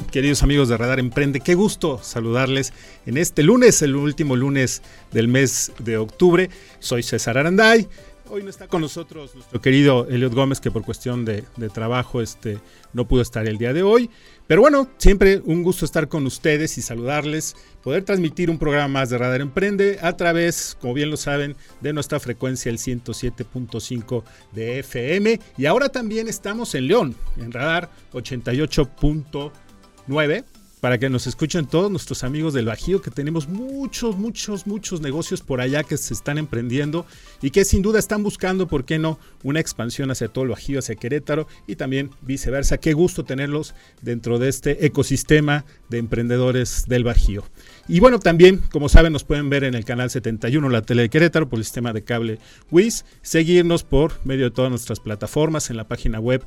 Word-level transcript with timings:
Queridos 0.00 0.42
amigos 0.42 0.68
de 0.68 0.76
Radar 0.76 0.98
Emprende? 0.98 1.40
Qué 1.40 1.54
gusto 1.54 2.00
saludarles 2.02 2.72
en 3.06 3.16
este 3.16 3.42
lunes, 3.42 3.82
el 3.82 3.96
último 3.96 4.36
lunes 4.36 4.82
del 5.12 5.28
mes 5.28 5.72
de 5.78 5.96
octubre. 5.96 6.50
Soy 6.78 7.02
César 7.02 7.38
Aranday. 7.38 7.88
Hoy 8.28 8.42
no 8.42 8.50
está 8.50 8.66
con 8.66 8.80
nosotros 8.80 9.36
nuestro 9.36 9.60
querido 9.60 10.08
Eliot 10.08 10.34
Gómez, 10.34 10.60
que 10.60 10.72
por 10.72 10.82
cuestión 10.82 11.24
de, 11.24 11.42
trabajo 11.72 12.20
este, 12.20 12.58
no 12.92 13.06
pudo 13.06 13.22
estar 13.22 13.46
el 13.46 13.56
día 13.56 13.72
de 13.72 13.84
hoy. 13.84 14.10
Pero 14.48 14.62
bueno, 14.62 14.88
siempre 14.98 15.40
un 15.44 15.62
gusto 15.62 15.84
estar 15.84 16.08
con 16.08 16.26
ustedes 16.26 16.76
y 16.76 16.82
saludarles, 16.82 17.54
poder 17.82 18.02
transmitir 18.02 18.50
un 18.50 18.58
programa 18.58 18.88
más 18.88 19.10
de 19.10 19.18
Radar 19.18 19.40
Emprende 19.40 19.98
a 20.02 20.16
través, 20.16 20.76
como 20.80 20.94
bien 20.94 21.10
lo 21.10 21.16
saben, 21.16 21.54
de 21.80 21.92
nuestra 21.92 22.18
frecuencia 22.18 22.70
el 22.70 22.78
107.5 22.78 24.24
de 24.52 24.80
FM. 24.80 25.40
Y 25.56 25.66
ahora 25.66 25.88
también 25.88 26.26
estamos 26.26 26.74
en 26.74 26.88
León, 26.88 27.14
en 27.36 27.52
Radar 27.52 27.90
88.9 28.12 29.52
9 30.06 30.44
para 30.80 30.98
que 30.98 31.08
nos 31.08 31.26
escuchen 31.26 31.66
todos 31.66 31.90
nuestros 31.90 32.22
amigos 32.22 32.52
del 32.52 32.66
Bajío, 32.66 33.00
que 33.00 33.10
tenemos 33.10 33.48
muchos, 33.48 34.16
muchos, 34.16 34.66
muchos 34.66 35.00
negocios 35.00 35.40
por 35.40 35.60
allá 35.60 35.82
que 35.82 35.96
se 35.96 36.12
están 36.12 36.38
emprendiendo 36.38 37.06
y 37.42 37.50
que 37.50 37.64
sin 37.64 37.82
duda 37.82 37.98
están 37.98 38.22
buscando, 38.22 38.68
¿por 38.68 38.84
qué 38.84 38.98
no?, 38.98 39.18
una 39.42 39.58
expansión 39.58 40.10
hacia 40.10 40.28
todo 40.28 40.44
el 40.44 40.50
Bajío, 40.50 40.78
hacia 40.78 40.94
Querétaro 40.94 41.48
y 41.66 41.76
también 41.76 42.10
viceversa. 42.20 42.78
Qué 42.78 42.92
gusto 42.92 43.24
tenerlos 43.24 43.74
dentro 44.02 44.38
de 44.38 44.48
este 44.48 44.86
ecosistema 44.86 45.64
de 45.88 45.98
emprendedores 45.98 46.84
del 46.86 47.04
Bajío. 47.04 47.44
Y 47.88 48.00
bueno, 48.00 48.18
también, 48.18 48.60
como 48.70 48.88
saben, 48.88 49.12
nos 49.12 49.24
pueden 49.24 49.48
ver 49.48 49.64
en 49.64 49.74
el 49.74 49.84
canal 49.84 50.10
71, 50.10 50.68
la 50.68 50.82
tele 50.82 51.02
de 51.02 51.08
Querétaro, 51.08 51.48
por 51.48 51.58
el 51.58 51.64
sistema 51.64 51.92
de 51.92 52.04
cable 52.04 52.38
WIS, 52.70 53.04
seguirnos 53.22 53.82
por 53.82 54.12
medio 54.24 54.44
de 54.44 54.50
todas 54.50 54.70
nuestras 54.70 55.00
plataformas 55.00 55.70
en 55.70 55.76
la 55.76 55.88
página 55.88 56.20
web 56.20 56.44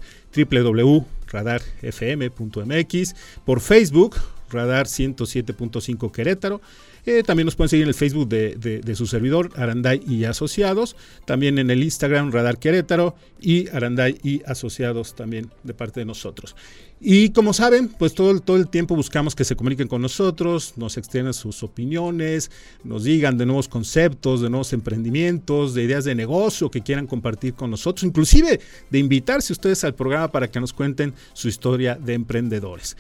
www.radarfm.mx, 1.32 3.16
por 3.46 3.62
Facebook, 3.62 4.18
Radar 4.50 4.88
107.5 4.88 6.12
Querétaro, 6.12 6.62
eh, 7.06 7.24
también 7.24 7.46
nos 7.46 7.56
pueden 7.56 7.70
seguir 7.70 7.84
en 7.84 7.90
el 7.90 7.96
Facebook 7.96 8.28
de, 8.28 8.96
su 8.96 9.08
servidor, 9.08 9.52
Aranday 9.56 10.02
y 10.08 10.26
Asociados. 10.26 10.96
También 11.26 11.58
en 11.60 11.70
el 11.70 11.84
Instagram, 11.84 12.32
Radar 12.32 12.60
Querétaro 12.60 13.16
y 13.40 13.70
Aranday 13.70 14.18
y 14.24 14.42
Asociados 14.46 15.16
también 15.16 15.50
de 15.64 15.74
parte 15.74 16.02
de 16.02 16.06
nosotros. 16.06 16.56
Y 17.02 17.30
como 17.30 17.54
saben, 17.54 17.88
pues 17.88 18.14
todo, 18.14 18.38
todo 18.42 18.58
el 18.58 18.68
tiempo 18.68 18.94
buscamos 18.94 19.34
que 19.34 19.46
se 19.46 19.56
comuniquen 19.56 19.88
con 19.88 20.02
nosotros, 20.02 20.74
nos 20.76 20.98
extiendan 20.98 21.34
sus 21.34 21.64
opiniones, 21.64 22.52
nos 22.84 23.06
digan 23.06 23.38
de 23.38 23.46
nuevos 23.46 23.70
conceptos, 23.70 24.42
de 24.42 24.50
nuevos 24.50 24.74
emprendimientos, 24.74 25.74
de 25.74 25.84
ideas 25.84 26.04
de 26.04 26.14
negocio 26.14 26.70
que 26.70 26.82
quieran 26.82 27.08
compartir 27.08 27.54
con 27.54 27.72
nosotros, 27.72 28.04
inclusive 28.04 28.60
de 28.90 29.00
invitarse 29.00 29.54
ustedes 29.54 29.86
al 29.86 29.96
programa 29.96 30.30
para 30.30 30.50
que 30.50 30.60
nos 30.60 30.74
cuenten 30.74 31.14
su 31.32 31.48
historia 31.48 31.96
de 31.96 32.16
emprendedores. 32.16 32.98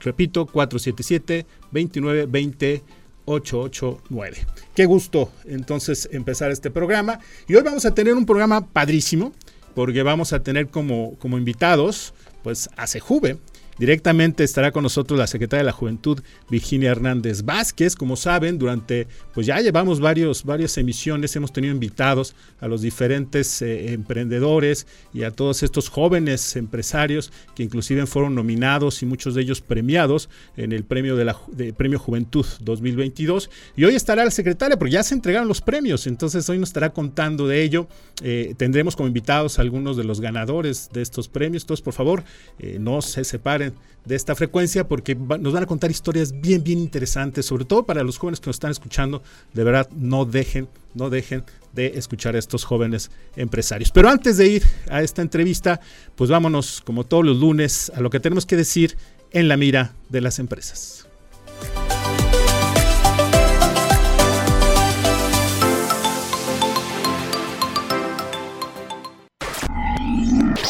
Repito, 0.01 0.47
477-2920. 0.47 2.83
889. 3.25 4.47
Qué 4.75 4.87
gusto 4.87 5.31
entonces 5.45 6.09
empezar 6.13 6.51
este 6.51 6.71
programa. 6.71 7.21
Y 7.49 7.55
hoy 7.55 7.63
vamos 7.63 7.85
a 7.85 7.95
tener 7.95 8.15
un 8.15 8.27
programa 8.27 8.67
padrísimo, 8.67 9.33
porque 9.75 10.03
vamos 10.03 10.33
a 10.33 10.43
tener 10.43 10.69
como, 10.69 11.17
como 11.19 11.39
invitados 11.39 12.15
pues 12.43 12.69
a 12.77 12.87
Sejuve, 12.87 13.39
Directamente 13.79 14.45
estará 14.45 14.73
con 14.73 14.83
nosotros 14.83 15.19
la 15.19 15.27
secretaria 15.27 15.63
de 15.63 15.67
la 15.67 15.73
Juventud, 15.73 16.21
Virginia 16.51 16.91
Hernández 16.91 17.43
Vázquez. 17.43 17.97
Como 17.97 18.17
saben, 18.17 18.59
durante, 18.59 19.07
pues 19.33 19.47
ya 19.47 19.61
llevamos 19.61 20.01
varios, 20.01 20.45
varias 20.45 20.77
emisiones, 20.79 21.35
hemos 21.37 21.53
tenido 21.53 21.75
invitados 21.75 22.35
a 22.61 22.69
los 22.69 22.83
diferentes 22.83 23.63
eh, 23.63 23.93
emprendedores 23.93 24.87
y 25.13 25.23
a 25.25 25.31
todos 25.31 25.63
estos 25.63 25.89
jóvenes 25.89 26.57
empresarios 26.57 27.33
que 27.55 27.63
inclusive 27.63 28.07
fueron 28.07 28.35
nominados 28.35 29.03
y 29.03 29.07
muchos 29.07 29.35
de 29.35 29.43
ellos 29.43 29.61
premiados 29.61 30.29
en 30.57 30.73
el 30.73 30.85
premio 30.85 31.17
de 31.17 31.25
la 31.25 31.37
Premio 31.77 31.99
Juventud 31.99 32.47
2022. 32.61 33.51
Y 33.77 33.85
hoy 33.85 33.95
estará 33.95 34.25
la 34.25 34.31
secretaria, 34.31 34.79
porque 34.79 34.93
ya 34.93 35.03
se 35.03 35.15
entregaron 35.15 35.49
los 35.49 35.61
premios, 35.61 36.07
entonces 36.07 36.49
hoy 36.49 36.59
nos 36.59 36.71
estará 36.71 36.91
contando 36.93 37.47
de 37.47 37.63
ello. 37.63 37.89
Eh, 38.23 38.55
tendremos 38.57 38.97
como 38.97 39.09
invitados 39.09 39.59
a 39.59 39.63
algunos 39.63 39.97
de 39.97 40.05
los 40.05 40.21
ganadores 40.21 40.91
de 40.93 41.03
estos 41.03 41.29
premios. 41.29 41.65
Entonces, 41.65 41.83
por 41.83 41.95
favor, 41.95 42.25
eh, 42.59 42.79
no 42.81 43.03
se 43.03 43.25
separen 43.25 43.64
de 44.05 44.15
esta 44.15 44.35
frecuencia 44.35 44.87
porque 44.87 45.15
nos 45.15 45.53
van 45.53 45.63
a 45.63 45.67
contar 45.67 45.91
historias 45.91 46.39
bien, 46.41 46.63
bien 46.63 46.79
interesantes, 46.79 47.47
sobre 47.47 47.65
todo 47.65 47.85
para 47.85 48.03
los 48.03 48.19
jóvenes 48.19 48.41
que 48.41 48.49
nos 48.49 48.57
están 48.57 48.71
escuchando. 48.71 49.23
De 49.53 49.65
verdad, 49.65 49.89
no 49.91 50.25
dejen, 50.25 50.69
no 50.95 51.11
dejen 51.11 51.45
de 51.73 51.99
escuchar 51.99 52.37
a 52.37 52.39
estos 52.39 52.65
jóvenes 52.65 53.11
empresarios. 53.37 53.91
Pero 53.91 54.09
antes 54.09 54.37
de 54.37 54.49
ir 54.49 54.63
a 54.91 55.03
esta 55.03 55.23
entrevista, 55.23 55.81
pues 56.15 56.31
vámonos, 56.31 56.83
como 56.83 57.05
todos 57.05 57.25
los 57.25 57.39
lunes, 57.39 57.91
a 57.95 58.01
lo 58.01 58.11
que 58.11 58.21
tenemos 58.21 58.47
que 58.47 58.57
decir 58.57 58.97
en 59.31 59.49
la 59.49 59.57
mira 59.57 59.95
de 60.11 60.21
las 60.21 60.39
empresas. 60.39 61.04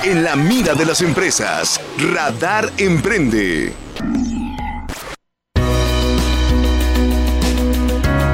En 0.04 0.22
la 0.22 0.36
mira 0.36 0.74
de 0.74 0.84
las 0.84 1.00
empresas. 1.00 1.80
Radar 2.12 2.70
Emprende. 2.76 3.72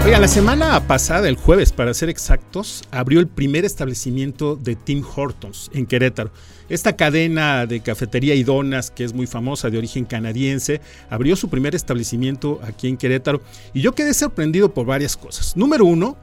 Oiga, 0.04 0.18
la 0.18 0.26
semana 0.26 0.80
pasada, 0.88 1.28
el 1.28 1.36
jueves 1.36 1.70
para 1.70 1.94
ser 1.94 2.08
exactos, 2.08 2.82
abrió 2.90 3.20
el 3.20 3.28
primer 3.28 3.64
establecimiento 3.64 4.56
de 4.56 4.74
Tim 4.74 5.04
Hortons 5.14 5.70
en 5.72 5.86
Querétaro. 5.86 6.32
Esta 6.68 6.96
cadena 6.96 7.66
de 7.66 7.80
cafetería 7.80 8.34
y 8.34 8.42
donas, 8.42 8.90
que 8.90 9.04
es 9.04 9.12
muy 9.12 9.28
famosa 9.28 9.70
de 9.70 9.78
origen 9.78 10.04
canadiense, 10.04 10.80
abrió 11.08 11.36
su 11.36 11.48
primer 11.48 11.76
establecimiento 11.76 12.60
aquí 12.64 12.88
en 12.88 12.96
Querétaro 12.96 13.42
y 13.72 13.80
yo 13.80 13.92
quedé 13.92 14.12
sorprendido 14.14 14.74
por 14.74 14.86
varias 14.86 15.16
cosas. 15.16 15.56
Número 15.56 15.84
uno, 15.84 16.16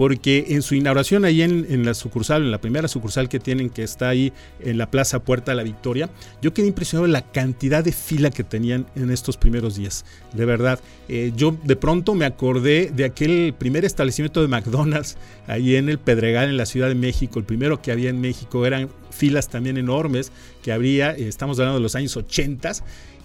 porque 0.00 0.46
en 0.48 0.62
su 0.62 0.74
inauguración 0.74 1.26
ahí 1.26 1.42
en, 1.42 1.84
la 1.84 1.92
sucursal, 1.92 2.40
en 2.40 2.50
la 2.50 2.58
primera 2.58 2.88
sucursal 2.88 3.28
que 3.28 3.38
tienen, 3.38 3.68
que 3.68 3.82
está 3.82 4.08
ahí 4.08 4.32
en 4.60 4.78
la 4.78 4.90
Plaza 4.90 5.18
Puerta 5.18 5.52
de 5.52 5.56
la 5.56 5.62
Victoria, 5.62 6.08
yo 6.40 6.54
quedé 6.54 6.68
impresionado 6.68 7.06
de 7.06 7.12
la 7.12 7.30
cantidad 7.30 7.84
de 7.84 7.92
fila 7.92 8.30
que 8.30 8.42
tenían 8.42 8.86
en 8.96 9.10
estos 9.10 9.36
primeros 9.36 9.76
días. 9.76 10.06
De 10.32 10.46
verdad, 10.46 10.80
eh, 11.10 11.32
yo 11.36 11.54
de 11.64 11.76
pronto 11.76 12.14
me 12.14 12.24
acordé 12.24 12.90
de 12.96 13.04
aquel 13.04 13.52
primer 13.58 13.84
establecimiento 13.84 14.40
de 14.40 14.48
McDonald's 14.48 15.18
ahí 15.46 15.76
en 15.76 15.90
el 15.90 15.98
Pedregal, 15.98 16.48
en 16.48 16.56
la 16.56 16.64
Ciudad 16.64 16.88
de 16.88 16.94
México, 16.94 17.38
el 17.38 17.44
primero 17.44 17.82
que 17.82 17.92
había 17.92 18.08
en 18.08 18.22
México, 18.22 18.64
eran 18.64 18.88
filas 19.10 19.50
también 19.50 19.76
enormes 19.76 20.32
que 20.62 20.72
habría, 20.72 21.10
eh, 21.10 21.28
estamos 21.28 21.58
hablando 21.58 21.78
de 21.78 21.82
los 21.82 21.94
años 21.94 22.16
80 22.16 22.72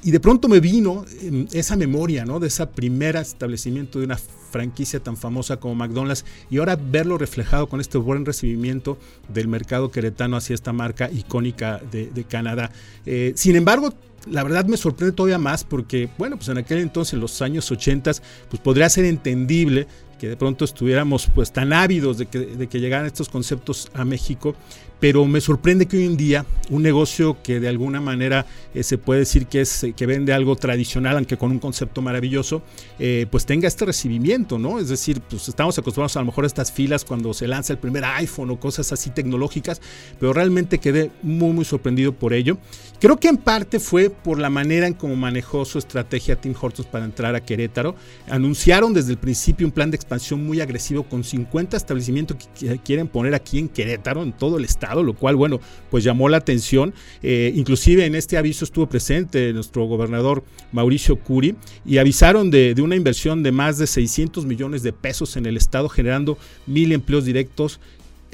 y 0.03 0.11
de 0.11 0.19
pronto 0.19 0.47
me 0.47 0.59
vino 0.59 1.05
em, 1.21 1.47
esa 1.51 1.75
memoria, 1.75 2.25
¿no? 2.25 2.39
De 2.39 2.47
ese 2.47 2.67
primer 2.67 3.15
establecimiento 3.15 3.99
de 3.99 4.05
una 4.05 4.19
franquicia 4.55 5.01
tan 5.01 5.17
famosa 5.17 5.57
como 5.57 5.75
McDonald's 5.75 6.23
y 6.49 6.59
ahora 6.59 6.77
verlo 6.77 7.17
reflejado 7.17 7.67
con 7.67 7.81
este 7.81 7.97
buen 7.97 8.25
recibimiento 8.25 8.97
del 9.27 9.49
mercado 9.49 9.91
queretano 9.91 10.37
hacia 10.37 10.53
esta 10.53 10.71
marca 10.71 11.11
icónica 11.11 11.81
de, 11.91 12.23
Canadá. 12.23 12.71
Eh, 13.05 13.33
sin 13.35 13.57
embargo, 13.57 13.93
la 14.31 14.43
verdad 14.43 14.63
me 14.63 14.77
sorprende 14.77 15.13
todavía 15.13 15.37
más 15.37 15.65
porque, 15.65 16.07
bueno, 16.17 16.37
pues 16.37 16.47
en 16.47 16.57
aquel 16.57 16.79
entonces, 16.79 17.15
en 17.15 17.19
los 17.19 17.41
años 17.41 17.69
80, 17.69 18.11
pues 18.49 18.61
podría 18.61 18.89
ser 18.89 19.03
entendible 19.03 19.87
que 20.17 20.29
de 20.29 20.37
pronto 20.37 20.63
estuviéramos 20.63 21.27
pues 21.35 21.51
tan 21.51 21.73
ávidos 21.73 22.17
de 22.17 22.27
que, 22.27 22.39
de 22.39 22.67
que 22.67 22.79
llegaran 22.79 23.05
estos 23.05 23.27
conceptos 23.27 23.91
a 23.93 24.05
México 24.05 24.55
pero 24.99 25.25
me 25.25 25.41
sorprende 25.41 25.85
que 25.85 25.97
hoy 25.97 26.05
en 26.05 26.17
día 26.17 26.45
un 26.69 26.81
negocio 26.81 27.37
que 27.43 27.59
de 27.59 27.67
alguna 27.67 28.01
manera 28.01 28.45
eh, 28.73 28.83
se 28.83 28.97
puede 28.97 29.21
decir 29.21 29.47
que 29.47 29.61
es 29.61 29.83
eh, 29.83 29.93
que 29.93 30.05
vende 30.05 30.33
algo 30.33 30.55
tradicional, 30.55 31.17
aunque 31.17 31.37
con 31.37 31.51
un 31.51 31.59
concepto 31.59 32.01
maravilloso, 32.01 32.61
eh, 32.97 33.27
pues 33.29 33.45
tenga 33.45 33.67
este 33.67 33.85
recibimiento, 33.85 34.57
¿no? 34.57 34.79
Es 34.79 34.89
decir, 34.89 35.21
pues 35.21 35.47
estamos 35.47 35.77
acostumbrados 35.77 36.15
a 36.17 36.19
lo 36.19 36.27
mejor 36.27 36.45
a 36.45 36.47
estas 36.47 36.71
filas 36.71 37.05
cuando 37.05 37.33
se 37.33 37.47
lanza 37.47 37.73
el 37.73 37.79
primer 37.79 38.03
iPhone 38.05 38.49
o 38.51 38.59
cosas 38.59 38.91
así 38.91 39.09
tecnológicas, 39.09 39.81
pero 40.19 40.33
realmente 40.33 40.79
quedé 40.79 41.11
muy 41.21 41.51
muy 41.51 41.65
sorprendido 41.65 42.13
por 42.13 42.33
ello. 42.33 42.57
Creo 42.99 43.17
que 43.17 43.27
en 43.27 43.37
parte 43.37 43.79
fue 43.79 44.09
por 44.09 44.39
la 44.39 44.49
manera 44.49 44.87
en 44.87 44.93
cómo 44.93 45.15
manejó 45.15 45.65
su 45.65 45.77
estrategia 45.77 46.37
Tim 46.37 46.55
Hortons 46.59 46.87
para 46.87 47.05
entrar 47.05 47.35
a 47.35 47.41
Querétaro. 47.41 47.95
Anunciaron 48.29 48.93
desde 48.93 49.11
el 49.11 49.17
principio 49.17 49.67
un 49.67 49.71
plan 49.71 49.91
de 49.91 49.95
expansión 49.95 50.43
muy 50.43 50.61
agresivo 50.61 51.03
con 51.03 51.23
50 51.23 51.75
establecimientos 51.77 52.37
que 52.57 52.79
quieren 52.79 53.07
poner 53.07 53.35
aquí 53.35 53.59
en 53.59 53.69
Querétaro, 53.69 54.23
en 54.23 54.31
todo 54.31 54.57
el 54.57 54.63
estado 54.63 54.84
lo 54.93 55.13
cual, 55.13 55.35
bueno, 55.35 55.59
pues 55.89 56.03
llamó 56.03 56.29
la 56.29 56.37
atención. 56.37 56.93
Eh, 57.23 57.51
inclusive 57.55 58.05
en 58.05 58.15
este 58.15 58.37
aviso 58.37 58.65
estuvo 58.65 58.87
presente 58.87 59.53
nuestro 59.53 59.85
gobernador 59.85 60.43
Mauricio 60.71 61.17
Curi 61.17 61.55
y 61.85 61.97
avisaron 61.97 62.51
de, 62.51 62.75
de 62.75 62.81
una 62.81 62.95
inversión 62.95 63.41
de 63.41 63.51
más 63.51 63.77
de 63.77 63.87
600 63.87 64.45
millones 64.45 64.83
de 64.83 64.93
pesos 64.93 65.37
en 65.37 65.45
el 65.45 65.57
estado, 65.57 65.89
generando 65.89 66.37
mil 66.67 66.91
empleos 66.91 67.25
directos 67.25 67.79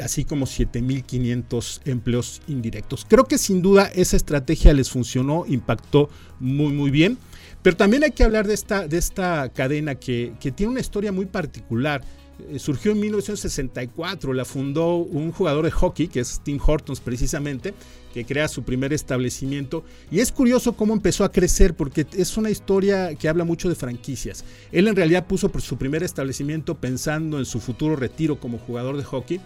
así 0.01 0.25
como 0.25 0.45
7.500 0.45 1.81
empleos 1.85 2.41
indirectos. 2.47 3.05
Creo 3.07 3.25
que 3.25 3.37
sin 3.37 3.61
duda 3.61 3.91
esa 3.93 4.17
estrategia 4.17 4.73
les 4.73 4.89
funcionó, 4.89 5.45
impactó 5.47 6.09
muy 6.39 6.73
muy 6.73 6.89
bien, 6.89 7.17
pero 7.61 7.77
también 7.77 8.03
hay 8.03 8.11
que 8.11 8.23
hablar 8.23 8.47
de 8.47 8.53
esta, 8.53 8.87
de 8.87 8.97
esta 8.97 9.49
cadena 9.49 9.95
que, 9.95 10.33
que 10.39 10.51
tiene 10.51 10.71
una 10.71 10.81
historia 10.81 11.11
muy 11.11 11.25
particular. 11.25 12.01
Eh, 12.49 12.59
surgió 12.59 12.91
en 12.91 12.99
1964, 12.99 14.33
la 14.33 14.45
fundó 14.45 14.95
un 14.95 15.31
jugador 15.31 15.65
de 15.65 15.71
hockey, 15.71 16.07
que 16.07 16.19
es 16.19 16.41
Tim 16.43 16.59
Hortons 16.65 16.99
precisamente, 16.99 17.73
que 18.13 18.25
crea 18.25 18.47
su 18.47 18.63
primer 18.63 18.93
establecimiento. 18.93 19.83
Y 20.09 20.19
es 20.19 20.31
curioso 20.31 20.73
cómo 20.73 20.93
empezó 20.93 21.23
a 21.23 21.31
crecer, 21.31 21.75
porque 21.75 22.05
es 22.13 22.37
una 22.37 22.49
historia 22.49 23.15
que 23.15 23.29
habla 23.29 23.43
mucho 23.43 23.69
de 23.69 23.75
franquicias. 23.75 24.43
Él 24.71 24.87
en 24.87 24.95
realidad 24.95 25.27
puso 25.27 25.51
su 25.59 25.77
primer 25.77 26.03
establecimiento 26.03 26.75
pensando 26.75 27.39
en 27.39 27.45
su 27.45 27.59
futuro 27.59 27.95
retiro 27.95 28.39
como 28.39 28.57
jugador 28.57 28.97
de 28.97 29.03
hockey. 29.03 29.41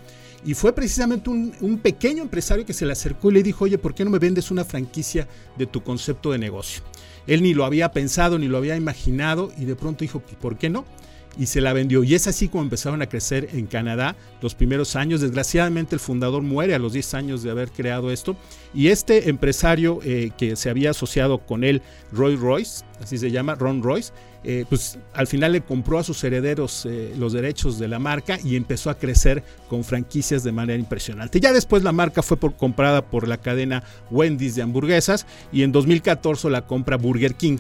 Y 0.46 0.54
fue 0.54 0.74
precisamente 0.74 1.30
un, 1.30 1.54
un, 1.62 1.80
pequeño 1.80 2.22
empresario 2.22 2.66
que 2.66 2.74
se 2.74 2.86
le 2.86 2.92
acercó 2.92 3.32
y 3.32 3.34
le 3.34 3.44
dijo, 3.44 3.66
oye, 3.66 3.80
¿por 3.80 3.96
qué 3.96 4.06
no 4.06 4.12
me 4.12 4.20
vendes 4.20 4.52
una 4.52 4.64
franquicia 4.64 5.28
de 5.58 5.66
tu 5.66 5.82
concepto 5.82 6.32
de 6.32 6.38
negocio? 6.38 6.84
Él 7.26 7.42
ni 7.42 7.56
lo 7.56 7.66
había 7.66 7.92
pensado, 7.92 8.38
ni 8.38 8.48
lo 8.48 8.58
había 8.58 8.76
imaginado, 8.76 9.52
y 9.58 9.66
de 9.66 9.76
pronto 9.76 10.00
dijo, 10.02 10.20
¿por 10.20 10.58
qué 10.58 10.70
no? 10.70 10.86
Y 11.38 11.48
se 11.48 11.62
la 11.62 11.74
vendió. 11.74 12.04
Y 12.04 12.16
es 12.16 12.28
así 12.28 12.48
como 12.48 12.64
empezaron 12.64 13.02
a 13.02 13.08
crecer 13.08 13.50
en 13.54 13.68
Canadá 13.68 14.16
los 14.42 14.56
primeros 14.56 14.96
años. 14.96 15.22
Desgraciadamente 15.22 15.96
el 15.96 16.00
fundador 16.00 16.42
muere 16.42 16.76
a 16.76 16.80
los 16.80 16.94
10 16.94 17.14
años 17.14 17.44
de 17.44 17.52
haber 17.52 17.72
creado 17.72 18.12
esto. 18.12 18.36
Y 18.74 18.88
este 18.88 19.30
empresario 19.30 20.00
eh, 20.04 20.32
que 20.38 20.56
se 20.56 20.70
había 20.70 20.92
asociado 20.92 21.40
con 21.40 21.64
él, 21.64 21.82
Roy 22.12 22.36
Royce, 22.36 22.84
así 23.02 23.18
se 23.18 23.32
llama, 23.32 23.56
Ron 23.56 23.82
Royce, 23.82 24.12
eh, 24.48 24.64
pues 24.70 25.00
al 25.14 25.26
final 25.26 25.54
le 25.54 25.62
compró 25.62 25.98
a 25.98 26.04
sus 26.04 26.24
herederos 26.24 26.86
eh, 26.86 27.16
los 27.18 27.34
derechos 27.34 27.80
de 27.80 27.88
la 27.88 27.98
marca 27.98 28.38
y 28.44 28.56
empezó 28.56 28.92
a 28.92 28.98
crecer 29.00 29.44
con 29.70 29.84
franquicias 29.84 30.44
de 30.44 30.52
manera 30.52 30.78
impresionante. 30.78 31.40
Ya 31.40 31.52
después 31.52 31.82
la 31.82 31.92
marca 31.92 32.22
fue 32.22 32.38
comprada 32.56 33.04
por 33.04 33.28
la 33.28 33.38
cadena 33.38 33.84
Wendy's 34.12 34.54
de 34.54 34.62
hamburguesas 34.62 35.26
y 35.52 35.64
en 35.64 35.72
2014 35.72 36.52
la 36.52 36.68
compra 36.68 36.96
Burger 36.98 37.34
King. 37.34 37.58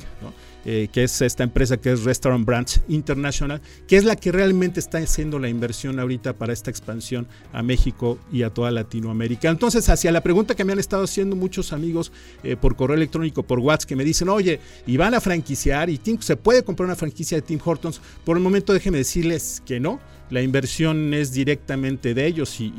Eh, 0.66 0.90
que 0.92 1.04
es 1.04 1.22
esta 1.22 1.44
empresa 1.44 1.78
que 1.78 1.92
es 1.92 2.04
Restaurant 2.04 2.46
Branch 2.46 2.82
International, 2.88 3.62
que 3.88 3.98
es 3.98 4.04
la 4.04 4.16
que 4.16 4.32
realmente 4.32 4.80
está 4.80 4.98
haciendo 4.98 5.40
la 5.40 5.48
inversión 5.48 6.00
ahorita 6.00 6.34
para 6.34 6.54
esta 6.54 6.72
expansión 6.72 7.28
a 7.54 7.62
México 7.64 8.18
y 8.32 8.44
a 8.44 8.50
toda 8.50 8.72
Latinoamérica. 8.72 9.50
Entonces, 9.50 9.88
hacia 9.90 10.12
la 10.12 10.22
pregunta 10.22 10.56
que 10.56 10.66
me 10.66 10.74
han 10.74 10.80
estado 10.80 11.04
haciendo 11.04 11.36
muchos 11.36 11.72
amigos 11.72 12.12
eh, 12.44 12.56
por 12.56 12.76
correo 12.76 12.98
electrónico, 12.98 13.44
por 13.44 13.60
WhatsApp, 13.60 13.90
que 13.90 13.96
me 13.96 14.04
dicen, 14.04 14.30
oye, 14.30 14.60
y 14.88 14.98
van 14.98 15.14
a 15.14 15.22
franquiciar 15.22 15.90
y 15.90 16.00
se 16.20 16.36
puede 16.36 16.64
comprar 16.64 16.86
una 16.86 16.96
franquicia 16.96 17.38
de 17.38 17.42
Tim 17.42 17.60
Hortons, 17.64 18.02
por 18.24 18.38
el 18.38 18.44
momento 18.44 18.74
déjenme 18.74 18.98
decirles 18.98 19.62
que 19.66 19.80
no 19.80 20.00
la 20.30 20.42
inversión 20.42 21.14
es 21.14 21.34
directamente 21.34 22.14
de 22.14 22.26
ellos 22.26 22.60
y, 22.60 22.72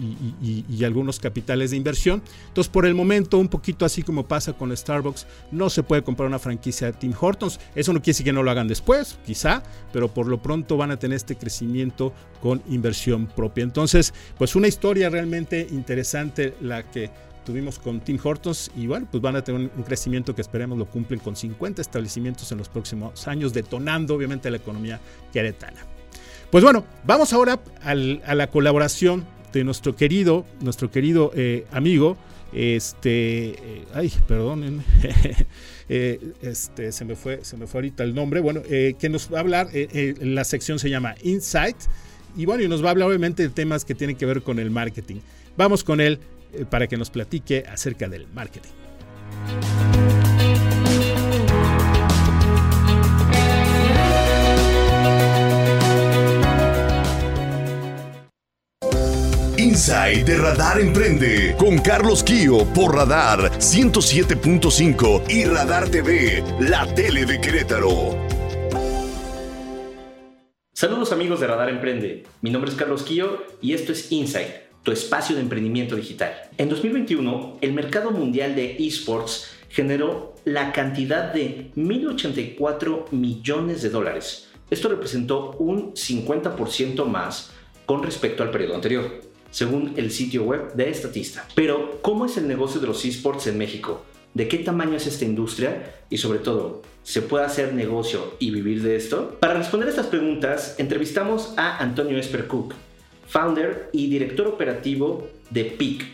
algunos 0.84 1.19
capitales 1.19 1.72
de 1.72 1.76
inversión. 1.76 2.22
Entonces, 2.48 2.70
por 2.70 2.87
el 2.87 2.94
momento, 2.94 3.38
un 3.38 3.48
poquito 3.48 3.84
así 3.84 4.02
como 4.02 4.26
pasa 4.26 4.52
con 4.52 4.76
Starbucks, 4.76 5.26
no 5.50 5.69
se 5.69 5.82
puede 5.82 6.02
comprar 6.02 6.28
una 6.28 6.38
franquicia 6.38 6.87
de 6.87 6.93
Tim 6.93 7.12
Hortons. 7.19 7.58
Eso 7.75 7.93
no 7.93 8.00
quiere 8.00 8.12
decir 8.12 8.25
que 8.25 8.32
no 8.32 8.43
lo 8.43 8.50
hagan 8.50 8.69
después, 8.69 9.19
quizá, 9.26 9.62
pero 9.93 10.12
por 10.12 10.28
lo 10.28 10.40
pronto 10.40 10.76
van 10.76 10.93
a 10.93 10.98
tener 10.98 11.16
este 11.16 11.37
crecimiento 11.37 12.12
con 12.40 12.62
inversión 12.69 13.26
propia. 13.26 13.64
Entonces, 13.64 14.14
pues 14.38 14.54
una 14.54 14.69
historia 14.69 15.10
realmente 15.10 15.66
interesante 15.70 16.54
la 16.60 16.88
que 16.88 17.10
tuvimos 17.44 17.78
con 17.78 18.00
Tim 18.00 18.19
Hortons 18.22 18.70
y 18.76 18.87
bueno, 18.87 19.06
pues 19.10 19.22
van 19.22 19.37
a 19.37 19.43
tener 19.43 19.70
un, 19.75 19.82
crecimiento 19.84 20.34
que 20.34 20.43
esperemos 20.43 20.76
lo 20.76 20.87
cumplen 20.87 21.20
con 21.20 21.37
50 21.37 21.81
establecimientos 21.81 22.50
en 22.52 22.58
los 22.58 22.69
próximos 22.69 23.26
años, 23.28 23.52
detonando 23.52 24.14
obviamente 24.14 24.50
la 24.50 24.56
economía 24.58 25.00
queretana. 25.32 25.95
Pues 26.56 26.64
bueno, 26.64 26.87
vamos 27.05 27.35
ahora 27.35 27.61
a 27.82 27.94
la 28.35 28.47
colaboración 28.47 29.26
de 29.53 29.62
nuestro 29.62 29.94
querido, 29.94 30.47
nuestro 30.62 30.91
querido 30.91 31.31
eh, 31.35 31.67
amigo, 31.70 32.17
este, 32.55 33.49
eh, 33.49 33.85
ay, 33.93 34.11
perdonen, 34.26 34.82
eh, 35.91 36.19
este, 36.41 36.93
se 36.93 37.05
me 37.05 37.14
fue, 37.14 37.44
se 37.44 37.58
me 37.58 37.67
fue 37.67 37.81
ahorita 37.81 38.05
el 38.05 38.14
nombre, 38.14 38.41
bueno, 38.41 38.62
eh, 38.70 38.94
que 38.99 39.11
nos 39.11 39.31
va 39.31 39.37
a 39.37 39.41
hablar, 39.43 39.69
la 40.23 40.44
sección 40.44 40.79
se 40.79 40.88
llama 40.88 41.14
Insight, 41.23 41.76
y 42.38 42.47
bueno, 42.47 42.62
y 42.62 42.69
nos 42.69 42.82
va 42.82 42.88
a 42.88 42.91
hablar 42.93 43.08
obviamente 43.08 43.43
de 43.43 43.50
temas 43.50 43.85
que 43.85 43.94
tienen 43.94 44.17
que 44.17 44.25
ver 44.25 44.41
con 44.41 44.58
el 44.58 44.70
marketing. 44.70 45.17
Vamos 45.58 45.85
con 45.85 46.00
él 46.00 46.20
para 46.70 46.87
que 46.87 46.97
nos 46.97 47.11
platique 47.11 47.67
acerca 47.69 48.08
del 48.08 48.29
marketing. 48.29 48.70
Inside 59.76 60.25
de 60.25 60.38
Radar 60.38 60.81
Emprende 60.81 61.55
con 61.58 61.76
Carlos 61.76 62.23
Kio 62.23 62.64
por 62.73 62.94
Radar 62.94 63.58
107.5 63.58 65.31
y 65.31 65.44
Radar 65.44 65.90
TV, 65.90 66.43
la 66.61 66.87
tele 66.94 67.26
de 67.26 67.38
Querétaro. 67.38 68.17
Saludos 70.73 71.12
amigos 71.12 71.40
de 71.40 71.46
Radar 71.46 71.69
Emprende. 71.69 72.25
Mi 72.40 72.49
nombre 72.49 72.70
es 72.70 72.76
Carlos 72.78 73.02
Kio 73.02 73.44
y 73.61 73.75
esto 73.75 73.93
es 73.93 74.11
Inside, 74.11 74.70
tu 74.82 74.93
espacio 74.93 75.37
de 75.37 75.43
emprendimiento 75.43 75.94
digital. 75.94 76.32
En 76.56 76.70
2021, 76.70 77.58
el 77.60 77.74
mercado 77.74 78.12
mundial 78.12 78.56
de 78.56 78.79
esports 78.79 79.58
generó 79.69 80.36
la 80.46 80.72
cantidad 80.72 81.34
de 81.34 81.70
1.084 81.77 83.10
millones 83.10 83.82
de 83.82 83.91
dólares. 83.91 84.48
Esto 84.70 84.89
representó 84.89 85.51
un 85.58 85.93
50% 85.93 87.05
más 87.05 87.53
con 87.84 88.03
respecto 88.03 88.43
al 88.43 88.51
periodo 88.51 88.74
anterior 88.74 89.26
según 89.56 89.94
el 89.96 90.10
sitio 90.10 90.43
web 90.43 90.75
de 90.75 90.91
Estatista. 90.91 91.48
Pero, 91.55 92.01
¿cómo 92.03 92.27
es 92.27 92.36
el 92.36 92.46
negocio 92.46 92.79
de 92.79 92.89
los 92.89 93.03
esports 93.06 93.46
en 93.46 93.56
México? 93.56 94.05
¿De 94.34 94.48
qué 94.48 94.58
tamaño 94.58 94.98
es 94.98 95.06
esta 95.06 95.25
industria? 95.25 95.94
Y 96.10 96.19
sobre 96.19 96.41
todo, 96.41 96.82
¿se 97.03 97.22
puede 97.22 97.46
hacer 97.46 97.72
negocio 97.72 98.34
y 98.39 98.51
vivir 98.51 98.82
de 98.82 98.96
esto? 98.96 99.39
Para 99.41 99.55
responder 99.55 99.89
estas 99.89 100.08
preguntas, 100.08 100.75
entrevistamos 100.77 101.55
a 101.56 101.79
Antonio 101.79 102.19
Esper 102.19 102.48
Cook, 102.48 102.75
founder 103.27 103.89
y 103.94 104.08
director 104.08 104.46
operativo 104.46 105.27
de 105.48 105.65
PIC, 105.65 106.05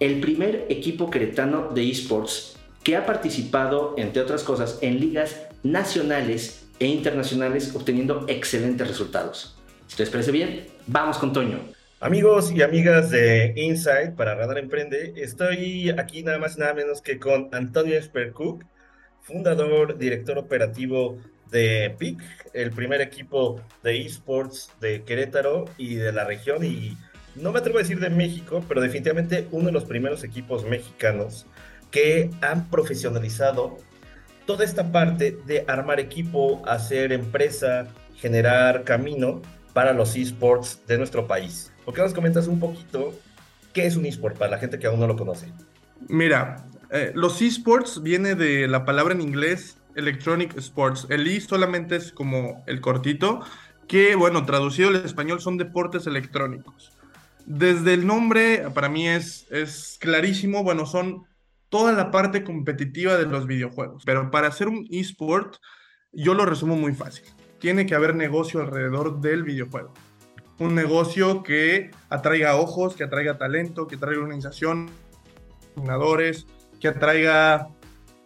el 0.00 0.18
primer 0.18 0.66
equipo 0.68 1.08
queretano 1.08 1.68
de 1.72 1.88
esports 1.88 2.56
que 2.82 2.96
ha 2.96 3.06
participado, 3.06 3.94
entre 3.96 4.22
otras 4.22 4.42
cosas, 4.42 4.80
en 4.82 4.98
ligas 4.98 5.36
nacionales 5.62 6.66
e 6.80 6.86
internacionales 6.86 7.76
obteniendo 7.76 8.24
excelentes 8.26 8.88
resultados. 8.88 9.56
Si 9.86 9.96
les 10.00 10.10
parece 10.10 10.32
bien, 10.32 10.66
vamos 10.88 11.16
con 11.18 11.32
Toño. 11.32 11.77
Amigos 12.00 12.52
y 12.52 12.62
amigas 12.62 13.10
de 13.10 13.54
Insight 13.56 14.14
para 14.14 14.36
Radar 14.36 14.58
Emprende, 14.58 15.14
estoy 15.16 15.90
aquí 15.90 16.22
nada 16.22 16.38
más 16.38 16.56
y 16.56 16.60
nada 16.60 16.72
menos 16.72 17.02
que 17.02 17.18
con 17.18 17.48
Antonio 17.50 17.98
Espercook, 17.98 18.64
fundador, 19.20 19.98
director 19.98 20.38
operativo 20.38 21.18
de 21.50 21.92
PIC, 21.98 22.20
el 22.52 22.70
primer 22.70 23.00
equipo 23.00 23.60
de 23.82 24.00
esports 24.00 24.70
de 24.80 25.02
Querétaro 25.02 25.64
y 25.76 25.96
de 25.96 26.12
la 26.12 26.24
región, 26.24 26.64
y 26.64 26.96
no 27.34 27.50
me 27.50 27.58
atrevo 27.58 27.78
a 27.78 27.82
decir 27.82 27.98
de 27.98 28.10
México, 28.10 28.64
pero 28.68 28.80
definitivamente 28.80 29.48
uno 29.50 29.66
de 29.66 29.72
los 29.72 29.84
primeros 29.84 30.22
equipos 30.22 30.64
mexicanos 30.64 31.46
que 31.90 32.30
han 32.42 32.70
profesionalizado 32.70 33.76
toda 34.46 34.64
esta 34.64 34.92
parte 34.92 35.36
de 35.46 35.64
armar 35.66 35.98
equipo, 35.98 36.62
hacer 36.64 37.10
empresa, 37.10 37.88
generar 38.14 38.84
camino 38.84 39.42
para 39.72 39.92
los 39.92 40.14
esports 40.14 40.80
de 40.86 40.96
nuestro 40.96 41.26
país. 41.26 41.72
¿Por 41.88 41.94
qué 41.94 42.02
nos 42.02 42.12
comentas 42.12 42.46
un 42.48 42.60
poquito 42.60 43.18
qué 43.72 43.86
es 43.86 43.96
un 43.96 44.04
esport 44.04 44.36
para 44.36 44.50
la 44.50 44.58
gente 44.58 44.78
que 44.78 44.86
aún 44.86 45.00
no 45.00 45.06
lo 45.06 45.16
conoce? 45.16 45.50
Mira, 46.06 46.66
eh, 46.90 47.12
los 47.14 47.40
esports 47.40 48.02
viene 48.02 48.34
de 48.34 48.68
la 48.68 48.84
palabra 48.84 49.14
en 49.14 49.22
inglés 49.22 49.78
Electronic 49.94 50.54
Sports. 50.58 51.06
El 51.08 51.26
I 51.26 51.40
solamente 51.40 51.96
es 51.96 52.12
como 52.12 52.62
el 52.66 52.82
cortito 52.82 53.40
que, 53.86 54.16
bueno, 54.16 54.44
traducido 54.44 54.90
al 54.90 54.96
español 54.96 55.40
son 55.40 55.56
deportes 55.56 56.06
electrónicos. 56.06 56.92
Desde 57.46 57.94
el 57.94 58.06
nombre, 58.06 58.68
para 58.74 58.90
mí 58.90 59.08
es, 59.08 59.46
es 59.50 59.96
clarísimo, 59.98 60.62
bueno, 60.62 60.84
son 60.84 61.24
toda 61.70 61.94
la 61.94 62.10
parte 62.10 62.44
competitiva 62.44 63.16
de 63.16 63.24
los 63.24 63.46
videojuegos. 63.46 64.02
Pero 64.04 64.30
para 64.30 64.48
hacer 64.48 64.68
un 64.68 64.86
esport, 64.90 65.56
yo 66.12 66.34
lo 66.34 66.44
resumo 66.44 66.76
muy 66.76 66.92
fácil. 66.92 67.24
Tiene 67.58 67.86
que 67.86 67.94
haber 67.94 68.14
negocio 68.14 68.60
alrededor 68.60 69.22
del 69.22 69.42
videojuego. 69.42 69.94
Un 70.58 70.74
negocio 70.74 71.42
que 71.42 71.90
atraiga 72.08 72.56
ojos, 72.56 72.96
que 72.96 73.04
atraiga 73.04 73.38
talento, 73.38 73.86
que 73.86 73.96
atraiga 73.96 74.22
organización, 74.22 74.90
que 76.80 76.88
atraiga 76.88 77.68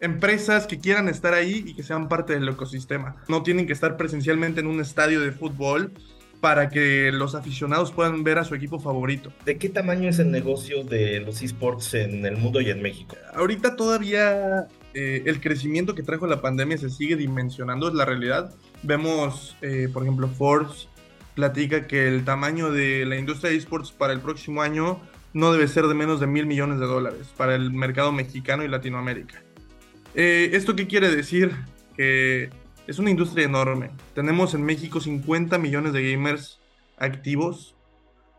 empresas 0.00 0.66
que 0.66 0.78
quieran 0.78 1.08
estar 1.08 1.34
ahí 1.34 1.62
y 1.66 1.74
que 1.74 1.82
sean 1.82 2.08
parte 2.08 2.34
del 2.34 2.48
ecosistema. 2.48 3.16
No 3.28 3.42
tienen 3.42 3.66
que 3.66 3.72
estar 3.72 3.96
presencialmente 3.96 4.60
en 4.60 4.66
un 4.66 4.80
estadio 4.80 5.20
de 5.20 5.30
fútbol 5.30 5.92
para 6.40 6.70
que 6.70 7.12
los 7.12 7.36
aficionados 7.36 7.92
puedan 7.92 8.24
ver 8.24 8.38
a 8.38 8.44
su 8.44 8.56
equipo 8.56 8.80
favorito. 8.80 9.32
¿De 9.44 9.58
qué 9.58 9.68
tamaño 9.68 10.08
es 10.08 10.18
el 10.18 10.32
negocio 10.32 10.82
de 10.82 11.20
los 11.20 11.40
esports 11.40 11.94
en 11.94 12.26
el 12.26 12.36
mundo 12.36 12.60
y 12.60 12.68
en 12.68 12.82
México? 12.82 13.14
Ahorita 13.32 13.76
todavía 13.76 14.66
eh, 14.92 15.22
el 15.24 15.40
crecimiento 15.40 15.94
que 15.94 16.02
trajo 16.02 16.26
la 16.26 16.40
pandemia 16.40 16.76
se 16.78 16.90
sigue 16.90 17.14
dimensionando, 17.14 17.86
es 17.86 17.94
la 17.94 18.04
realidad. 18.04 18.52
Vemos, 18.82 19.56
eh, 19.62 19.88
por 19.92 20.02
ejemplo, 20.02 20.26
Forbes 20.26 20.88
platica 21.34 21.86
que 21.86 22.08
el 22.08 22.24
tamaño 22.24 22.70
de 22.70 23.06
la 23.06 23.16
industria 23.16 23.50
de 23.50 23.56
esports 23.56 23.92
para 23.92 24.12
el 24.12 24.20
próximo 24.20 24.62
año 24.62 25.00
no 25.32 25.52
debe 25.52 25.66
ser 25.68 25.86
de 25.86 25.94
menos 25.94 26.20
de 26.20 26.26
mil 26.26 26.46
millones 26.46 26.78
de 26.78 26.86
dólares 26.86 27.32
para 27.36 27.54
el 27.54 27.72
mercado 27.72 28.12
mexicano 28.12 28.64
y 28.64 28.68
Latinoamérica. 28.68 29.42
Eh, 30.14 30.50
¿Esto 30.52 30.76
qué 30.76 30.86
quiere 30.86 31.14
decir? 31.14 31.52
Que 31.96 32.50
es 32.86 32.98
una 32.98 33.10
industria 33.10 33.46
enorme. 33.46 33.90
Tenemos 34.14 34.54
en 34.54 34.62
México 34.62 35.00
50 35.00 35.56
millones 35.58 35.92
de 35.92 36.10
gamers 36.10 36.60
activos. 36.98 37.76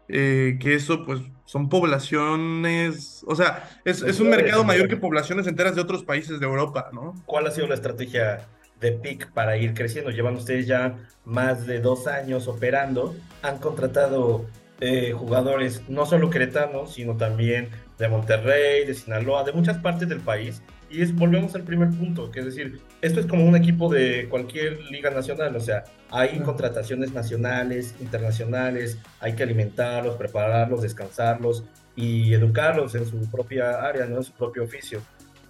Eh, 0.09 0.57
que 0.59 0.75
eso, 0.75 1.05
pues, 1.05 1.21
son 1.45 1.69
poblaciones. 1.69 3.23
O 3.25 3.35
sea, 3.35 3.69
es, 3.85 4.01
es 4.01 4.19
un 4.19 4.29
mercado 4.29 4.63
mayor 4.63 4.87
que 4.87 4.97
poblaciones 4.97 5.47
enteras 5.47 5.75
de 5.75 5.81
otros 5.81 6.03
países 6.03 6.39
de 6.39 6.45
Europa, 6.45 6.89
¿no? 6.93 7.15
¿Cuál 7.25 7.47
ha 7.47 7.51
sido 7.51 7.67
la 7.67 7.75
estrategia 7.75 8.45
de 8.83 8.91
PIC 8.91 9.31
para 9.31 9.57
ir 9.57 9.73
creciendo? 9.73 10.11
Llevan 10.11 10.35
ustedes 10.35 10.67
ya 10.67 10.95
más 11.25 11.65
de 11.65 11.79
dos 11.79 12.05
años 12.05 12.47
operando. 12.47 13.15
Han 13.41 13.57
contratado 13.57 14.45
eh, 14.79 15.13
jugadores 15.13 15.81
no 15.89 16.05
solo 16.05 16.29
queretanos, 16.29 16.93
sino 16.93 17.17
también 17.17 17.69
de 17.97 18.07
Monterrey, 18.07 18.85
de 18.85 18.93
Sinaloa, 18.93 19.43
de 19.43 19.53
muchas 19.53 19.79
partes 19.79 20.07
del 20.07 20.19
país 20.19 20.61
y 20.93 21.01
es, 21.01 21.15
volvemos 21.15 21.55
al 21.55 21.63
primer 21.63 21.89
punto, 21.89 22.29
que 22.29 22.39
es 22.39 22.45
decir, 22.45 22.79
esto 23.01 23.19
es 23.19 23.25
como 23.25 23.45
un 23.45 23.55
equipo 23.55 23.91
de 23.91 24.27
cualquier 24.29 24.79
liga 24.91 25.09
nacional, 25.09 25.55
o 25.55 25.59
sea, 25.59 25.85
hay 26.11 26.39
contrataciones 26.39 27.13
nacionales, 27.13 27.95
internacionales, 27.99 28.99
hay 29.19 29.33
que 29.33 29.41
alimentarlos, 29.41 30.15
prepararlos, 30.15 30.83
descansarlos 30.83 31.63
y 31.95 32.33
educarlos 32.33 32.93
en 32.93 33.07
su 33.07 33.19
propia 33.31 33.81
área, 33.81 34.05
¿no? 34.05 34.17
en 34.17 34.23
su 34.23 34.33
propio 34.33 34.63
oficio. 34.63 35.01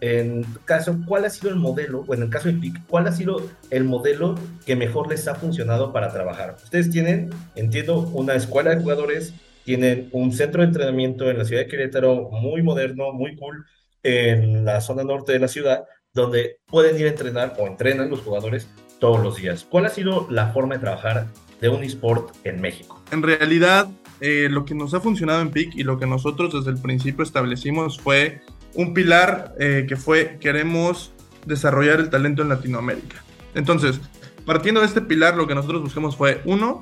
En 0.04 0.44
caso, 0.66 1.00
¿cuál 1.08 1.24
ha 1.24 1.30
sido 1.30 1.50
el 1.50 1.56
modelo, 1.56 2.04
o 2.06 2.14
en 2.14 2.24
el 2.24 2.30
caso 2.30 2.50
de 2.50 2.56
PIC, 2.56 2.88
cuál 2.88 3.08
ha 3.08 3.14
sido 3.14 3.42
el 3.70 3.86
modelo 3.86 4.36
que 4.66 4.76
mejor 4.76 5.08
les 5.08 5.30
ha 5.30 5.36
funcionado 5.36 5.94
para 5.94 6.12
trabajar? 6.12 6.58
Ustedes 6.62 6.90
tienen, 6.90 7.30
entiendo, 7.56 8.00
una 8.00 8.36
escuela 8.36 8.72
de 8.72 8.82
jugadores, 8.82 9.34
tienen 9.64 10.10
un 10.12 10.34
centro 10.34 10.62
de 10.62 10.68
entrenamiento 10.68 11.32
en 11.32 11.38
la 11.38 11.46
ciudad 11.46 11.62
de 11.62 11.70
Querétaro 11.70 12.30
muy 12.32 12.62
moderno, 12.62 13.14
muy 13.14 13.38
cool, 13.38 13.66
en 14.04 14.66
la 14.66 14.82
zona 14.82 15.06
norte 15.06 15.32
de 15.32 15.40
la 15.40 15.48
ciudad, 15.48 15.86
donde 16.14 16.58
pueden 16.66 17.00
ir 17.00 17.06
a 17.06 17.12
entrenar 17.12 17.56
o 17.58 17.66
entrenan 17.66 18.10
los 18.10 18.20
jugadores 18.20 18.68
todos 19.00 19.24
los 19.24 19.38
días. 19.38 19.66
¿Cuál 19.70 19.86
ha 19.86 19.90
sido 19.90 20.28
la 20.30 20.52
forma 20.52 20.76
de 20.76 20.82
trabajar 20.82 21.28
de 21.62 21.70
un 21.70 21.82
esport 21.82 22.36
en 22.44 22.60
México? 22.60 23.02
En 23.14 23.24
realidad, 23.24 23.88
eh, 24.20 24.48
lo 24.50 24.66
que 24.66 24.76
nos 24.76 24.94
ha 24.94 25.00
funcionado 25.00 25.42
en 25.42 25.52
PIC 25.52 25.76
y 25.76 25.84
lo 25.84 25.98
que 25.98 26.06
nosotros 26.06 26.54
desde 26.54 26.72
el 26.72 26.82
principio 26.82 27.24
establecimos 27.24 28.00
fue 28.00 28.42
un 28.76 28.94
pilar 28.94 29.54
eh, 29.60 29.86
que 29.88 29.96
fue 29.96 30.38
queremos 30.40 31.14
desarrollar 31.46 32.00
el 32.00 32.10
talento 32.10 32.42
en 32.42 32.50
Latinoamérica. 32.50 33.24
Entonces, 33.56 34.00
partiendo 34.46 34.82
de 34.82 34.88
este 34.88 35.02
pilar, 35.02 35.36
lo 35.36 35.48
que 35.48 35.56
nosotros 35.56 35.82
buscamos 35.82 36.16
fue, 36.16 36.42
uno, 36.46 36.82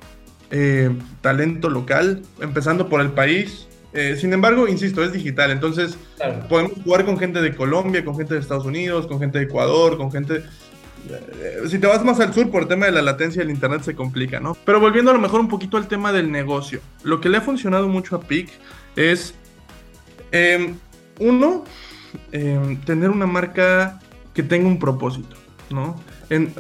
eh, 0.52 0.92
talento 1.22 1.70
local, 1.70 2.22
empezando 2.40 2.90
por 2.90 3.02
el 3.02 3.12
país, 3.12 3.68
eh, 3.94 4.16
sin 4.20 4.32
embargo, 4.32 4.68
insisto, 4.68 5.04
es 5.04 5.12
digital, 5.12 5.52
entonces 5.52 5.98
podemos 6.48 6.74
jugar 6.84 7.06
con 7.06 7.18
gente 7.18 7.42
de 7.42 7.54
Colombia, 7.56 8.06
con 8.06 8.16
gente 8.16 8.34
de 8.34 8.40
Estados 8.40 8.66
Unidos, 8.66 9.08
con 9.08 9.20
gente 9.20 9.40
de 9.40 9.46
Ecuador, 9.46 9.98
con 9.98 10.12
gente... 10.12 10.44
Eh, 11.10 11.68
si 11.68 11.80
te 11.80 11.88
vas 11.88 12.04
más 12.06 12.20
al 12.20 12.34
sur 12.34 12.52
por 12.52 12.62
el 12.62 12.68
tema 12.68 12.86
de 12.86 12.92
la 12.92 13.02
latencia 13.02 13.42
del 13.42 13.50
internet 13.50 13.82
se 13.82 13.96
complica, 13.96 14.40
¿no? 14.40 14.56
Pero 14.66 14.80
volviendo 14.80 15.12
a 15.12 15.14
lo 15.14 15.20
mejor 15.20 15.42
un 15.42 15.48
poquito 15.48 15.78
al 15.78 15.88
tema 15.88 16.14
del 16.14 16.32
negocio, 16.32 16.80
lo 17.04 17.20
que 17.20 17.28
le 17.28 17.38
ha 17.38 17.42
funcionado 17.42 17.88
mucho 17.88 18.16
a 18.16 18.22
PIC 18.22 18.50
es, 18.96 19.34
em, 20.32 20.76
uno, 21.22 21.64
em, 22.32 22.78
tener 22.82 23.10
una 23.10 23.28
marca 23.28 24.00
que 24.34 24.44
tenga 24.44 24.68
un 24.68 24.80
propósito, 24.80 25.36
¿no? 25.70 25.96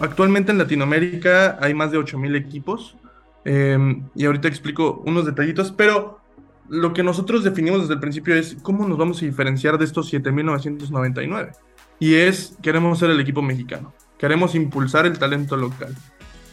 actualmente 0.01 0.51
en 0.51 0.57
Latinoamérica 0.57 1.57
hay 1.61 1.73
más 1.73 1.91
de 1.91 1.97
8.000 1.97 2.35
equipos 2.35 2.97
em, 3.45 4.03
y 4.13 4.25
ahorita 4.25 4.49
explico 4.49 5.01
unos 5.05 5.25
detallitos, 5.25 5.71
pero 5.71 6.19
lo 6.67 6.93
que 6.93 7.03
nosotros 7.03 7.43
definimos 7.43 7.81
desde 7.81 7.93
el 7.93 7.99
principio 7.99 8.35
es 8.35 8.57
cómo 8.61 8.87
nos 8.87 8.97
vamos 8.97 9.21
a 9.21 9.25
diferenciar 9.25 9.77
de 9.77 9.85
estos 9.85 10.11
7.999. 10.11 11.51
Y 11.99 12.15
es, 12.15 12.57
queremos 12.61 12.99
ser 12.99 13.11
el 13.11 13.19
equipo 13.19 13.41
mexicano, 13.41 13.93
queremos 14.17 14.55
impulsar 14.55 15.05
el 15.05 15.17
talento 15.19 15.55
local. 15.55 15.95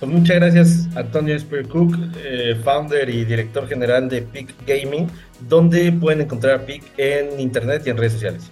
Pues 0.01 0.13
muchas 0.13 0.37
gracias, 0.37 0.89
Antonio 0.95 1.35
Esper 1.35 1.67
Cook, 1.67 1.97
eh, 2.23 2.57
founder 2.63 3.11
y 3.11 3.25
director 3.25 3.67
general 3.67 4.09
de 4.09 4.23
Peak 4.23 4.55
Gaming. 4.65 5.09
¿Dónde 5.49 5.91
pueden 5.91 6.21
encontrar 6.21 6.61
a 6.61 6.67
Peak 6.67 6.85
en 6.97 7.41
internet 7.41 7.83
y 7.85 7.91
en 7.91 7.97
redes 7.97 8.13
sociales? 8.13 8.49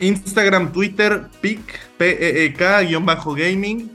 Instagram, 0.00 0.72
Twitter, 0.72 1.26
Peak, 1.42 1.60
P-E-E-K-gaming. 1.98 3.90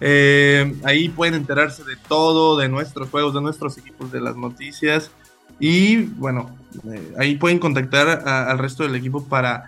Eh, 0.00 0.74
ahí 0.84 1.08
pueden 1.08 1.32
enterarse 1.34 1.82
de 1.84 1.96
todo, 2.08 2.58
de 2.58 2.68
nuestros 2.68 3.08
juegos, 3.08 3.32
de 3.32 3.40
nuestros 3.40 3.78
equipos, 3.78 4.12
de 4.12 4.20
las 4.20 4.36
noticias. 4.36 5.10
Y 5.58 5.96
bueno, 5.96 6.54
eh, 6.92 7.14
ahí 7.18 7.36
pueden 7.36 7.58
contactar 7.58 8.28
al 8.28 8.58
resto 8.58 8.82
del 8.82 8.96
equipo 8.96 9.24
para 9.24 9.64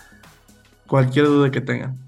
cualquier 0.86 1.24
duda 1.26 1.50
que 1.50 1.62
tengan. 1.62 2.03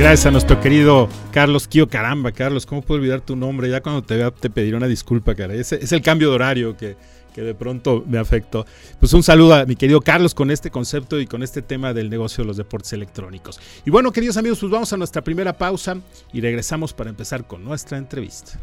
Gracias 0.00 0.24
a 0.24 0.30
nuestro 0.30 0.58
querido 0.58 1.10
Carlos 1.30 1.68
Kio. 1.68 1.86
Caramba, 1.86 2.32
Carlos, 2.32 2.64
¿cómo 2.64 2.80
puedo 2.80 3.02
olvidar 3.02 3.20
tu 3.20 3.36
nombre? 3.36 3.68
Ya 3.68 3.82
cuando 3.82 4.02
te 4.02 4.16
vea 4.16 4.30
te 4.30 4.48
pediré 4.48 4.74
una 4.74 4.86
disculpa, 4.86 5.34
cara. 5.34 5.52
Es 5.52 5.72
el 5.72 6.00
cambio 6.00 6.30
de 6.30 6.36
horario 6.36 6.74
que, 6.74 6.96
que 7.34 7.42
de 7.42 7.54
pronto 7.54 8.02
me 8.08 8.16
afectó. 8.16 8.64
Pues 8.98 9.12
un 9.12 9.22
saludo 9.22 9.56
a 9.56 9.66
mi 9.66 9.76
querido 9.76 10.00
Carlos 10.00 10.34
con 10.34 10.50
este 10.50 10.70
concepto 10.70 11.20
y 11.20 11.26
con 11.26 11.42
este 11.42 11.60
tema 11.60 11.92
del 11.92 12.08
negocio 12.08 12.42
de 12.42 12.48
los 12.48 12.56
deportes 12.56 12.94
electrónicos. 12.94 13.60
Y 13.84 13.90
bueno, 13.90 14.10
queridos 14.10 14.38
amigos, 14.38 14.60
pues 14.60 14.72
vamos 14.72 14.90
a 14.90 14.96
nuestra 14.96 15.22
primera 15.22 15.52
pausa 15.52 15.98
y 16.32 16.40
regresamos 16.40 16.94
para 16.94 17.10
empezar 17.10 17.46
con 17.46 17.62
nuestra 17.62 17.98
entrevista. 17.98 18.58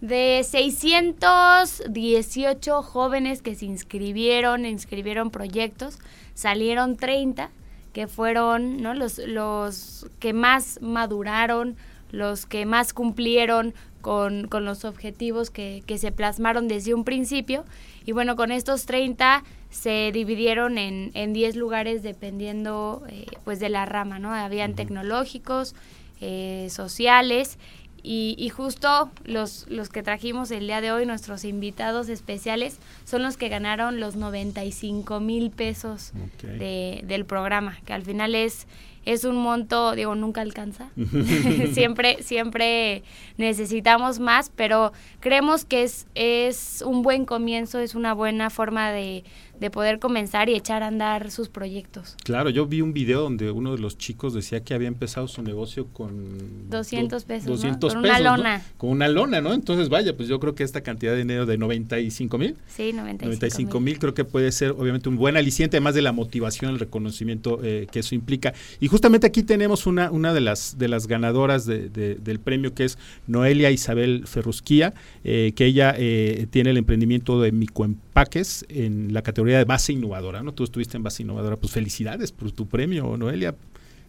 De 0.00 0.46
618 0.48 2.82
jóvenes 2.82 3.42
que 3.42 3.56
se 3.56 3.66
inscribieron, 3.66 4.64
inscribieron 4.64 5.30
proyectos, 5.30 5.98
salieron 6.34 6.96
30 6.96 7.50
que 7.92 8.06
fueron 8.06 8.80
¿no? 8.80 8.94
los, 8.94 9.18
los 9.18 10.06
que 10.20 10.32
más 10.32 10.80
maduraron, 10.80 11.74
los 12.12 12.46
que 12.46 12.64
más 12.64 12.92
cumplieron 12.92 13.74
con, 14.00 14.46
con 14.46 14.64
los 14.64 14.84
objetivos 14.84 15.50
que, 15.50 15.82
que, 15.84 15.98
se 15.98 16.12
plasmaron 16.12 16.68
desde 16.68 16.94
un 16.94 17.02
principio. 17.02 17.64
Y 18.06 18.12
bueno, 18.12 18.36
con 18.36 18.52
estos 18.52 18.86
30 18.86 19.42
se 19.70 20.12
dividieron 20.12 20.78
en, 20.78 21.10
en 21.14 21.32
10 21.32 21.56
lugares 21.56 22.04
dependiendo 22.04 23.02
eh, 23.08 23.26
pues 23.44 23.58
de 23.58 23.68
la 23.68 23.84
rama, 23.84 24.20
¿no? 24.20 24.32
Habían 24.32 24.74
tecnológicos, 24.74 25.74
eh, 26.20 26.68
sociales 26.70 27.58
y, 28.02 28.48
justo 28.50 29.10
los, 29.24 29.66
los 29.68 29.88
que 29.88 30.02
trajimos 30.02 30.50
el 30.50 30.66
día 30.66 30.80
de 30.80 30.92
hoy, 30.92 31.06
nuestros 31.06 31.44
invitados 31.44 32.08
especiales, 32.08 32.78
son 33.04 33.22
los 33.22 33.36
que 33.36 33.48
ganaron 33.48 34.00
los 34.00 34.16
95 34.16 35.20
mil 35.20 35.50
pesos 35.50 36.12
de, 36.42 37.02
del 37.04 37.24
programa, 37.24 37.78
que 37.84 37.92
al 37.92 38.02
final 38.02 38.34
es, 38.34 38.66
es 39.04 39.24
un 39.24 39.36
monto, 39.36 39.94
digo, 39.94 40.14
nunca 40.14 40.40
alcanza. 40.40 40.90
siempre, 41.72 42.22
siempre 42.22 43.02
necesitamos 43.36 44.18
más, 44.18 44.50
pero 44.54 44.92
creemos 45.20 45.64
que 45.64 45.82
es, 45.82 46.06
es 46.14 46.82
un 46.86 47.02
buen 47.02 47.24
comienzo, 47.24 47.78
es 47.78 47.94
una 47.94 48.12
buena 48.12 48.50
forma 48.50 48.90
de, 48.90 49.24
de 49.60 49.70
poder 49.70 49.98
comenzar 49.98 50.48
y 50.48 50.54
echar 50.54 50.82
a 50.82 50.88
andar 50.88 51.30
sus 51.30 51.48
proyectos. 51.48 52.16
Claro, 52.24 52.50
yo 52.50 52.66
vi 52.66 52.80
un 52.80 52.92
video 52.92 53.22
donde 53.22 53.50
uno 53.50 53.72
de 53.72 53.78
los 53.78 53.98
chicos 53.98 54.34
decía 54.34 54.62
que 54.62 54.74
había 54.74 54.88
empezado 54.88 55.28
su 55.28 55.42
negocio 55.42 55.86
con 55.88 56.68
200 56.70 57.24
pesos, 57.24 57.46
200 57.46 57.94
con 57.94 58.04
una 58.04 58.20
lona. 58.20 58.62
Con 58.76 58.90
una 58.90 59.08
lona, 59.08 59.40
¿no? 59.40 59.52
Entonces, 59.52 59.88
vaya, 59.88 60.16
pues 60.16 60.28
yo 60.28 60.38
creo 60.40 60.54
que 60.54 60.64
esta 60.64 60.82
cantidad 60.82 61.12
de 61.12 61.18
dinero 61.18 61.46
de 61.46 61.58
95 61.58 62.38
mil. 62.38 62.56
Sí, 62.68 62.92
95, 62.92 63.24
95 63.24 63.80
mil 63.80 63.98
creo 63.98 64.14
que 64.14 64.24
puede 64.24 64.52
ser 64.52 64.72
obviamente 64.72 65.08
un 65.08 65.16
buen 65.16 65.36
aliciente, 65.36 65.76
además 65.76 65.94
de 65.94 66.02
la 66.02 66.12
motivación, 66.12 66.72
el 66.72 66.78
reconocimiento 66.78 67.60
eh, 67.62 67.86
que 67.90 68.00
eso 68.00 68.14
implica. 68.14 68.54
Y 68.80 68.88
justamente 68.88 69.26
aquí 69.26 69.42
tenemos 69.42 69.86
una, 69.86 70.10
una 70.10 70.32
de, 70.32 70.40
las, 70.40 70.78
de 70.78 70.88
las 70.88 71.06
ganadoras 71.06 71.66
de, 71.66 71.88
del 71.88 72.40
premio, 72.40 72.74
que 72.74 72.84
es 72.84 72.98
Noelia 73.26 73.70
Isabel 73.70 74.24
Ferrusquía, 74.26 74.94
eh, 75.24 75.52
que 75.56 75.66
ella 75.66 75.94
eh, 75.96 76.46
tiene 76.50 76.70
el 76.70 76.76
emprendimiento 76.76 77.40
de 77.40 77.52
Micoempaques 77.52 78.66
en 78.68 79.12
la 79.12 79.22
categoría 79.22 79.47
de 79.56 79.64
base 79.64 79.92
innovadora, 79.92 80.42
¿no? 80.42 80.52
Tú 80.52 80.64
estuviste 80.64 80.96
en 80.96 81.02
base 81.02 81.22
innovadora, 81.22 81.56
pues 81.56 81.72
felicidades 81.72 82.32
por 82.32 82.52
tu 82.52 82.66
premio, 82.66 83.16
Noelia. 83.16 83.54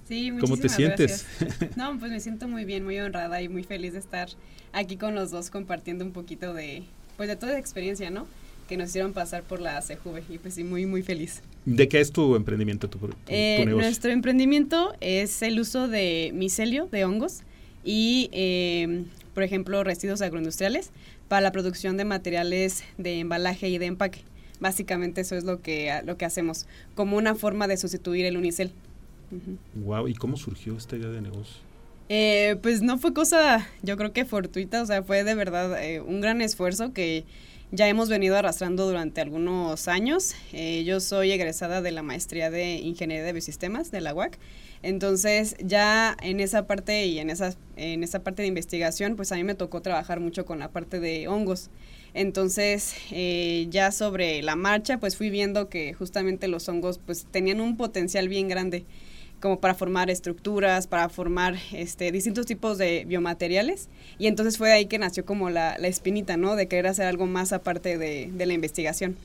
Sí, 0.08 0.34
¿Cómo 0.40 0.58
te 0.58 0.70
sientes? 0.70 1.26
No, 1.78 1.98
pues 2.00 2.12
me 2.12 2.20
siento 2.20 2.48
muy 2.48 2.66
bien, 2.66 2.84
muy 2.84 3.00
honrada 3.00 3.42
y 3.42 3.48
muy 3.48 3.64
feliz 3.64 3.94
de 3.94 4.00
estar 4.00 4.28
aquí 4.74 4.98
con 4.98 5.14
los 5.14 5.30
dos 5.30 5.52
compartiendo 5.52 6.04
un 6.04 6.12
poquito 6.12 6.54
de, 6.54 6.84
pues 7.16 7.30
de 7.30 7.36
toda 7.36 7.54
la 7.54 7.60
experiencia, 7.60 8.10
¿no? 8.10 8.28
Que 8.68 8.76
nos 8.76 8.90
hicieron 8.90 9.14
pasar 9.14 9.44
por 9.44 9.62
la 9.62 9.80
CJV 9.82 10.34
y 10.34 10.38
pues 10.40 10.56
sí, 10.56 10.64
muy, 10.64 10.88
muy 10.88 11.04
feliz. 11.04 11.42
¿De 11.66 11.88
qué 11.88 12.00
es 12.00 12.12
tu 12.12 12.36
emprendimiento, 12.36 12.90
tu, 12.90 12.98
tu, 12.98 13.10
eh, 13.28 13.64
Nuestro 13.68 14.12
emprendimiento 14.12 14.94
es 15.00 15.42
el 15.44 15.60
uso 15.60 15.88
de 15.88 16.32
micelio, 16.34 16.88
de 16.92 17.06
hongos 17.06 17.42
y, 17.84 18.30
eh, 18.32 19.04
por 19.36 19.44
ejemplo, 19.44 19.84
residuos 19.84 20.22
agroindustriales 20.22 20.92
para 21.28 21.42
la 21.42 21.52
producción 21.52 21.98
de 21.98 22.06
materiales 22.06 22.84
de 22.98 23.20
embalaje 23.20 23.70
y 23.70 23.78
de 23.78 23.86
empaque. 23.86 24.24
Básicamente 24.60 25.22
eso 25.22 25.36
es 25.36 25.44
lo 25.44 25.62
que, 25.62 26.02
lo 26.06 26.18
que 26.18 26.26
hacemos, 26.26 26.68
como 26.96 27.18
una 27.18 27.36
forma 27.36 27.68
de 27.68 27.78
sustituir 27.78 28.26
el 28.26 28.38
unicel. 28.38 28.72
Wow, 29.76 30.08
¿y 30.08 30.16
cómo 30.16 30.38
surgió 30.38 30.76
esta 30.76 30.96
idea 30.96 31.10
de 31.10 31.22
negocio? 31.22 31.62
Eh, 32.10 32.58
pues 32.64 32.82
no 32.82 32.98
fue 32.98 33.14
cosa, 33.14 33.68
yo 33.84 33.96
creo 33.96 34.12
que 34.14 34.26
fortuita, 34.26 34.82
o 34.82 34.86
sea, 34.86 35.04
fue 35.04 35.24
de 35.24 35.36
verdad 35.36 35.84
eh, 35.84 36.02
un 36.02 36.22
gran 36.22 36.42
esfuerzo 36.42 36.92
que 36.92 37.24
ya 37.72 37.88
hemos 37.88 38.10
venido 38.10 38.36
arrastrando 38.36 38.88
durante 38.88 39.22
algunos 39.22 39.88
años. 39.88 40.34
Eh, 40.52 40.84
yo 40.86 41.00
soy 41.00 41.32
egresada 41.32 41.84
de 41.84 41.92
la 41.92 42.02
maestría 42.02 42.50
de 42.50 42.78
Ingeniería 42.78 43.24
de 43.24 43.34
Biosistemas 43.34 43.92
de 43.92 44.02
la 44.02 44.16
UAC. 44.16 44.40
Entonces, 44.82 45.56
ya 45.64 46.18
en 46.22 46.40
esa 46.40 46.66
parte 46.66 47.06
y 47.06 47.20
en 47.20 47.30
esa, 47.30 47.54
en 47.76 48.04
esa 48.04 48.24
parte 48.24 48.42
de 48.42 48.48
investigación, 48.48 49.16
pues 49.16 49.32
a 49.32 49.36
mí 49.36 49.44
me 49.44 49.54
tocó 49.54 49.82
trabajar 49.82 50.20
mucho 50.20 50.46
con 50.46 50.58
la 50.58 50.72
parte 50.72 51.00
de 51.00 51.28
hongos. 51.28 51.70
Entonces, 52.14 52.96
eh, 53.12 53.68
ya 53.70 53.92
sobre 53.92 54.42
la 54.42 54.56
marcha, 54.56 55.00
pues 55.00 55.16
fui 55.16 55.30
viendo 55.30 55.70
que 55.70 55.94
justamente 55.94 56.48
los 56.48 56.68
hongos 56.68 57.00
pues 57.00 57.26
tenían 57.30 57.62
un 57.62 57.78
potencial 57.78 58.28
bien 58.28 58.48
grande 58.48 58.86
como 59.40 59.60
para 59.60 59.74
formar 59.74 60.10
estructuras, 60.10 60.88
para 60.88 61.08
formar 61.08 61.56
este, 61.72 62.12
distintos 62.12 62.46
tipos 62.46 62.78
de 62.78 63.06
biomateriales. 63.06 63.88
Y 64.18 64.28
entonces 64.28 64.58
fue 64.58 64.72
ahí 64.72 64.86
que 64.88 65.00
nació 65.00 65.26
como 65.26 65.50
la, 65.50 65.78
la 65.78 65.88
espinita, 65.88 66.36
¿no? 66.36 66.56
De 66.56 66.68
querer 66.68 66.88
hacer 66.88 67.06
algo 67.06 67.26
más 67.26 67.54
aparte 67.54 67.98
de, 67.98 68.30
de 68.34 68.46
la 68.46 68.54
investigación 68.54 69.16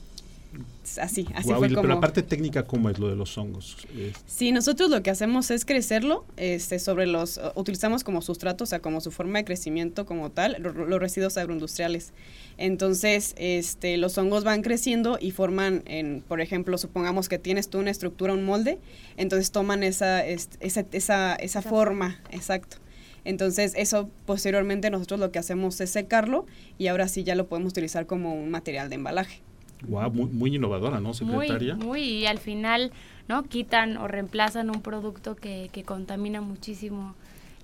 así, 1.01 1.27
así 1.33 1.49
fue 1.53 1.69
como... 1.69 1.81
Pero 1.81 1.93
la 1.95 1.99
parte 1.99 2.23
técnica, 2.23 2.63
¿cómo 2.63 2.89
es 2.89 2.99
lo 2.99 3.09
de 3.09 3.15
los 3.15 3.37
hongos? 3.37 3.77
Sí, 4.25 4.51
nosotros 4.51 4.89
lo 4.89 5.01
que 5.03 5.09
hacemos 5.09 5.51
es 5.51 5.65
crecerlo, 5.65 6.25
este, 6.37 6.79
sobre 6.79 7.07
los, 7.07 7.39
utilizamos 7.55 8.03
como 8.03 8.21
sustrato, 8.21 8.63
o 8.63 8.67
sea, 8.67 8.79
como 8.79 9.01
su 9.01 9.11
forma 9.11 9.39
de 9.39 9.45
crecimiento 9.45 10.05
como 10.05 10.31
tal, 10.31 10.57
los 10.61 10.99
residuos 10.99 11.37
agroindustriales. 11.37 12.13
Entonces, 12.57 13.33
este, 13.37 13.97
los 13.97 14.17
hongos 14.17 14.43
van 14.43 14.61
creciendo 14.61 15.17
y 15.19 15.31
forman, 15.31 15.83
en, 15.85 16.23
por 16.27 16.41
ejemplo, 16.41 16.77
supongamos 16.77 17.29
que 17.29 17.39
tienes 17.39 17.69
tú 17.69 17.79
una 17.79 17.91
estructura, 17.91 18.33
un 18.33 18.45
molde, 18.45 18.79
entonces 19.17 19.51
toman 19.51 19.83
esa, 19.83 20.25
esa, 20.25 20.85
esa, 20.91 21.35
esa 21.35 21.61
forma, 21.61 22.21
exacto. 22.31 22.77
Entonces, 23.25 23.73
eso 23.75 24.09
posteriormente 24.25 24.91
nosotros 24.91 25.19
lo 25.19 25.31
que 25.31 25.39
hacemos 25.39 25.81
es 25.81 25.89
secarlo 25.89 26.45
y 26.77 26.87
ahora 26.87 27.07
sí 27.07 27.23
ya 27.23 27.35
lo 27.35 27.47
podemos 27.47 27.71
utilizar 27.71 28.05
como 28.05 28.35
un 28.35 28.51
material 28.51 28.87
de 28.87 28.95
embalaje. 28.95 29.41
Wow, 29.87 30.11
muy, 30.11 30.55
innovadora, 30.55 30.99
¿no, 30.99 31.13
secretaria? 31.13 31.75
Muy, 31.75 31.85
muy, 31.85 32.01
y 32.01 32.25
al 32.25 32.39
final, 32.39 32.91
¿no? 33.27 33.43
Quitan 33.43 33.97
o 33.97 34.07
reemplazan 34.07 34.69
un 34.69 34.81
producto 34.81 35.35
que, 35.35 35.69
que 35.71 35.83
contamina 35.83 36.41
muchísimo 36.41 37.15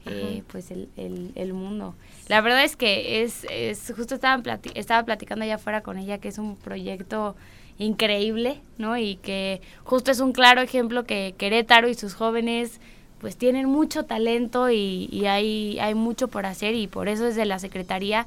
eh, 0.06 0.44
pues 0.48 0.72
el, 0.72 0.90
el, 0.98 1.54
mundo. 1.54 1.96
La 2.28 2.42
verdad 2.42 2.64
es 2.64 2.76
que 2.76 3.22
es, 3.22 3.46
es 3.52 3.94
justo 3.96 4.16
estaba, 4.16 4.60
estaba 4.74 5.04
platicando 5.04 5.46
allá 5.46 5.56
afuera 5.56 5.82
con 5.82 6.00
ella 6.00 6.18
que 6.18 6.28
es 6.30 6.40
un 6.40 6.56
proyecto 6.56 7.36
increíble, 7.78 8.62
¿no? 8.78 8.98
Y 8.98 9.18
que 9.18 9.62
justo 9.84 10.12
es 10.12 10.20
un 10.20 10.32
claro 10.32 10.62
ejemplo 10.62 11.04
que 11.04 11.36
Querétaro 11.38 11.88
y 11.88 11.94
sus 11.94 12.16
jóvenes 12.16 12.80
pues 13.20 13.38
tienen 13.38 13.68
mucho 13.68 14.04
talento 14.04 14.72
y, 14.72 15.08
y 15.12 15.28
hay, 15.28 15.78
hay 15.80 15.94
mucho 15.94 16.28
por 16.28 16.48
hacer 16.48 16.74
y 16.74 16.88
por 16.88 17.08
eso 17.08 17.26
desde 17.26 17.46
la 17.46 17.60
Secretaría 17.60 18.26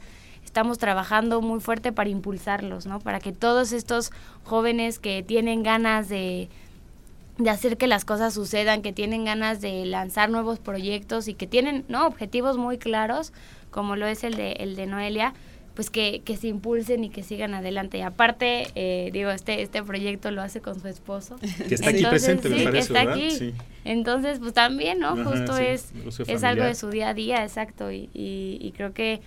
estamos 0.54 0.78
trabajando 0.78 1.42
muy 1.42 1.58
fuerte 1.58 1.90
para 1.90 2.08
impulsarlos, 2.10 2.86
¿no? 2.86 3.00
Para 3.00 3.18
que 3.18 3.32
todos 3.32 3.72
estos 3.72 4.12
jóvenes 4.44 5.00
que 5.00 5.24
tienen 5.24 5.64
ganas 5.64 6.08
de, 6.08 6.48
de 7.38 7.50
hacer 7.50 7.76
que 7.76 7.88
las 7.88 8.04
cosas 8.04 8.34
sucedan, 8.34 8.80
que 8.80 8.92
tienen 8.92 9.24
ganas 9.24 9.60
de 9.60 9.84
lanzar 9.84 10.30
nuevos 10.30 10.60
proyectos 10.60 11.26
y 11.26 11.34
que 11.34 11.48
tienen, 11.48 11.84
¿no? 11.88 12.06
Objetivos 12.06 12.56
muy 12.56 12.78
claros, 12.78 13.32
como 13.72 13.96
lo 13.96 14.06
es 14.06 14.22
el 14.22 14.36
de, 14.36 14.52
el 14.52 14.76
de 14.76 14.86
Noelia, 14.86 15.34
pues 15.74 15.90
que, 15.90 16.22
que 16.24 16.36
se 16.36 16.46
impulsen 16.46 17.02
y 17.02 17.08
que 17.08 17.24
sigan 17.24 17.52
adelante. 17.54 17.98
Y 17.98 18.02
aparte, 18.02 18.68
eh, 18.76 19.10
digo, 19.12 19.30
este, 19.30 19.60
este 19.60 19.82
proyecto 19.82 20.30
lo 20.30 20.40
hace 20.40 20.60
con 20.60 20.80
su 20.80 20.86
esposo. 20.86 21.34
Que 21.68 21.74
está 21.74 21.90
aquí 21.90 22.06
presente, 22.06 22.48
sí, 22.48 22.54
me 22.54 22.62
parece, 22.62 22.92
que 22.92 23.00
está 23.00 23.12
aquí. 23.12 23.54
Entonces, 23.84 24.38
pues 24.38 24.52
también, 24.54 25.00
¿no? 25.00 25.16
Justo 25.16 25.56
es, 25.56 25.92
es 26.28 26.44
algo 26.44 26.62
de 26.62 26.76
su 26.76 26.90
día 26.90 27.08
a 27.08 27.14
día, 27.14 27.42
exacto. 27.42 27.90
Y, 27.90 28.08
y, 28.14 28.58
y 28.60 28.70
creo 28.70 28.94
que 28.94 29.20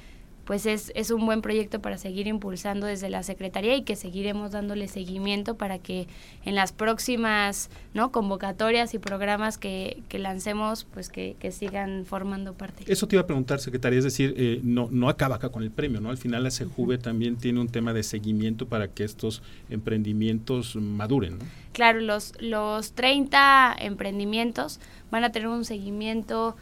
pues 0.48 0.66
es, 0.66 0.94
es 0.96 1.12
un 1.12 1.26
buen 1.26 1.42
proyecto 1.42 1.82
para 1.82 1.98
seguir 1.98 2.26
impulsando 2.26 2.88
desde 2.88 3.10
la 3.10 3.22
Secretaría 3.22 3.76
y 3.76 3.82
que 3.84 3.98
seguiremos 3.98 4.54
dándole 4.54 4.88
seguimiento 4.88 5.56
para 5.56 5.78
que 5.78 6.08
en 6.46 6.56
las 6.56 6.72
próximas 6.72 7.70
¿no? 7.94 8.14
convocatorias 8.14 8.94
y 8.94 9.00
programas 9.00 9.58
que, 9.58 10.02
que 10.08 10.20
lancemos, 10.20 10.86
pues 10.86 11.10
que, 11.10 11.36
que, 11.38 11.52
sigan 11.52 12.06
formando 12.06 12.54
parte. 12.54 12.86
Eso 12.88 13.10
te 13.10 13.18
iba 13.18 13.24
a 13.24 13.28
preguntar, 13.28 13.60
Secretaría, 13.60 14.00
es 14.00 14.06
decir, 14.06 14.36
eh, 14.38 14.62
no, 14.64 14.88
no 14.90 15.10
acaba 15.10 15.36
acá 15.36 15.50
con 15.50 15.64
el 15.64 15.72
premio, 15.72 16.00
¿no? 16.00 16.12
Al 16.12 16.18
final 16.18 16.44
la 16.44 16.50
CJV 16.50 16.98
también 16.98 17.36
tiene 17.36 17.60
un 17.60 17.68
tema 17.68 17.92
de 17.92 18.04
seguimiento 18.04 18.68
para 18.68 18.88
que 18.88 19.04
estos 19.04 19.42
emprendimientos 19.70 20.78
maduren, 20.78 21.40
¿no? 21.40 21.46
Claro, 21.74 22.00
los, 22.00 22.34
los 22.40 22.94
30 22.94 23.76
emprendimientos 23.80 24.80
van 25.12 25.26
a 25.26 25.32
tener 25.34 25.50
un 25.50 25.66
seguimiento 25.66 26.56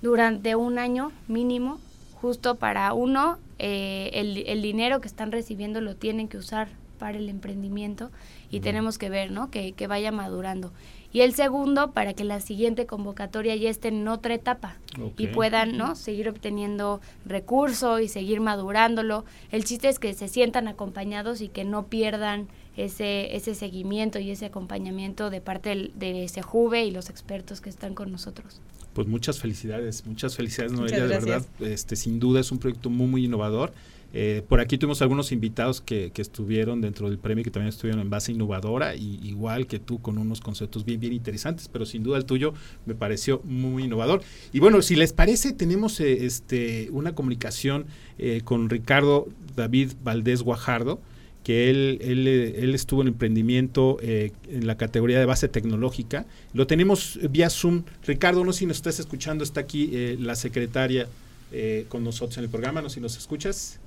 durante 0.00 0.56
un 0.56 0.78
año 0.78 1.12
mínimo 1.28 1.78
justo 2.26 2.56
para 2.56 2.92
uno, 2.92 3.38
eh, 3.60 4.10
el, 4.14 4.38
el, 4.48 4.60
dinero 4.60 5.00
que 5.00 5.06
están 5.06 5.30
recibiendo 5.30 5.80
lo 5.80 5.94
tienen 5.94 6.26
que 6.26 6.38
usar 6.38 6.66
para 6.98 7.18
el 7.18 7.28
emprendimiento 7.28 8.10
y 8.50 8.58
tenemos 8.58 8.98
que 8.98 9.08
ver, 9.08 9.30
¿no? 9.30 9.48
Que, 9.48 9.74
que, 9.74 9.86
vaya 9.86 10.10
madurando. 10.10 10.72
Y 11.12 11.20
el 11.20 11.34
segundo, 11.34 11.92
para 11.92 12.14
que 12.14 12.24
la 12.24 12.40
siguiente 12.40 12.84
convocatoria 12.84 13.54
ya 13.54 13.70
esté 13.70 13.88
en 13.88 14.08
otra 14.08 14.34
etapa 14.34 14.74
y 15.16 15.28
puedan, 15.28 15.78
¿no? 15.78 15.94
Seguir 15.94 16.28
obteniendo 16.28 17.00
recursos 17.24 18.00
y 18.00 18.08
seguir 18.08 18.40
madurándolo. 18.40 19.24
El 19.52 19.62
chiste 19.64 19.88
es 19.88 20.00
que 20.00 20.12
se 20.12 20.26
sientan 20.26 20.66
acompañados 20.66 21.42
y 21.42 21.48
que 21.48 21.64
no 21.64 21.86
pierdan 21.86 22.48
ese, 22.76 23.36
ese 23.36 23.54
seguimiento 23.54 24.18
y 24.18 24.32
ese 24.32 24.46
acompañamiento 24.46 25.30
de 25.30 25.40
parte 25.40 25.68
del, 25.68 25.92
de 25.94 26.24
ese 26.24 26.42
juve 26.42 26.84
y 26.84 26.90
los 26.90 27.08
expertos 27.08 27.60
que 27.60 27.70
están 27.70 27.94
con 27.94 28.10
nosotros. 28.10 28.60
Pues 28.96 29.06
muchas 29.06 29.38
felicidades, 29.38 30.06
muchas 30.06 30.36
felicidades 30.36 30.72
Noelia, 30.72 31.02
de 31.02 31.08
verdad, 31.08 31.44
este, 31.60 31.96
sin 31.96 32.18
duda 32.18 32.40
es 32.40 32.50
un 32.50 32.58
proyecto 32.58 32.88
muy, 32.88 33.06
muy 33.06 33.24
innovador. 33.26 33.74
Eh, 34.14 34.42
por 34.48 34.58
aquí 34.58 34.78
tuvimos 34.78 35.02
algunos 35.02 35.32
invitados 35.32 35.82
que, 35.82 36.12
que, 36.12 36.22
estuvieron 36.22 36.80
dentro 36.80 37.10
del 37.10 37.18
premio, 37.18 37.44
que 37.44 37.50
también 37.50 37.68
estuvieron 37.68 38.00
en 38.00 38.08
base 38.08 38.32
innovadora, 38.32 38.96
y 38.96 39.20
igual 39.22 39.66
que 39.66 39.78
tú, 39.78 40.00
con 40.00 40.16
unos 40.16 40.40
conceptos 40.40 40.86
bien, 40.86 40.98
bien 40.98 41.12
interesantes, 41.12 41.68
pero 41.68 41.84
sin 41.84 42.04
duda 42.04 42.16
el 42.16 42.24
tuyo 42.24 42.54
me 42.86 42.94
pareció 42.94 43.42
muy 43.44 43.84
innovador. 43.84 44.22
Y 44.54 44.60
bueno, 44.60 44.80
si 44.80 44.96
les 44.96 45.12
parece, 45.12 45.52
tenemos 45.52 46.00
eh, 46.00 46.24
este, 46.24 46.88
una 46.90 47.14
comunicación 47.14 47.84
eh, 48.16 48.40
con 48.44 48.70
Ricardo 48.70 49.28
David 49.56 49.92
Valdés 50.02 50.40
Guajardo, 50.40 51.02
que 51.46 51.70
él, 51.70 51.98
él, 52.00 52.26
él, 52.26 52.74
estuvo 52.74 53.02
en 53.02 53.06
emprendimiento 53.06 53.98
eh, 54.02 54.32
en 54.48 54.66
la 54.66 54.76
categoría 54.76 55.20
de 55.20 55.26
base 55.26 55.46
tecnológica. 55.46 56.26
Lo 56.52 56.66
tenemos 56.66 57.20
vía 57.30 57.50
Zoom. 57.50 57.84
Ricardo, 58.04 58.44
no 58.44 58.52
sé 58.52 58.58
si 58.58 58.66
nos 58.66 58.78
estás 58.78 58.98
escuchando, 58.98 59.44
está 59.44 59.60
aquí 59.60 59.90
eh, 59.92 60.16
la 60.18 60.34
secretaria 60.34 61.06
eh, 61.52 61.86
con 61.88 62.02
nosotros 62.02 62.36
en 62.38 62.42
el 62.42 62.50
programa, 62.50 62.82
no 62.82 62.88
sé 62.88 62.96
si 62.96 63.00
nos 63.00 63.16
escuchas. 63.16 63.78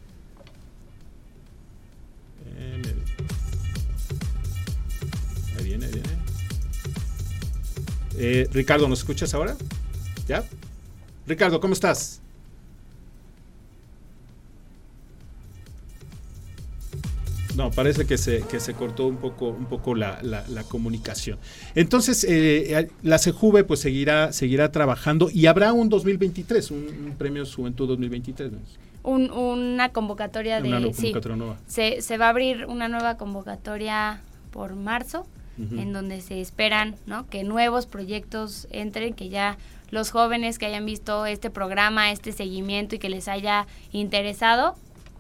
ahí 5.57 5.63
viene, 5.65 5.87
ahí 5.87 6.01
viene. 8.15 8.47
Ricardo, 8.53 8.87
¿nos 8.87 8.99
escuchas 8.99 9.33
ahora? 9.33 9.57
¿Ya? 10.29 10.45
Ricardo, 11.27 11.59
¿cómo 11.59 11.73
estás? 11.73 12.21
No, 17.55 17.71
parece 17.71 18.05
que 18.05 18.17
se, 18.17 18.41
que 18.41 18.59
se 18.59 18.73
cortó 18.73 19.07
un 19.07 19.17
poco, 19.17 19.49
un 19.49 19.65
poco 19.65 19.95
la, 19.95 20.19
la, 20.21 20.63
comunicación. 20.63 21.39
Entonces, 21.75 22.25
eh, 22.27 22.89
la 23.03 23.17
CEJUVE 23.17 23.63
pues 23.63 23.79
seguirá, 23.79 24.31
seguirá 24.33 24.71
trabajando 24.71 25.29
y 25.33 25.47
habrá 25.47 25.73
un 25.73 25.89
2023, 25.89 26.71
un, 26.71 27.15
premio 27.17 27.43
Juventud 27.45 27.87
2023. 27.87 28.51
Un, 29.03 29.31
una 29.31 29.89
convocatoria 29.89 30.61
de... 30.61 30.69
Una 30.69 30.81
convocatoria 30.81 31.37
nueva. 31.37 31.57
Se, 31.67 32.01
se 32.01 32.17
va 32.17 32.27
a 32.27 32.29
abrir 32.29 32.65
una 32.67 32.87
nueva 32.87 33.17
convocatoria 33.17 34.21
por 34.51 34.75
marzo, 34.75 35.25
en 35.59 35.91
donde 35.91 36.21
se 36.21 36.39
esperan 36.39 36.95
¿no? 37.05 37.27
que 37.27 37.43
nuevos 37.43 37.85
proyectos 37.85 38.69
entren, 38.71 39.13
que 39.13 39.27
ya 39.27 39.57
los 39.91 40.09
jóvenes 40.09 40.57
que 40.57 40.65
hayan 40.65 40.85
visto 40.85 41.25
este 41.25 41.49
programa, 41.49 42.11
este 42.11 42.31
seguimiento 42.31 42.95
y 42.95 42.99
que 42.99 43.09
les 43.09 43.27
haya 43.27 43.67
interesado, 43.91 44.75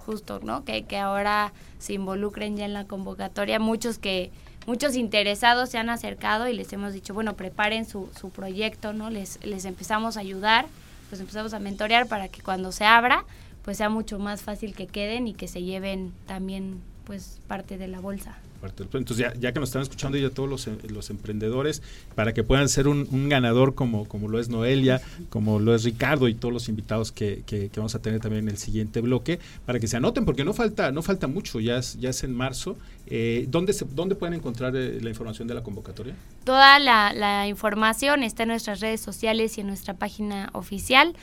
justo, 0.09 0.39
¿no? 0.41 0.65
Que, 0.65 0.85
que 0.85 0.97
ahora 0.97 1.53
se 1.77 1.93
involucren 1.93 2.57
ya 2.57 2.65
en 2.65 2.73
la 2.73 2.85
convocatoria. 2.85 3.59
Muchos 3.59 3.99
que 3.99 4.31
muchos 4.65 4.95
interesados 4.95 5.69
se 5.69 5.77
han 5.77 5.91
acercado 5.91 6.47
y 6.47 6.53
les 6.53 6.73
hemos 6.73 6.93
dicho, 6.93 7.13
bueno, 7.13 7.35
preparen 7.35 7.85
su, 7.85 8.09
su 8.19 8.31
proyecto, 8.31 8.91
¿no? 8.91 9.11
Les, 9.11 9.37
les 9.45 9.65
empezamos 9.65 10.17
a 10.17 10.21
ayudar, 10.21 10.65
pues 11.09 11.21
empezamos 11.21 11.53
a 11.53 11.59
mentorear 11.59 12.07
para 12.07 12.27
que 12.27 12.41
cuando 12.41 12.71
se 12.71 12.85
abra, 12.85 13.23
pues 13.63 13.77
sea 13.77 13.89
mucho 13.89 14.17
más 14.17 14.41
fácil 14.41 14.73
que 14.73 14.87
queden 14.87 15.27
y 15.27 15.35
que 15.35 15.47
se 15.47 15.61
lleven 15.61 16.11
también, 16.25 16.81
pues, 17.03 17.39
parte 17.47 17.77
de 17.77 17.87
la 17.87 17.99
bolsa. 17.99 18.35
Entonces, 18.61 19.17
ya, 19.17 19.33
ya, 19.39 19.53
que 19.53 19.59
nos 19.59 19.69
están 19.69 19.81
escuchando 19.81 20.17
ya 20.17 20.29
todos 20.29 20.49
los, 20.49 20.67
los 20.89 21.09
emprendedores, 21.09 21.81
para 22.15 22.33
que 22.33 22.43
puedan 22.43 22.69
ser 22.69 22.87
un, 22.87 23.29
ganador 23.29 23.75
como, 23.75 24.07
como 24.07 24.27
lo 24.27 24.39
es 24.39 24.49
Noelia, 24.49 25.01
como 25.29 25.59
lo 25.59 25.75
es 25.75 25.83
Ricardo 25.83 26.27
y 26.27 26.33
todos 26.33 26.53
los 26.53 26.67
invitados 26.69 27.11
que, 27.11 27.43
que, 27.45 27.69
vamos 27.75 27.95
a 27.95 27.99
tener 28.01 28.19
también 28.19 28.45
en 28.45 28.49
el 28.49 28.57
siguiente 28.57 29.01
bloque, 29.01 29.39
para 29.65 29.79
que 29.79 29.87
se 29.87 29.97
anoten, 29.97 30.25
porque 30.25 30.43
no 30.43 30.53
falta, 30.53 30.91
no 30.91 31.01
falta 31.01 31.27
mucho, 31.27 31.59
ya 31.59 31.77
es, 31.77 31.99
ya 31.99 32.09
es 32.09 32.23
en 32.23 32.33
marzo. 32.33 32.77
Eh, 33.07 33.45
¿dónde, 33.49 33.73
se, 33.73 33.85
¿Dónde 33.85 34.15
pueden 34.15 34.35
encontrar 34.35 34.75
eh, 34.75 34.99
la 35.01 35.09
información 35.09 35.47
de 35.47 35.53
la 35.53 35.63
convocatoria? 35.63 36.15
Toda 36.43 36.79
la 36.79 37.47
información 37.47 38.23
está 38.23 38.43
en 38.43 38.49
nuestras 38.49 38.79
redes 38.79 39.01
sociales 39.01 39.57
y 39.57 39.61
en 39.61 39.67
nuestra 39.67 39.93
página 39.93 40.49
oficial. 40.53 41.15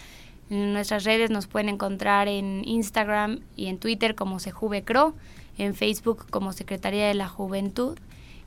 En 0.49 0.73
nuestras 0.73 1.05
redes 1.05 1.31
nos 1.31 1.47
pueden 1.47 1.69
encontrar 1.69 2.29
en 2.29 2.67
Instagram 2.67 3.41
y 3.57 3.67
en 3.67 3.79
Twitter 3.79 4.15
como 4.15 4.39
Sejuvecro 4.39 5.15
en 5.59 5.75
Facebook 5.75 6.27
como 6.31 6.53
Secretaría 6.53 7.09
de 7.09 7.15
la 7.15 7.29
Juventud 7.29 7.99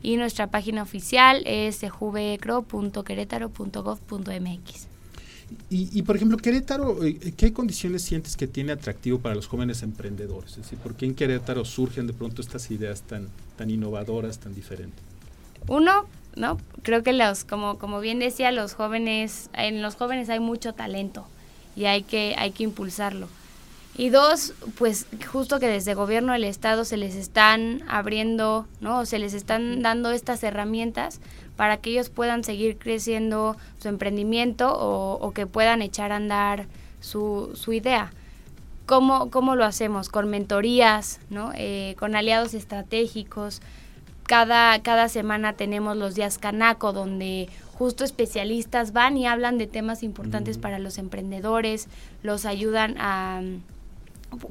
y 0.02 0.16
nuestra 0.18 0.48
página 0.48 0.82
oficial 0.82 1.44
es 1.46 1.82
juvecro.querétaro.gov.mx. 1.90 4.88
Y, 5.72 5.90
y, 5.98 6.04
por 6.04 6.16
ejemplo, 6.16 6.38
Querétaro, 6.38 7.04
eh, 7.04 7.34
¿qué 7.36 7.52
condiciones 7.52 8.04
sientes 8.04 8.38
que 8.38 8.46
tiene 8.46 8.72
atractivo 8.72 9.18
para 9.18 9.34
los 9.34 9.48
jóvenes 9.48 9.82
emprendedores? 9.82 10.52
Es 10.52 10.58
decir, 10.58 10.78
¿por 10.78 10.94
qué 10.96 11.08
en 11.08 11.16
Querétaro 11.16 11.66
surgen 11.66 12.06
de 12.06 12.14
pronto 12.14 12.44
estas 12.44 12.70
ideas 12.70 13.02
tan, 13.02 13.30
tan 13.58 13.72
innovadoras, 13.72 14.38
tan 14.40 14.54
diferentes? 14.54 15.02
Uno, 15.68 16.06
¿no? 16.36 16.60
Creo 16.84 17.02
que 17.02 17.14
los, 17.14 17.46
como, 17.46 17.80
como 17.80 18.00
bien 18.00 18.20
decía, 18.20 18.52
los 18.52 18.76
jóvenes, 18.76 19.50
en 19.54 19.82
los 19.82 19.96
jóvenes 19.96 20.30
hay 20.30 20.40
mucho 20.40 20.74
talento 20.74 21.26
y 21.80 21.86
hay 21.86 22.04
que, 22.04 22.36
hay 22.38 22.52
que 22.52 22.64
impulsarlo. 22.64 23.30
Y 23.98 24.10
dos, 24.10 24.54
pues 24.78 25.08
justo 25.32 25.62
que 25.62 25.68
desde 25.68 25.94
gobierno 25.94 26.34
del 26.34 26.44
Estado 26.44 26.84
se 26.84 26.98
les 26.98 27.16
están 27.16 27.84
abriendo, 27.88 28.68
¿no? 28.82 29.06
Se 29.06 29.18
les 29.18 29.34
están 29.34 29.82
dando 29.82 30.12
estas 30.12 30.44
herramientas 30.44 31.22
para 31.56 31.78
que 31.78 31.92
ellos 31.92 32.10
puedan 32.10 32.44
seguir 32.44 32.78
creciendo 32.78 33.56
su 33.82 33.88
emprendimiento 33.88 34.74
o, 34.78 35.32
que 35.32 35.48
puedan 35.48 35.82
echar 35.82 36.12
a 36.12 36.18
andar 36.18 36.68
su, 37.00 37.52
su 37.56 37.72
idea. 37.72 38.12
¿Cómo, 38.86 39.32
¿Cómo, 39.32 39.56
lo 39.56 39.64
hacemos? 39.64 40.10
Con 40.10 40.30
mentorías, 40.30 41.22
¿no? 41.30 41.52
Eh, 41.56 41.96
con 41.98 42.14
aliados 42.14 42.54
estratégicos. 42.54 43.62
Cada, 44.30 44.80
cada 44.84 45.10
semana 45.10 45.54
tenemos 45.54 45.98
los 45.98 46.14
días 46.14 46.38
Canaco, 46.38 46.94
donde 46.94 47.50
justo 47.74 48.04
especialistas 48.04 48.94
van 48.94 49.18
y 49.18 49.26
hablan 49.26 49.58
de 49.58 49.66
temas 49.66 50.04
importantes 50.04 50.60
para 50.60 50.78
los 50.78 51.00
emprendedores, 51.00 51.88
los 52.22 52.46
ayudan 52.46 52.94
a 53.00 53.42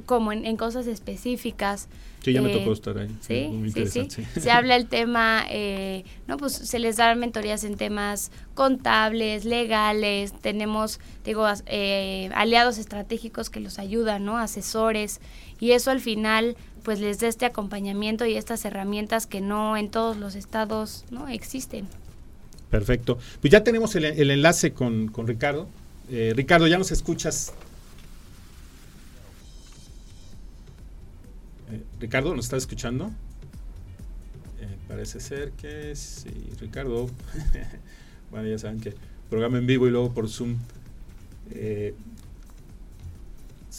como 0.05 0.33
en, 0.33 0.57
cosas 0.57 0.89
específicas. 0.89 1.87
Sí, 2.29 2.35
ya 2.35 2.43
me 2.43 2.53
tocó 2.53 2.71
eh, 2.71 2.73
estar 2.73 2.99
ahí. 2.99 3.09
Sí, 3.21 4.09
sí. 4.09 4.09
Se 4.41 4.51
habla 4.51 4.77
el 4.77 4.87
tema, 4.87 5.45
eh, 5.49 6.05
no, 6.27 6.37
pues 6.37 6.53
se 6.53 6.79
les 6.79 6.97
dan 6.97 7.19
mentorías 7.19 7.65
en 7.65 7.77
temas 7.77 8.31
contables, 8.55 9.45
legales, 9.45 10.33
tenemos, 10.41 11.01
digo, 11.25 11.47
eh, 11.67 12.31
aliados 12.35 12.79
estratégicos 12.79 13.51
que 13.51 13.61
los 13.61 13.79
ayudan, 13.79 14.25
¿no? 14.25 14.37
Asesores, 14.39 15.21
y 15.61 15.73
eso 15.73 15.91
al 15.91 16.01
final, 16.01 16.57
pues 16.83 17.01
les 17.01 17.19
da 17.19 17.29
este 17.29 17.47
acompañamiento 17.47 18.27
y 18.27 18.35
estas 18.35 18.65
herramientas 18.65 19.27
que 19.27 19.41
no 19.41 19.77
en 19.77 19.91
todos 19.91 20.17
los 20.17 20.35
estados, 20.35 21.05
¿no? 21.11 21.29
Existen. 21.29 21.89
Perfecto. 22.71 23.19
Pues 23.41 23.51
ya 23.51 23.65
tenemos 23.65 23.95
el, 23.97 24.05
el 24.05 24.31
enlace 24.31 24.73
con, 24.73 25.09
con 25.09 25.27
Ricardo. 25.27 25.67
Ricardo, 26.11 26.67
¿ya 26.67 26.79
nos 26.79 26.91
escuchas? 26.91 27.53
Ricardo, 32.01 32.35
¿nos 32.35 32.45
está 32.47 32.57
escuchando? 32.57 33.11
Eh, 34.61 34.77
parece 34.87 35.21
ser 35.21 35.51
que 35.53 35.97
sí, 35.97 36.31
Ricardo. 36.61 37.11
bueno, 38.31 38.49
ya 38.49 38.59
saben 38.59 38.81
que 38.81 38.95
programa 39.29 39.59
en 39.59 39.67
vivo 39.67 39.89
y 39.89 39.91
luego 39.91 40.13
por 40.15 40.29
Zoom. 40.29 40.57
Eh, 41.51 41.95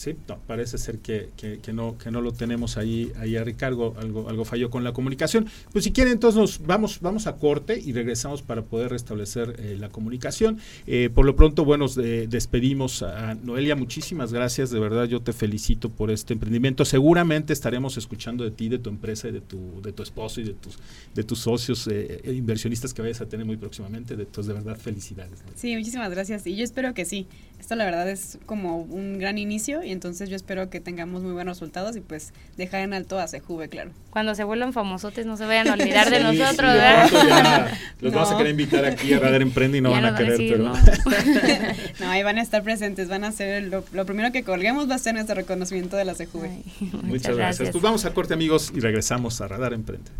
Sí, 0.00 0.16
no, 0.26 0.38
parece 0.46 0.78
ser 0.78 1.00
que, 1.00 1.28
que, 1.36 1.72
no, 1.74 1.98
que 1.98 2.10
no 2.10 2.22
lo 2.22 2.32
tenemos 2.32 2.78
ahí, 2.78 3.12
ahí 3.18 3.36
a 3.36 3.44
Ricardo, 3.44 3.94
algo, 3.98 4.30
algo 4.30 4.46
falló 4.46 4.70
con 4.70 4.82
la 4.82 4.94
comunicación. 4.94 5.46
Pues 5.72 5.84
si 5.84 5.92
quieren, 5.92 6.14
entonces 6.14 6.40
nos 6.40 6.66
vamos, 6.66 7.00
vamos 7.02 7.26
a 7.26 7.36
corte 7.36 7.78
y 7.78 7.92
regresamos 7.92 8.40
para 8.40 8.62
poder 8.62 8.92
restablecer 8.92 9.56
eh, 9.58 9.76
la 9.78 9.90
comunicación. 9.90 10.58
Eh, 10.86 11.10
por 11.14 11.26
lo 11.26 11.36
pronto, 11.36 11.66
bueno, 11.66 11.86
despedimos 11.86 13.02
a 13.02 13.34
Noelia, 13.34 13.76
muchísimas 13.76 14.32
gracias, 14.32 14.70
de 14.70 14.80
verdad 14.80 15.04
yo 15.04 15.20
te 15.20 15.34
felicito 15.34 15.90
por 15.90 16.10
este 16.10 16.32
emprendimiento. 16.32 16.86
Seguramente 16.86 17.52
estaremos 17.52 17.98
escuchando 17.98 18.42
de 18.42 18.52
ti, 18.52 18.70
de 18.70 18.78
tu 18.78 18.88
empresa 18.88 19.28
y 19.28 19.32
de 19.32 19.42
tu, 19.42 19.82
de 19.82 19.92
tu 19.92 20.02
esposo 20.02 20.40
y 20.40 20.44
de 20.44 20.54
tus, 20.54 20.78
de 21.14 21.24
tus 21.24 21.40
socios 21.40 21.86
eh, 21.92 22.22
inversionistas 22.24 22.94
que 22.94 23.02
vayas 23.02 23.20
a 23.20 23.26
tener 23.26 23.44
muy 23.44 23.58
próximamente. 23.58 24.14
Entonces, 24.14 24.46
de 24.46 24.54
verdad, 24.54 24.78
felicidades. 24.78 25.40
Sí, 25.56 25.76
muchísimas 25.76 26.10
gracias 26.10 26.46
y 26.46 26.56
yo 26.56 26.64
espero 26.64 26.94
que 26.94 27.04
sí. 27.04 27.26
Esto 27.58 27.74
la 27.74 27.84
verdad 27.84 28.08
es 28.08 28.38
como 28.46 28.78
un 28.78 29.18
gran 29.18 29.36
inicio 29.36 29.82
y 29.90 29.92
entonces 29.92 30.30
yo 30.30 30.36
espero 30.36 30.70
que 30.70 30.78
tengamos 30.78 31.22
muy 31.22 31.32
buenos 31.32 31.56
resultados 31.56 31.96
y 31.96 32.00
pues 32.00 32.32
dejar 32.56 32.82
en 32.82 32.94
alto 32.94 33.18
a 33.18 33.26
Sejuve, 33.26 33.68
claro. 33.68 33.90
Cuando 34.10 34.36
se 34.36 34.44
vuelvan 34.44 34.72
famosotes 34.72 35.26
no 35.26 35.36
se 35.36 35.46
vayan 35.46 35.66
a 35.68 35.72
olvidar 35.72 36.08
de 36.10 36.20
nosotros, 36.20 36.70
sí, 36.70 36.76
de 36.76 36.82
¿verdad? 36.82 37.08
pronto 37.08 37.28
ya 37.28 37.78
los 38.00 38.12
vamos 38.12 38.30
a 38.30 38.36
querer 38.36 38.52
invitar 38.52 38.84
aquí 38.84 39.12
a 39.12 39.18
Radar 39.18 39.42
Emprende 39.42 39.78
y 39.78 39.80
no 39.80 39.90
Ya 39.94 40.00
van 40.00 40.14
a 40.14 40.16
querer, 40.16 40.32
decir, 40.32 40.52
pero... 40.52 40.64
no. 40.64 40.74
No, 42.00 42.08
ahí 42.08 42.22
van 42.22 42.38
a 42.38 42.42
estar 42.42 42.62
presentes, 42.62 43.08
van 43.08 43.24
a 43.24 43.32
ser, 43.32 43.64
lo, 43.64 43.84
lo 43.92 44.06
primero 44.06 44.30
que 44.30 44.44
colguemos 44.44 44.88
va 44.88 44.94
a 44.94 44.98
ser 44.98 45.14
nuestro 45.14 45.34
reconocimiento 45.34 45.96
de 45.96 46.04
la 46.04 46.14
Sejuve. 46.14 46.50
Ay, 46.50 46.90
Muchas, 47.02 47.36
gracias. 47.36 47.70
Pues 47.70 47.82
vamos 47.82 48.04
a 48.04 48.14
corte 48.14 48.32
amigos 48.32 48.72
y 48.74 48.78
regresamos 48.78 49.40
a 49.40 49.48
Radar 49.48 49.72
Emprende. 49.72 50.10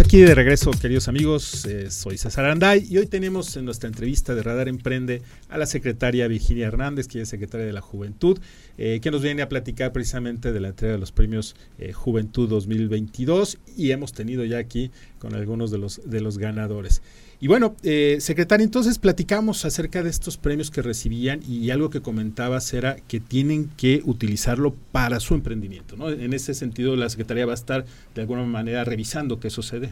Aquí 0.00 0.22
de 0.22 0.34
regreso, 0.34 0.70
queridos 0.70 1.08
amigos. 1.08 1.66
Eh, 1.66 1.90
soy 1.90 2.16
César 2.16 2.46
Anday 2.46 2.86
y 2.88 2.96
hoy 2.96 3.06
tenemos 3.06 3.54
en 3.58 3.66
nuestra 3.66 3.86
entrevista 3.86 4.34
de 4.34 4.42
Radar 4.42 4.66
Emprende 4.66 5.20
a 5.50 5.58
la 5.58 5.66
secretaria 5.66 6.26
Virginia 6.26 6.68
Hernández, 6.68 7.06
que 7.06 7.20
es 7.20 7.28
secretaria 7.28 7.66
de 7.66 7.74
la 7.74 7.82
Juventud, 7.82 8.38
eh, 8.78 9.00
que 9.02 9.10
nos 9.10 9.20
viene 9.20 9.42
a 9.42 9.50
platicar 9.50 9.92
precisamente 9.92 10.52
de 10.52 10.60
la 10.60 10.68
entrega 10.68 10.94
de 10.94 10.98
los 10.98 11.12
premios 11.12 11.54
eh, 11.78 11.92
Juventud 11.92 12.48
2022 12.48 13.58
y 13.76 13.90
hemos 13.90 14.14
tenido 14.14 14.42
ya 14.46 14.56
aquí 14.56 14.90
con 15.18 15.34
algunos 15.34 15.70
de 15.70 15.76
los, 15.76 16.00
de 16.06 16.22
los 16.22 16.38
ganadores. 16.38 17.02
Y 17.42 17.48
bueno, 17.48 17.74
eh, 17.82 18.18
secretaria, 18.20 18.64
entonces 18.64 18.98
platicamos 18.98 19.64
acerca 19.64 20.02
de 20.02 20.10
estos 20.10 20.36
premios 20.36 20.70
que 20.70 20.82
recibían 20.82 21.40
y 21.48 21.70
algo 21.70 21.88
que 21.88 22.02
comentabas 22.02 22.74
era 22.74 22.96
que 23.08 23.18
tienen 23.18 23.70
que 23.78 24.02
utilizarlo 24.04 24.74
para 24.92 25.20
su 25.20 25.32
emprendimiento. 25.32 25.96
¿no? 25.96 26.10
En 26.10 26.34
ese 26.34 26.52
sentido, 26.52 26.96
la 26.96 27.08
Secretaría 27.08 27.46
va 27.46 27.52
a 27.52 27.54
estar 27.54 27.86
de 28.14 28.20
alguna 28.20 28.44
manera 28.44 28.84
revisando 28.84 29.40
se 29.40 29.80
dé. 29.80 29.90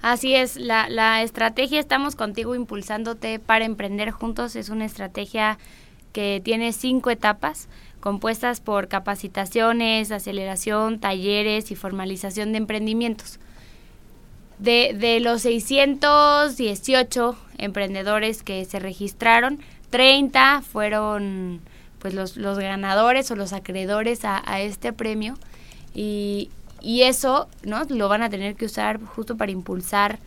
Así 0.00 0.34
es, 0.34 0.56
la, 0.56 0.88
la 0.88 1.22
estrategia 1.22 1.80
Estamos 1.80 2.14
contigo 2.14 2.54
impulsándote 2.54 3.40
para 3.40 3.64
emprender 3.64 4.12
juntos 4.12 4.54
es 4.54 4.68
una 4.68 4.84
estrategia 4.84 5.58
que 6.12 6.40
tiene 6.44 6.72
cinco 6.72 7.10
etapas 7.10 7.68
compuestas 7.98 8.60
por 8.60 8.86
capacitaciones, 8.86 10.12
aceleración, 10.12 11.00
talleres 11.00 11.72
y 11.72 11.74
formalización 11.74 12.52
de 12.52 12.58
emprendimientos. 12.58 13.40
De, 14.58 14.94
de 14.98 15.20
los 15.20 15.42
618 15.42 17.36
emprendedores 17.58 18.42
que 18.42 18.64
se 18.64 18.78
registraron, 18.78 19.60
30 19.90 20.62
fueron 20.62 21.60
pues 21.98 22.14
los, 22.14 22.36
los 22.36 22.58
ganadores 22.58 23.30
o 23.30 23.36
los 23.36 23.52
acreedores 23.52 24.20
a, 24.24 24.42
este 24.60 24.92
premio 24.92 25.34
y, 25.94 26.50
y 26.80 27.02
eso 27.02 27.48
no 27.64 27.84
lo 27.88 28.08
van 28.08 28.22
a 28.22 28.30
tener 28.30 28.54
que 28.54 28.66
usar 28.66 29.00
justo 29.02 29.36
para 29.36 29.52
impulsar 29.52 30.18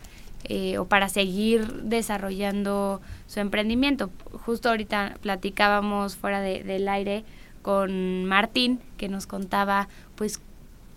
eh, 0.44 0.78
o 0.78 0.86
para 0.86 1.08
seguir 1.08 1.66
desarrollando 1.82 3.00
su 3.26 3.40
emprendimiento. 3.40 4.10
Justo 4.44 4.68
ahorita 4.70 5.16
platicábamos 5.20 6.16
fuera 6.16 6.40
de- 6.40 6.64
del 6.64 6.88
aire 6.88 7.24
con 7.62 8.24
Martín 8.24 8.80
que 8.96 9.08
nos 9.08 9.26
contaba 9.26 9.88
pues 10.16 10.40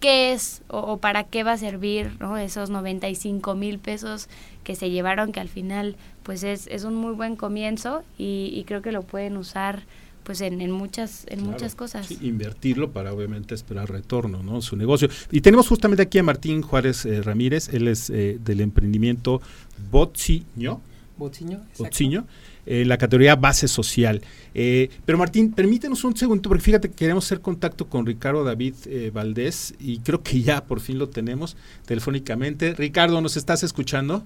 qué 0.04 0.34
es 0.34 0.62
o, 0.68 0.80
o 0.80 0.98
para 0.98 1.24
qué 1.24 1.44
va 1.46 1.54
a 1.54 1.58
servir 1.58 2.12
¿no? 2.20 2.36
esos 2.38 2.70
95 2.70 3.56
mil 3.56 3.80
pesos 3.80 4.28
que 4.66 4.76
se 4.76 4.90
llevaron 4.90 5.32
que 5.32 5.40
al 5.40 5.48
final 5.48 5.96
pues 6.24 6.44
es, 6.44 6.68
es 6.68 6.84
un 6.84 6.94
muy 6.96 7.14
buen 7.14 7.38
comienzo 7.38 8.04
y, 8.18 8.52
y 8.54 8.66
creo 8.66 8.82
que 8.82 8.92
lo 8.92 9.04
pueden 9.04 9.38
usar 9.38 9.84
pues 10.26 10.42
en, 10.42 10.60
en 10.60 10.72
muchas 10.72 11.24
en 11.30 11.40
Claro, 11.40 11.52
muchas 11.54 11.76
cosas. 11.76 12.08
sí, 12.08 12.18
invertirlo 12.22 12.92
para 12.92 13.14
obviamente 13.14 13.56
esperar 13.56 13.90
retorno, 13.90 14.44
¿no? 14.44 14.62
Su 14.62 14.76
negocio. 14.76 15.08
Y 15.32 15.40
tenemos 15.40 15.68
justamente 15.70 16.04
aquí 16.04 16.18
a 16.20 16.24
Martín 16.24 16.62
Juárez 16.62 17.06
eh, 17.06 17.22
Ramírez, 17.22 17.70
él 17.74 17.88
es 17.88 18.10
eh, 18.10 18.38
del 18.44 18.60
emprendimiento 18.60 19.42
Botsiño, 19.90 20.82
Bociño, 21.18 21.58
exacto. 21.58 21.84
Botsiño, 21.84 22.26
eh, 22.66 22.86
la 22.86 22.98
categoría 22.98 23.36
base 23.36 23.68
social. 23.68 24.22
Eh, 24.56 24.90
pero 25.06 25.18
Martín, 25.18 25.52
permítenos 25.54 26.04
un 26.04 26.16
segundo, 26.16 26.50
porque 26.50 26.64
fíjate 26.64 26.90
que 26.90 26.96
queremos 26.96 27.26
hacer 27.26 27.42
contacto 27.42 27.88
con 27.88 28.06
Ricardo 28.06 28.44
David 28.44 28.74
eh, 28.88 29.12
Valdés 29.14 29.76
y 29.80 30.00
creo 30.00 30.24
que 30.24 30.42
ya 30.42 30.66
por 30.66 30.80
fin 30.80 30.98
lo 30.98 31.10
tenemos 31.10 31.56
telefónicamente. 31.86 32.74
Ricardo, 32.74 33.22
¿nos 33.22 33.38
estás 33.38 33.64
escuchando? 33.64 34.24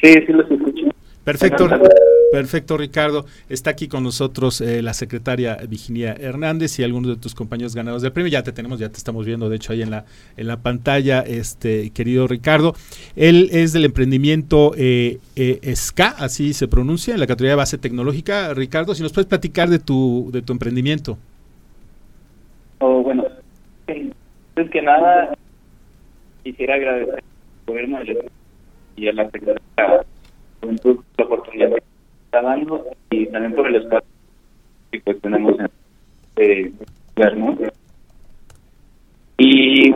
Sí, 0.00 0.12
sí 0.26 0.32
los 0.32 0.50
escucho. 0.50 0.86
Perfecto, 1.24 1.68
Buenas 1.68 1.88
perfecto, 2.34 2.76
Ricardo. 2.76 3.26
Está 3.48 3.70
aquí 3.70 3.86
con 3.86 4.02
nosotros 4.02 4.60
eh, 4.60 4.82
la 4.82 4.92
secretaria 4.92 5.56
Virginia 5.68 6.16
Hernández 6.18 6.80
y 6.80 6.82
algunos 6.82 7.14
de 7.14 7.22
tus 7.22 7.32
compañeros 7.32 7.76
ganadores 7.76 8.02
del 8.02 8.10
premio. 8.10 8.28
Ya 8.28 8.42
te 8.42 8.50
tenemos, 8.50 8.80
ya 8.80 8.88
te 8.88 8.96
estamos 8.96 9.24
viendo, 9.24 9.48
de 9.48 9.54
hecho, 9.54 9.72
ahí 9.72 9.82
en 9.82 9.92
la, 9.92 10.04
en 10.36 10.48
la 10.48 10.56
pantalla, 10.56 11.20
este 11.20 11.90
querido 11.90 12.26
Ricardo. 12.26 12.74
Él 13.14 13.50
es 13.52 13.72
del 13.72 13.84
emprendimiento 13.84 14.72
eh, 14.76 15.18
eh, 15.36 15.76
SCA, 15.76 16.08
así 16.08 16.54
se 16.54 16.66
pronuncia, 16.66 17.14
en 17.14 17.20
la 17.20 17.28
categoría 17.28 17.52
de 17.52 17.56
base 17.56 17.78
tecnológica. 17.78 18.52
Ricardo, 18.52 18.96
si 18.96 19.04
nos 19.04 19.12
puedes 19.12 19.28
platicar 19.28 19.68
de 19.68 19.78
tu, 19.78 20.30
de 20.32 20.42
tu 20.42 20.52
emprendimiento. 20.52 21.16
Oh, 22.80 23.00
bueno, 23.04 23.26
antes 23.86 24.70
que 24.72 24.82
nada, 24.82 25.36
quisiera 26.42 26.74
agradecer 26.74 27.14
al 27.14 27.22
gobierno 27.64 27.98
y 28.96 29.06
a 29.06 29.12
la 29.12 29.30
Secretaría 29.30 29.62
de 30.62 31.00
la 31.16 31.24
oportunidad 31.24 31.70
y 33.10 33.26
también 33.26 33.54
por 33.54 33.66
el 33.68 33.76
espacio 33.76 34.08
que 34.90 35.00
pues 35.00 35.20
tenemos 35.20 35.56
en 36.36 36.74
lugar, 37.16 37.36
¿no? 37.36 37.58
Y 39.38 39.92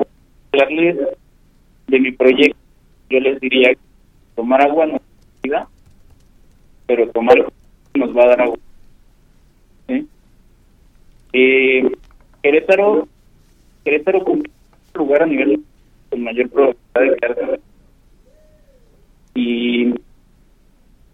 hablarles 0.53 0.97
de 1.87 2.01
mi 2.01 2.13
proyecto, 2.13 2.59
yo 3.11 3.21
les 3.21 3.41
diría 3.41 3.71
que 3.71 3.81
tomar 4.37 4.63
agua 4.63 4.87
no 4.87 4.97
es 4.97 5.03
vida, 5.43 5.69
pero 6.87 7.09
tomar 7.11 7.37
nos 7.95 8.17
va 8.17 8.25
a 8.25 8.29
dar 8.29 8.41
agua. 8.43 8.59
¿sí? 9.87 10.07
Eh, 11.33 11.91
Querétaro, 12.43 13.09
Querétaro 13.85 14.25
lugar 14.95 15.23
a 15.23 15.27
nivel 15.27 15.61
con 16.11 16.23
mayor 16.23 16.49
probabilidad 16.51 17.01
de 17.01 17.17
quedarse. 17.17 17.61
Y, 19.35 19.95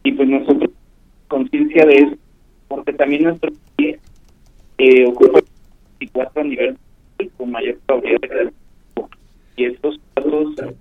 y 0.02 0.12
pues 0.12 0.28
nosotros, 0.28 0.63
conciencia 1.34 1.84
de 1.84 1.96
eso, 1.96 2.16
porque 2.68 2.92
también 2.92 3.24
nuestro 3.24 3.50
país 3.76 3.96
eh, 4.78 5.06
ocupa 5.06 5.40
el 5.40 5.44
24 5.98 6.40
a 6.40 6.44
nivel 6.44 6.78
con 7.36 7.50
mayor 7.50 7.78
probabilidad. 7.86 8.52
Y 9.56 9.64
estos 9.64 9.98
datos 10.14 10.74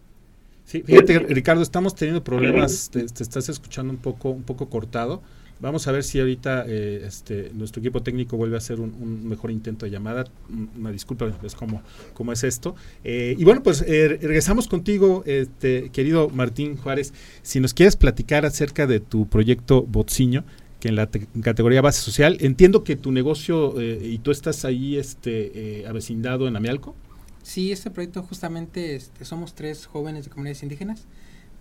Sí, 0.65 0.81
fíjate, 0.81 1.19
Ricardo, 1.19 1.61
estamos 1.61 1.93
teniendo 1.93 2.23
problemas, 2.23 2.89
te, 2.89 3.05
te 3.05 3.23
estás 3.23 3.49
escuchando 3.49 3.91
un 3.91 3.99
poco, 3.99 4.29
un 4.29 4.43
poco 4.43 4.69
cortado. 4.69 5.21
Vamos 5.59 5.87
a 5.87 5.91
ver 5.93 6.03
si 6.03 6.19
ahorita 6.19 6.65
eh, 6.67 7.03
este, 7.05 7.51
nuestro 7.53 7.79
equipo 7.79 8.01
técnico 8.03 8.35
vuelve 8.35 8.55
a 8.55 8.57
hacer 8.57 8.81
un, 8.81 9.27
mejor 9.27 9.49
intento 9.51 9.85
de 9.85 9.91
llamada. 9.91 10.25
Un- 10.49 10.69
Una 10.77 10.91
disculpa, 10.91 11.31
es 11.43 11.55
como, 11.55 11.81
como 12.13 12.33
es 12.33 12.43
esto. 12.43 12.75
Eh, 13.03 13.35
y 13.37 13.43
bueno, 13.45 13.63
pues 13.63 13.81
eh, 13.87 14.19
regresamos 14.21 14.67
contigo, 14.67 15.23
este, 15.25 15.89
querido 15.91 16.29
Martín 16.29 16.75
Juárez. 16.75 17.13
Si 17.43 17.59
nos 17.61 17.73
quieres 17.73 17.95
platicar 17.95 18.45
acerca 18.45 18.87
de 18.87 18.99
tu 18.99 19.27
proyecto 19.29 19.83
Botsiño, 19.83 20.43
que 20.81 20.89
en 20.89 20.97
la 20.97 21.07
te- 21.07 21.27
categoría 21.41 21.81
base 21.81 22.01
social, 22.01 22.35
entiendo 22.41 22.83
que 22.83 22.97
tu 22.97 23.13
negocio 23.13 23.79
eh, 23.79 23.99
y 24.03 24.17
tú 24.17 24.31
estás 24.31 24.65
ahí 24.65 24.97
este, 24.97 25.79
eh, 25.81 25.87
avecindado 25.87 26.45
en 26.47 26.57
Amialco. 26.57 26.93
Sí, 27.41 27.71
este 27.71 27.89
proyecto 27.89 28.21
justamente 28.23 28.95
este, 28.95 29.23
somos 29.23 29.53
tres 29.53 29.85
jóvenes 29.85 30.25
de 30.25 30.31
comunidades 30.31 30.61
indígenas, 30.63 31.05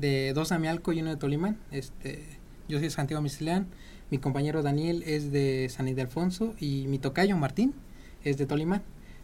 de 0.01 0.33
dos 0.35 0.51
Amialco 0.51 0.93
y 0.93 1.01
uno 1.03 1.11
de 1.11 1.17
Tolimán. 1.17 1.57
Este, 1.71 2.25
yo 2.69 2.79
soy 2.79 2.91
Santiago 2.91 3.23
Mislán, 3.23 3.67
mi 4.11 4.19
compañero 4.19 4.63
Daniel 4.63 5.03
es 5.07 5.33
de 5.33 5.69
San 5.71 5.89
Ildefonso 5.89 6.55
y 6.61 6.87
mi 6.89 6.99
tocayo 6.99 7.37
Martín 7.37 7.75
es 8.25 8.37
de 8.39 8.47
Tolimán. 8.47 8.83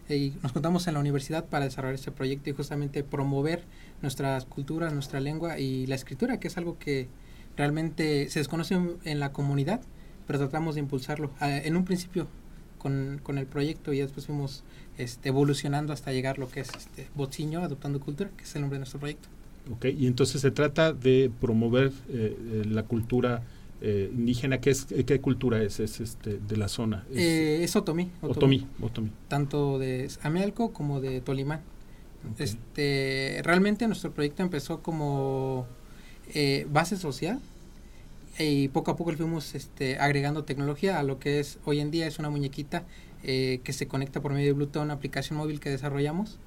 Y 0.09 0.33
nos 0.42 0.53
contamos 0.53 0.87
en 0.87 0.94
la 0.94 1.01
universidad 1.01 1.44
para 1.44 1.66
desarrollar 1.66 1.94
este 1.94 2.11
proyecto 2.11 2.48
y 2.48 2.55
justamente 2.55 3.05
promover 3.05 3.62
nuestras 4.01 4.46
culturas, 4.46 4.94
nuestra 4.94 5.20
lengua 5.20 5.59
y 5.59 5.87
la 5.87 5.96
escritura, 5.96 6.40
que 6.40 6.48
es 6.48 6.57
algo 6.57 6.79
que 6.79 7.09
realmente 7.59 8.31
se 8.31 8.38
desconoce 8.40 8.79
en- 9.05 9.20
la 9.20 9.33
comunidad, 9.33 9.83
pero 10.27 10.38
tratamos 10.38 10.77
de 10.77 10.81
impulsarlo. 10.81 11.31
Ah, 11.40 11.55
en 11.59 11.77
un 11.77 11.85
principio 11.85 12.27
con, 12.79 13.20
con 13.22 13.37
el 13.37 13.46
proyecto 13.46 13.92
y 13.92 13.98
después 13.98 14.24
fuimos 14.27 14.64
este, 14.96 15.29
evolucionando 15.29 15.92
hasta 15.92 16.11
llegar 16.12 16.37
a 16.37 16.40
lo 16.40 16.48
que 16.48 16.61
es 16.61 16.70
este, 16.74 17.09
Bociño, 17.14 17.61
Adoptando 17.62 18.01
Cultura, 18.01 18.31
que 18.37 18.44
es 18.44 18.55
el 18.55 18.62
nombre 18.62 18.77
de 18.77 18.81
nuestro 18.81 19.01
proyecto. 19.01 19.29
Ok, 19.72 19.87
y 19.87 20.07
entonces 20.07 20.40
se 20.40 20.50
trata 20.50 20.92
de 20.92 21.31
promover 21.40 21.88
eh, 22.09 22.37
eh, 22.38 22.62
la 22.66 22.83
cultura 22.85 23.42
eh, 23.81 24.11
indígena. 24.12 24.61
¿Qué, 24.61 24.70
es, 24.70 24.87
¿Qué 25.07 25.20
cultura 25.20 25.62
es? 25.62 25.78
Es 25.81 26.00
este, 26.00 26.38
de 26.38 26.57
la 26.57 26.68
zona. 26.68 27.04
Es, 27.11 27.18
Eh, 27.18 27.64
es 27.64 27.76
Otomí, 27.76 28.11
otomí, 28.22 28.66
otomí. 28.81 29.11
tanto 29.28 29.78
de 29.78 30.09
Amialco 30.22 30.72
como 30.72 31.00
de 31.00 31.20
Tolimán. 31.20 31.61
Este, 32.38 33.40
realmente 33.44 33.87
nuestro 33.87 34.11
proyecto 34.11 34.42
empezó 34.42 34.83
como 34.83 35.66
base 36.70 36.96
social 36.96 37.40
y 38.38 38.68
poco 38.68 38.90
a 38.90 38.96
poco 38.96 39.11
le 39.11 39.16
fuimos 39.16 39.54
este, 39.54 39.98
agregando 39.98 40.44
tecnología 40.44 40.98
a 40.98 41.02
lo 41.02 41.18
que 41.18 41.40
es 41.40 41.59
hoy 41.64 41.81
en 41.81 41.90
día 41.90 42.07
es 42.07 42.18
una 42.18 42.31
muñequita 42.31 42.85
eh, 43.24 43.61
que 43.64 43.72
se 43.72 43.88
conecta 43.88 44.20
por 44.20 44.33
medio 44.33 44.46
de 44.46 44.52
Bluetooth 44.52 44.81
a 44.83 44.85
una 44.85 44.94
aplicación 44.94 45.38
móvil 45.38 45.59
que 45.61 45.70
desarrollamos 45.70 46.38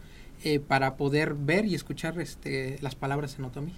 eh, 0.44 0.60
para 0.60 0.96
poder 0.96 1.36
ver 1.36 1.66
y 1.66 1.76
escuchar 1.76 2.20
este, 2.20 2.78
las 2.82 2.96
palabras 2.96 3.38
en 3.38 3.46
Otomi 3.46 3.74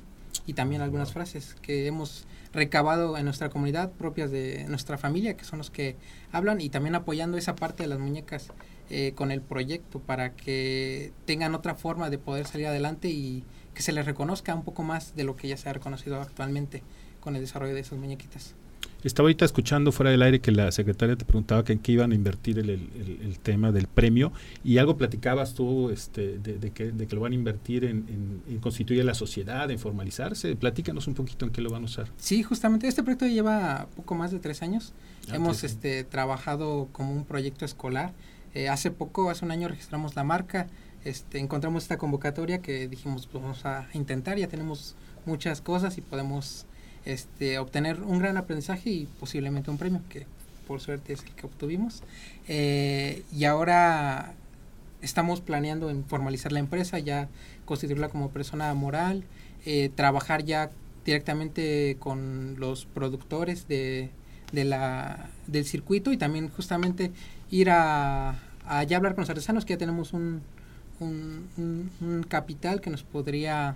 y 0.45 0.53
también 0.53 0.81
algunas 0.81 1.13
frases 1.13 1.55
que 1.61 1.87
hemos 1.87 2.25
recabado 2.53 3.17
en 3.17 3.25
nuestra 3.25 3.49
comunidad 3.49 3.91
propias 3.91 4.31
de 4.31 4.65
nuestra 4.67 4.97
familia 4.97 5.35
que 5.37 5.45
son 5.45 5.57
los 5.57 5.69
que 5.69 5.95
hablan 6.31 6.61
y 6.61 6.69
también 6.69 6.95
apoyando 6.95 7.37
esa 7.37 7.55
parte 7.55 7.83
de 7.83 7.89
las 7.89 7.99
muñecas 7.99 8.49
eh, 8.89 9.13
con 9.15 9.31
el 9.31 9.41
proyecto 9.41 9.99
para 9.99 10.35
que 10.35 11.13
tengan 11.25 11.55
otra 11.55 11.75
forma 11.75 12.09
de 12.09 12.17
poder 12.17 12.45
salir 12.45 12.67
adelante 12.67 13.09
y 13.09 13.43
que 13.73 13.81
se 13.81 13.91
les 13.91 14.05
reconozca 14.05 14.53
un 14.53 14.63
poco 14.63 14.83
más 14.83 15.15
de 15.15 15.23
lo 15.23 15.35
que 15.35 15.47
ya 15.47 15.57
se 15.57 15.69
ha 15.69 15.73
reconocido 15.73 16.21
actualmente 16.21 16.83
con 17.19 17.35
el 17.35 17.41
desarrollo 17.41 17.73
de 17.73 17.81
esas 17.81 17.97
muñequitas. 17.97 18.55
Estaba 19.03 19.25
ahorita 19.25 19.43
escuchando 19.43 19.91
fuera 19.91 20.11
del 20.11 20.21
aire 20.21 20.39
que 20.39 20.51
la 20.51 20.71
secretaria 20.71 21.17
te 21.17 21.25
preguntaba 21.25 21.65
que 21.65 21.73
en 21.73 21.79
qué 21.79 21.91
iban 21.91 22.13
a 22.13 22.15
invertir 22.15 22.57
el, 22.57 22.69
el, 22.69 23.39
tema 23.39 23.73
del 23.73 23.87
premio 23.87 24.31
y 24.63 24.77
algo 24.77 24.95
platicabas 24.95 25.53
tú 25.53 25.89
este, 25.89 26.37
de, 26.37 26.71
que, 26.71 26.91
de 26.91 27.05
que 27.05 27.15
lo 27.15 27.21
van 27.21 27.33
a 27.33 27.35
invertir 27.35 27.83
en, 27.83 28.41
en, 28.47 28.59
constituir 28.59 29.03
la 29.03 29.13
sociedad, 29.13 29.69
en 29.69 29.77
formalizarse. 29.77 30.55
Platícanos 30.55 31.07
un 31.07 31.15
poquito 31.15 31.45
en 31.45 31.51
qué 31.51 31.61
lo 31.61 31.69
van 31.69 31.81
a 31.81 31.85
usar. 31.85 32.07
Sí, 32.17 32.43
justamente 32.43 32.87
este 32.87 33.03
proyecto 33.03 33.27
lleva 33.27 33.87
poco 33.95 34.15
más 34.15 34.31
de 34.31 34.39
tres 34.39 34.61
años. 34.61 34.93
Ah, 35.29 35.35
Hemos 35.35 35.65
este, 35.65 36.05
trabajado 36.05 36.87
como 36.93 37.11
un 37.11 37.25
proyecto 37.25 37.65
escolar. 37.65 38.13
Eh, 38.53 38.69
hace 38.69 38.89
poco, 38.89 39.29
hace 39.29 39.43
un 39.43 39.51
año 39.51 39.67
registramos 39.67 40.15
la 40.15 40.23
marca. 40.23 40.67
Este, 41.03 41.39
encontramos 41.39 41.83
esta 41.83 41.97
convocatoria 41.97 42.61
que 42.61 42.87
dijimos 42.87 43.27
pues, 43.27 43.43
vamos 43.43 43.65
a 43.65 43.89
intentar, 43.93 44.37
ya 44.37 44.47
tenemos 44.47 44.95
muchas 45.25 45.59
cosas 45.59 45.97
y 45.97 46.01
podemos 46.01 46.65
este, 47.05 47.57
obtener 47.57 48.01
un 48.01 48.19
gran 48.19 48.37
aprendizaje 48.37 48.89
y 48.89 49.07
posiblemente 49.19 49.69
un 49.69 49.77
premio, 49.77 50.01
que 50.09 50.25
por 50.67 50.79
suerte 50.79 51.13
es 51.13 51.23
el 51.23 51.31
que 51.31 51.45
obtuvimos. 51.45 52.03
Eh, 52.47 53.23
y 53.31 53.45
ahora 53.45 54.33
estamos 55.01 55.41
planeando 55.41 55.91
formalizar 56.07 56.51
la 56.51 56.59
empresa, 56.59 56.99
ya 56.99 57.27
constituirla 57.65 58.09
como 58.09 58.29
persona 58.29 58.73
moral, 58.73 59.23
eh, 59.65 59.89
trabajar 59.93 60.45
ya 60.45 60.71
directamente 61.05 61.97
con 61.99 62.55
los 62.57 62.85
productores 62.85 63.67
de, 63.67 64.09
del 64.53 65.65
circuito 65.65 66.13
y 66.13 66.17
también 66.17 66.49
justamente 66.49 67.11
ir 67.51 67.69
a, 67.69 68.39
a 68.65 68.83
ya 68.83 68.97
hablar 68.97 69.15
con 69.15 69.23
los 69.23 69.29
artesanos, 69.29 69.65
que 69.65 69.73
ya 69.73 69.77
tenemos 69.77 70.13
un 70.13 70.41
capital 72.29 72.79
que 72.79 72.89
nos 72.89 73.03
podría 73.03 73.75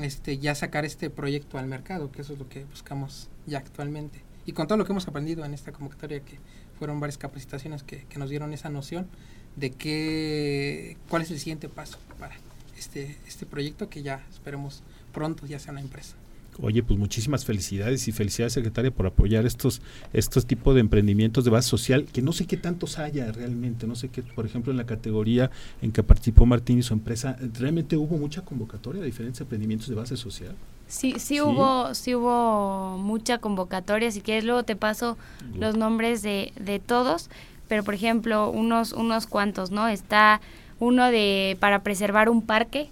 este, 0.00 0.38
ya 0.38 0.54
sacar 0.54 0.84
este 0.84 1.10
proyecto 1.10 1.58
al 1.58 1.66
mercado, 1.66 2.10
que 2.12 2.22
eso 2.22 2.32
es 2.34 2.38
lo 2.38 2.48
que 2.48 2.64
buscamos 2.64 3.28
ya 3.46 3.58
actualmente. 3.58 4.22
Y 4.44 4.52
con 4.52 4.66
todo 4.68 4.78
lo 4.78 4.84
que 4.84 4.92
hemos 4.92 5.08
aprendido 5.08 5.44
en 5.44 5.54
esta 5.54 5.72
convocatoria, 5.72 6.20
que 6.20 6.38
fueron 6.78 7.00
varias 7.00 7.18
capacitaciones 7.18 7.82
que, 7.82 8.04
que 8.04 8.18
nos 8.18 8.30
dieron 8.30 8.52
esa 8.52 8.68
noción 8.68 9.08
de 9.56 9.70
qué, 9.70 10.96
cuál 11.08 11.22
es 11.22 11.30
el 11.30 11.38
siguiente 11.38 11.68
paso 11.68 11.98
para 12.18 12.36
este, 12.78 13.16
este 13.26 13.46
proyecto 13.46 13.88
que 13.88 14.02
ya 14.02 14.24
esperemos 14.30 14.82
pronto 15.12 15.46
ya 15.46 15.58
sea 15.58 15.72
una 15.72 15.80
empresa. 15.80 16.16
Oye, 16.60 16.82
pues 16.82 16.98
muchísimas 16.98 17.44
felicidades 17.44 18.08
y 18.08 18.12
felicidades, 18.12 18.54
secretaria, 18.54 18.90
por 18.90 19.06
apoyar 19.06 19.44
estos, 19.44 19.82
estos 20.12 20.46
tipos 20.46 20.74
de 20.74 20.80
emprendimientos 20.80 21.44
de 21.44 21.50
base 21.50 21.68
social, 21.68 22.06
que 22.06 22.22
no 22.22 22.32
sé 22.32 22.46
qué 22.46 22.56
tantos 22.56 22.98
haya 22.98 23.30
realmente, 23.30 23.86
no 23.86 23.94
sé 23.94 24.08
qué, 24.08 24.22
por 24.22 24.46
ejemplo, 24.46 24.72
en 24.72 24.78
la 24.78 24.86
categoría 24.86 25.50
en 25.82 25.92
que 25.92 26.02
participó 26.02 26.46
Martín 26.46 26.78
y 26.78 26.82
su 26.82 26.94
empresa, 26.94 27.36
¿realmente 27.58 27.96
hubo 27.96 28.16
mucha 28.16 28.42
convocatoria 28.42 29.00
de 29.00 29.06
diferentes 29.06 29.40
emprendimientos 29.40 29.88
de 29.88 29.94
base 29.94 30.16
social? 30.16 30.54
Sí, 30.88 31.14
sí, 31.18 31.40
hubo, 31.40 31.94
sí 31.94 32.14
hubo 32.14 32.96
mucha 32.98 33.38
convocatoria, 33.38 34.10
si 34.10 34.20
quieres 34.20 34.44
luego 34.44 34.62
te 34.62 34.76
paso 34.76 35.18
los 35.58 35.76
nombres 35.76 36.22
de, 36.22 36.52
de 36.58 36.78
todos, 36.78 37.28
pero 37.68 37.82
por 37.82 37.94
ejemplo, 37.94 38.50
unos, 38.50 38.92
unos 38.92 39.26
cuantos, 39.26 39.70
¿no? 39.70 39.88
Está 39.88 40.40
uno 40.78 41.10
de 41.10 41.56
para 41.60 41.82
preservar 41.82 42.28
un 42.28 42.42
parque, 42.42 42.88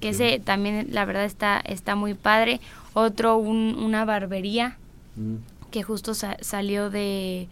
que 0.00 0.10
ese 0.10 0.38
también 0.44 0.88
la 0.90 1.06
verdad 1.06 1.24
está, 1.24 1.58
está 1.58 1.94
muy 1.94 2.12
padre 2.12 2.60
otro 2.94 3.36
una 3.36 4.04
barbería 4.04 4.78
mm. 5.16 5.70
que 5.70 5.82
justo 5.82 6.14
salió 6.14 6.90
de, 6.90 7.48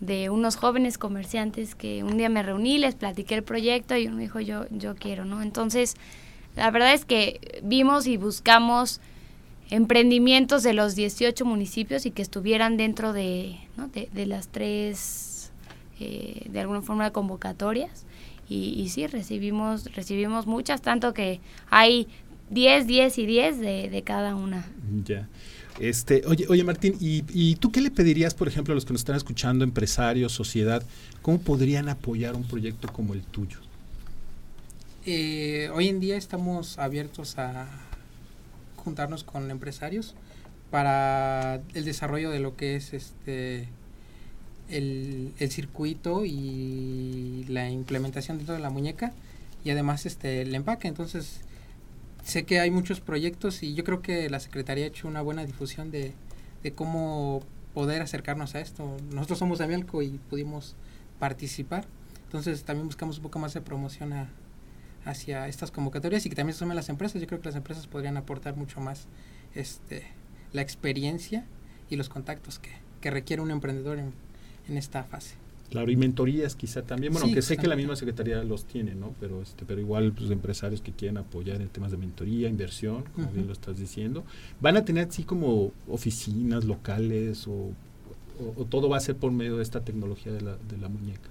de 0.00 0.30
unos 0.30 0.56
jóvenes 0.56 0.98
comerciantes 0.98 1.74
que 1.74 2.02
un 2.02 2.18
día 2.18 2.28
me 2.28 2.42
reuní, 2.42 2.78
les 2.78 2.96
platiqué 2.96 3.36
el 3.36 3.44
proyecto 3.44 3.96
y 3.96 4.08
uno 4.08 4.16
me 4.16 4.22
dijo 4.22 4.40
yo, 4.40 4.66
yo 4.70 4.96
quiero, 4.96 5.24
¿no? 5.24 5.42
Entonces, 5.42 5.94
la 6.56 6.70
verdad 6.70 6.92
es 6.92 7.04
que 7.04 7.60
vimos 7.62 8.06
y 8.06 8.16
buscamos 8.16 9.00
emprendimientos 9.70 10.64
de 10.64 10.74
los 10.74 10.96
18 10.96 11.44
municipios 11.44 12.04
y 12.04 12.10
que 12.10 12.20
estuvieran 12.20 12.76
dentro 12.76 13.12
de, 13.12 13.58
¿no? 13.76 13.88
de, 13.88 14.26
las 14.26 14.48
tres, 14.48 15.52
eh, 15.98 16.46
de 16.50 16.60
alguna 16.60 16.82
forma, 16.82 17.10
convocatorias. 17.10 18.04
Y, 18.48 18.74
y, 18.76 18.90
sí, 18.90 19.06
recibimos, 19.06 19.84
recibimos 19.94 20.46
muchas, 20.46 20.82
tanto 20.82 21.14
que 21.14 21.40
hay 21.70 22.06
10, 22.52 22.86
10 22.86 23.18
y 23.18 23.26
10 23.26 23.58
de, 23.60 23.88
de 23.90 24.02
cada 24.02 24.34
una. 24.36 24.66
Ya. 25.04 25.28
Este, 25.80 26.22
oye, 26.26 26.46
oye 26.48 26.64
Martín, 26.64 26.96
¿y, 27.00 27.24
¿y, 27.32 27.56
tú 27.56 27.72
qué 27.72 27.80
le 27.80 27.90
pedirías, 27.90 28.34
por 28.34 28.46
ejemplo, 28.46 28.72
a 28.72 28.74
los 28.74 28.84
que 28.84 28.92
nos 28.92 29.00
están 29.00 29.16
escuchando, 29.16 29.64
empresarios, 29.64 30.32
sociedad, 30.32 30.82
cómo 31.22 31.40
podrían 31.40 31.88
apoyar 31.88 32.34
un 32.34 32.44
proyecto 32.44 32.92
como 32.92 33.14
el 33.14 33.22
tuyo? 33.22 33.58
Eh, 35.06 35.70
hoy 35.74 35.88
en 35.88 35.98
día 35.98 36.16
estamos 36.16 36.78
abiertos 36.78 37.38
a 37.38 37.66
juntarnos 38.76 39.24
con 39.24 39.50
empresarios 39.50 40.14
para 40.70 41.60
el 41.74 41.84
desarrollo 41.84 42.30
de 42.30 42.38
lo 42.38 42.56
que 42.56 42.76
es 42.76 42.92
este 42.92 43.68
el, 44.68 45.32
el 45.38 45.50
circuito 45.50 46.24
y 46.24 47.44
la 47.48 47.68
implementación 47.70 48.38
dentro 48.38 48.54
de 48.54 48.60
la 48.60 48.70
muñeca 48.70 49.12
y 49.64 49.70
además 49.70 50.06
este 50.06 50.42
el 50.42 50.54
empaque. 50.54 50.88
Entonces, 50.88 51.40
sé 52.22 52.44
que 52.44 52.60
hay 52.60 52.70
muchos 52.70 53.00
proyectos 53.00 53.62
y 53.62 53.74
yo 53.74 53.84
creo 53.84 54.02
que 54.02 54.30
la 54.30 54.40
Secretaría 54.40 54.84
ha 54.84 54.88
hecho 54.88 55.08
una 55.08 55.22
buena 55.22 55.44
difusión 55.44 55.90
de, 55.90 56.14
de 56.62 56.72
cómo 56.72 57.42
poder 57.74 58.02
acercarnos 58.02 58.54
a 58.54 58.60
esto. 58.60 58.96
Nosotros 59.12 59.38
somos 59.38 59.58
de 59.58 59.64
Amialco 59.64 60.02
y 60.02 60.20
pudimos 60.30 60.76
participar, 61.18 61.86
entonces 62.24 62.64
también 62.64 62.86
buscamos 62.86 63.18
un 63.18 63.22
poco 63.24 63.38
más 63.38 63.54
de 63.54 63.60
promoción 63.60 64.12
a, 64.12 64.30
hacia 65.04 65.48
estas 65.48 65.70
convocatorias 65.70 66.24
y 66.26 66.28
que 66.28 66.36
también 66.36 66.54
se 66.54 66.60
sumen 66.60 66.76
las 66.76 66.88
empresas. 66.88 67.20
Yo 67.20 67.26
creo 67.26 67.40
que 67.40 67.48
las 67.48 67.56
empresas 67.56 67.86
podrían 67.86 68.16
aportar 68.16 68.56
mucho 68.56 68.80
más 68.80 69.06
este, 69.54 70.04
la 70.52 70.62
experiencia 70.62 71.44
y 71.90 71.96
los 71.96 72.08
contactos 72.08 72.58
que, 72.58 72.70
que 73.00 73.10
requiere 73.10 73.42
un 73.42 73.50
emprendedor 73.50 73.98
en, 73.98 74.12
en 74.68 74.76
esta 74.76 75.04
fase. 75.04 75.41
Claro, 75.72 75.90
y 75.90 75.96
mentorías 75.96 76.54
quizá 76.54 76.82
también, 76.82 77.14
bueno, 77.14 77.32
que 77.32 77.40
sé 77.40 77.56
que 77.56 77.66
la 77.66 77.76
misma 77.76 77.96
Secretaría 77.96 78.44
los 78.44 78.66
tiene, 78.66 78.94
¿no? 78.94 79.14
Pero, 79.18 79.40
este, 79.40 79.64
pero 79.64 79.80
igual 79.80 80.12
pues, 80.12 80.30
empresarios 80.30 80.82
que 80.82 80.92
quieren 80.92 81.16
apoyar 81.16 81.62
en 81.62 81.70
temas 81.70 81.90
de 81.90 81.96
mentoría, 81.96 82.46
inversión, 82.46 83.04
como 83.14 83.28
bien 83.28 83.46
lo 83.46 83.54
estás 83.54 83.78
diciendo, 83.78 84.22
¿van 84.60 84.76
a 84.76 84.84
tener 84.84 85.08
así 85.08 85.24
como 85.24 85.72
oficinas 85.88 86.66
locales 86.66 87.48
o, 87.48 87.70
todo 88.68 88.90
va 88.90 88.98
a 88.98 89.00
ser 89.00 89.16
por 89.16 89.32
medio 89.32 89.56
de 89.56 89.62
esta 89.62 89.80
tecnología 89.80 90.30
de 90.30 90.42
la, 90.42 90.56
de 90.56 90.76
la 90.76 90.90
muñeca? 90.90 91.30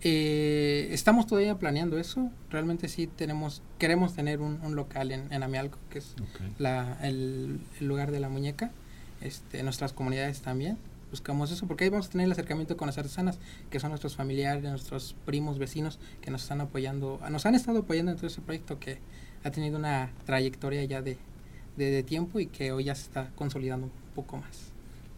Eh, 0.00 0.88
estamos 0.92 1.26
todavía 1.26 1.58
planeando 1.58 1.98
eso. 1.98 2.30
Realmente 2.48 2.88
sí 2.88 3.08
tenemos, 3.08 3.60
queremos 3.78 4.14
tener 4.14 4.40
un, 4.40 4.74
local 4.74 5.12
en, 5.12 5.30
en, 5.30 5.42
Amialco, 5.42 5.78
que 5.90 5.98
es 5.98 6.14
la, 6.58 6.96
el, 7.02 7.60
el, 7.78 7.86
lugar 7.86 8.10
de 8.10 8.20
la 8.20 8.30
muñeca. 8.30 8.70
Este, 9.20 9.62
nuestras 9.62 9.92
comunidades 9.92 10.40
también 10.40 10.78
buscamos 11.10 11.50
eso, 11.50 11.66
porque 11.66 11.84
ahí 11.84 11.90
vamos 11.90 12.06
a 12.06 12.10
tener 12.10 12.26
el 12.26 12.32
acercamiento 12.32 12.76
con 12.76 12.86
las 12.86 12.98
artesanas, 12.98 13.38
que 13.70 13.80
son 13.80 13.90
nuestros 13.90 14.16
familiares, 14.16 14.62
nuestros 14.62 15.14
primos, 15.26 15.58
vecinos, 15.58 15.98
que 16.20 16.30
nos 16.30 16.42
están 16.42 16.60
apoyando, 16.60 17.20
nos 17.30 17.46
han 17.46 17.54
estado 17.54 17.80
apoyando 17.80 18.12
en 18.12 18.16
todo 18.16 18.26
ese 18.26 18.40
proyecto 18.40 18.78
que 18.78 18.98
ha 19.44 19.50
tenido 19.50 19.78
una 19.78 20.12
trayectoria 20.26 20.84
ya 20.84 21.02
de, 21.02 21.18
de, 21.76 22.02
tiempo 22.02 22.40
y 22.40 22.46
que 22.46 22.72
hoy 22.72 22.84
ya 22.84 22.94
se 22.94 23.02
está 23.02 23.30
consolidando 23.34 23.86
un 23.86 23.92
poco 24.14 24.36
más. 24.36 24.72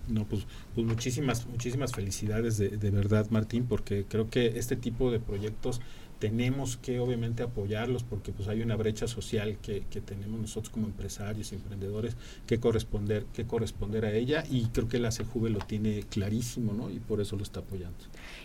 No, 0.09 0.25
pues, 0.25 0.47
pues 0.75 0.87
muchísimas, 0.87 1.47
muchísimas 1.47 1.93
felicidades 1.93 2.59
de, 2.59 2.71
de 2.71 2.91
verdad, 2.91 3.29
Martín, 3.31 3.67
porque 3.69 4.05
creo 4.09 4.29
que 4.31 4.59
este 4.59 4.77
tipo 4.77 5.11
de 5.11 5.21
proyectos 5.21 5.81
tenemos 6.23 6.77
que 6.77 7.01
obviamente 7.01 7.43
apoyarlos 7.43 8.05
porque 8.05 8.31
pues 8.31 8.47
hay 8.47 8.63
una 8.63 8.77
brecha 8.77 9.09
social 9.09 9.59
que, 9.61 9.83
que, 9.91 10.01
tenemos 10.01 10.41
nosotros 10.41 10.71
como 10.71 10.87
empresarios 10.87 11.51
y 11.51 11.57
emprendedores 11.57 12.17
que 12.47 12.61
corresponder, 12.61 13.25
que 13.35 13.45
corresponder 13.45 14.05
a 14.05 14.13
ella 14.13 14.45
y 14.49 14.67
creo 14.67 14.87
que 14.89 15.01
la 15.01 15.11
CEJUVE 15.11 15.51
lo 15.51 15.59
tiene 15.59 16.05
clarísimo, 16.05 16.75
¿no? 16.75 16.91
Y 16.91 17.01
por 17.01 17.21
eso 17.21 17.35
lo 17.35 17.43
está 17.43 17.59
apoyando. 17.59 17.99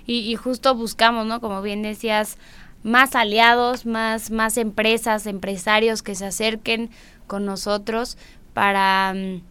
Y, 0.08 0.22
y 0.22 0.36
justo 0.36 0.74
buscamos, 0.74 1.28
¿no? 1.28 1.40
Como 1.40 1.62
bien 1.62 1.84
decías, 1.84 2.40
más 2.82 3.14
aliados, 3.14 3.86
más, 3.86 4.32
más 4.32 4.58
empresas, 4.58 5.28
empresarios 5.28 6.02
que 6.02 6.16
se 6.16 6.26
acerquen 6.26 6.90
con 7.28 7.46
nosotros 7.46 8.18
para 8.56 9.14
mm, 9.14 9.42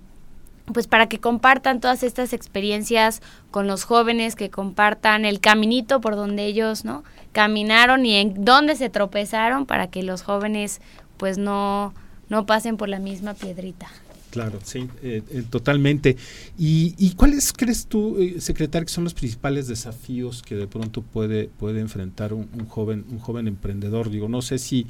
pues 0.72 0.86
para 0.86 1.08
que 1.08 1.20
compartan 1.20 1.80
todas 1.80 2.02
estas 2.02 2.32
experiencias 2.32 3.22
con 3.50 3.66
los 3.66 3.84
jóvenes, 3.84 4.34
que 4.34 4.50
compartan 4.50 5.24
el 5.24 5.40
caminito 5.40 6.00
por 6.00 6.16
donde 6.16 6.44
ellos, 6.46 6.84
¿no? 6.84 7.04
Caminaron 7.36 8.06
y 8.06 8.14
en 8.14 8.46
dónde 8.46 8.76
se 8.76 8.88
tropezaron 8.88 9.66
para 9.66 9.88
que 9.88 10.02
los 10.02 10.22
jóvenes 10.22 10.80
pues 11.18 11.36
no 11.36 11.92
no 12.30 12.46
pasen 12.46 12.78
por 12.78 12.88
la 12.88 12.98
misma 12.98 13.34
piedrita. 13.34 13.88
Claro, 14.30 14.58
sí, 14.64 14.88
eh, 15.02 15.22
eh, 15.30 15.44
totalmente. 15.48 16.16
¿Y, 16.58 17.14
cuáles 17.14 17.52
crees 17.52 17.86
tú, 17.86 18.18
eh, 18.18 18.40
secretario, 18.40 18.86
que 18.86 18.92
son 18.92 19.04
los 19.04 19.12
principales 19.12 19.68
desafíos 19.68 20.42
que 20.42 20.54
de 20.54 20.66
pronto 20.66 21.02
puede, 21.02 21.48
puede 21.48 21.80
enfrentar 21.80 22.32
un, 22.32 22.48
joven, 22.68 23.04
un 23.10 23.18
joven 23.18 23.48
emprendedor? 23.48 24.10
Digo, 24.10 24.28
no 24.28 24.40
sé 24.40 24.58
si 24.58 24.86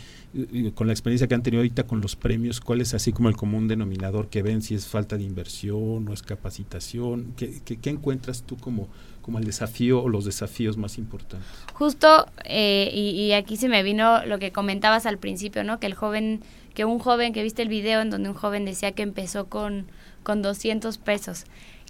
con 0.75 0.87
la 0.87 0.93
experiencia 0.93 1.27
que 1.27 1.35
han 1.35 1.43
tenido 1.43 1.61
ahorita 1.61 1.85
con 1.85 2.01
los 2.01 2.17
premios, 2.17 2.61
cuál 2.61 2.81
es 2.81 2.95
así 2.95 3.13
como 3.13 3.29
el 3.29 3.37
común 3.37 3.69
denominador 3.69 4.29
que 4.29 4.43
ven, 4.43 4.63
si 4.63 4.75
es 4.75 4.87
falta 4.87 5.17
de 5.17 5.25
inversión 5.25 6.09
o 6.09 6.13
es 6.13 6.23
capacitación, 6.23 7.33
¿qué, 7.37 7.61
qué, 7.65 7.91
encuentras 7.91 8.43
tú 8.43 8.57
como, 8.57 8.89
como 9.23 9.39
el 9.39 9.45
desafío 9.45 10.03
o 10.03 10.09
los 10.09 10.25
desafíos 10.25 10.77
más 10.77 10.99
importantes? 10.99 11.49
Justo, 11.73 12.27
y, 12.49 12.99
y 12.99 13.33
aquí 13.33 13.57
se 13.57 13.69
me 13.69 13.83
vino 13.83 14.25
lo 14.27 14.39
que 14.39 14.53
comentabas 14.53 15.07
al 15.07 15.19
principio, 15.19 15.65
¿no? 15.65 15.81
Que 15.81 15.87
el 15.87 15.95
joven 15.95 16.41
que 16.77 16.85
un 16.85 16.99
joven, 16.99 17.33
que 17.33 17.43
viste 17.43 17.63
el 17.63 17.69
video 17.69 18.03
en 18.03 18.11
donde 18.11 18.29
un 18.29 18.35
joven 18.35 18.67
decía 18.67 18.93
que 18.93 19.03
empezó 19.03 19.47
con, 19.47 19.87
con 20.23 20.43
200 20.43 20.99
pesos. 20.99 21.47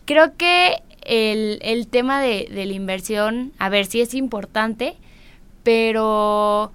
Creo 0.07 0.37
que 0.37 0.81
el, 1.03 1.59
el 1.61 1.89
tema 1.89 2.23
de, 2.23 2.49
la 2.51 2.73
inversión, 2.73 3.53
a 3.59 3.69
ver, 3.69 3.87
sí 3.87 4.01
es 4.01 4.15
importante, 4.15 4.97
pero 5.65 6.73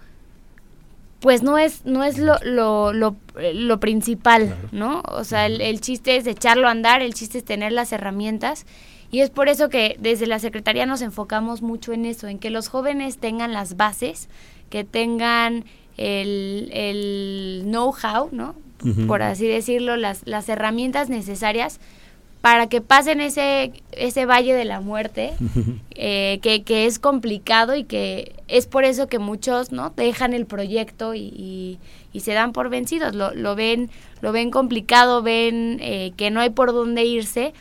pues 1.21 1.43
no 1.43 1.57
es, 1.59 1.85
no 1.85 2.03
es 2.03 2.17
lo, 2.17 2.37
lo, 2.43 2.91
lo, 2.91 3.79
principal, 3.79 4.55
¿no? 4.71 5.03
O 5.05 5.23
sea, 5.23 5.45
el, 5.45 5.61
el, 5.61 5.79
chiste 5.79 6.17
es 6.17 6.25
echarlo 6.25 6.67
a 6.67 6.71
andar, 6.71 7.03
el 7.03 7.13
chiste 7.13 7.37
es 7.37 7.45
tener 7.45 7.71
las 7.71 7.93
herramientas. 7.93 8.65
Y 9.11 9.19
es 9.19 9.29
por 9.29 9.47
eso 9.47 9.69
que 9.69 9.97
desde 9.99 10.25
la 10.25 10.39
Secretaría 10.39 10.85
nos 10.85 11.01
enfocamos 11.01 11.61
mucho 11.61 11.93
en 11.93 12.05
eso, 12.05 12.27
en 12.27 12.39
que 12.39 12.49
los 12.49 12.69
jóvenes 12.69 13.17
tengan 13.17 13.53
las 13.53 13.77
bases, 13.77 14.29
que 14.69 14.83
tengan 14.83 15.65
el, 15.97 16.69
el 16.73 17.63
know-how, 17.65 18.29
¿no? 18.31 18.55
Por 19.05 19.21
así 19.21 19.45
decirlo, 19.45 19.95
las, 19.95 20.25
las 20.25 20.49
herramientas 20.49 21.07
necesarias 21.07 21.79
para 22.41 22.67
que 22.67 22.81
pasen 22.81 23.21
ese, 23.21 23.71
ese 23.91 24.25
valle 24.25 24.53
de 24.53 24.65
la 24.65 24.81
muerte, 24.81 25.33
eh, 25.95 26.39
que, 26.41 26.63
que, 26.63 26.85
es 26.85 26.99
complicado 26.99 27.75
y 27.75 27.83
que 27.83 28.33
es 28.47 28.65
por 28.65 28.83
eso 28.83 29.07
que 29.07 29.19
muchos 29.19 29.71
no 29.71 29.91
dejan 29.95 30.33
el 30.33 30.45
proyecto 30.45 31.13
y, 31.13 31.79
y, 32.11 32.19
se 32.19 32.33
dan 32.33 32.51
por 32.51 32.69
vencidos, 32.69 33.15
lo, 33.15 33.33
lo, 33.33 33.55
ven, 33.55 33.89
lo 34.21 34.31
ven 34.31 34.51
complicado, 34.51 35.21
ven 35.21 35.77
eh, 35.81 36.13
que 36.17 36.31
no 36.31 36.39
hay 36.39 36.49
por 36.49 36.73
dónde 36.73 37.05
irse 37.05 37.53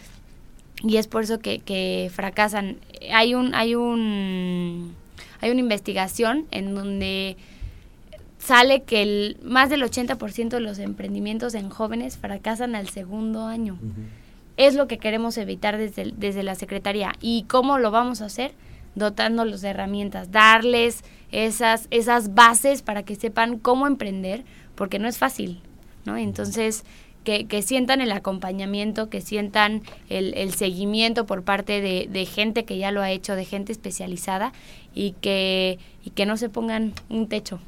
y 0.83 0.97
es 0.97 1.07
por 1.07 1.23
eso 1.23 1.39
que, 1.39 1.59
que 1.59 2.11
fracasan. 2.13 2.79
Hay 3.13 3.35
un, 3.35 3.55
hay 3.55 3.75
un 3.75 4.95
hay 5.41 5.51
una 5.51 5.61
investigación 5.61 6.47
en 6.51 6.75
donde 6.75 7.37
sale 8.39 8.83
que 8.83 9.03
el, 9.03 9.37
más 9.43 9.71
del 9.71 9.83
80% 9.83 10.49
de 10.49 10.61
los 10.61 10.79
emprendimientos 10.79 11.55
en 11.55 11.71
jóvenes 11.71 12.17
fracasan 12.19 12.75
al 12.75 12.89
segundo 12.89 13.47
año. 13.47 13.79
Es 14.61 14.75
lo 14.75 14.89
que 14.89 14.99
queremos 14.99 15.39
evitar 15.39 15.79
desde, 15.79 16.13
desde 16.15 16.43
la 16.43 16.55
Secretaría. 16.55 17.15
¿Y 17.19 17.45
cómo 17.45 17.79
lo 17.79 17.91
vamos 17.91 18.21
a 18.21 18.27
hacer? 18.27 18.53
Dotándolos 18.95 19.63
de 19.63 19.71
herramientas, 19.71 20.33
darles 20.33 21.03
esas, 21.33 21.89
esas 21.91 22.35
bases 22.35 22.83
para 22.83 23.03
que 23.03 23.15
sepan 23.15 23.59
cómo 23.59 23.87
emprender, 23.87 24.45
porque 24.75 24.99
no 24.99 25.09
es 25.09 25.17
fácil, 25.17 25.63
¿no? 26.05 26.19
Entonces, 26.19 26.85
que, 27.25 27.47
que 27.47 27.63
sientan 27.63 28.03
el 28.03 28.13
acompañamiento, 28.13 29.09
que 29.09 29.23
sientan 29.23 29.81
el, 30.11 30.53
seguimiento 30.53 31.25
por 31.25 31.43
parte 31.43 31.81
de, 31.81 32.07
de, 32.11 32.27
gente 32.27 32.67
que 32.67 32.77
ya 32.77 32.91
lo 32.91 33.01
ha 33.01 33.11
hecho, 33.11 33.37
de 33.37 33.47
gente 33.47 33.73
especializada, 33.73 34.53
y 34.95 35.13
que, 35.23 35.79
y 36.05 36.11
que 36.11 36.27
no 36.27 36.37
se 36.37 36.51
pongan 36.51 36.93
un 37.09 37.29
techo, 37.29 37.61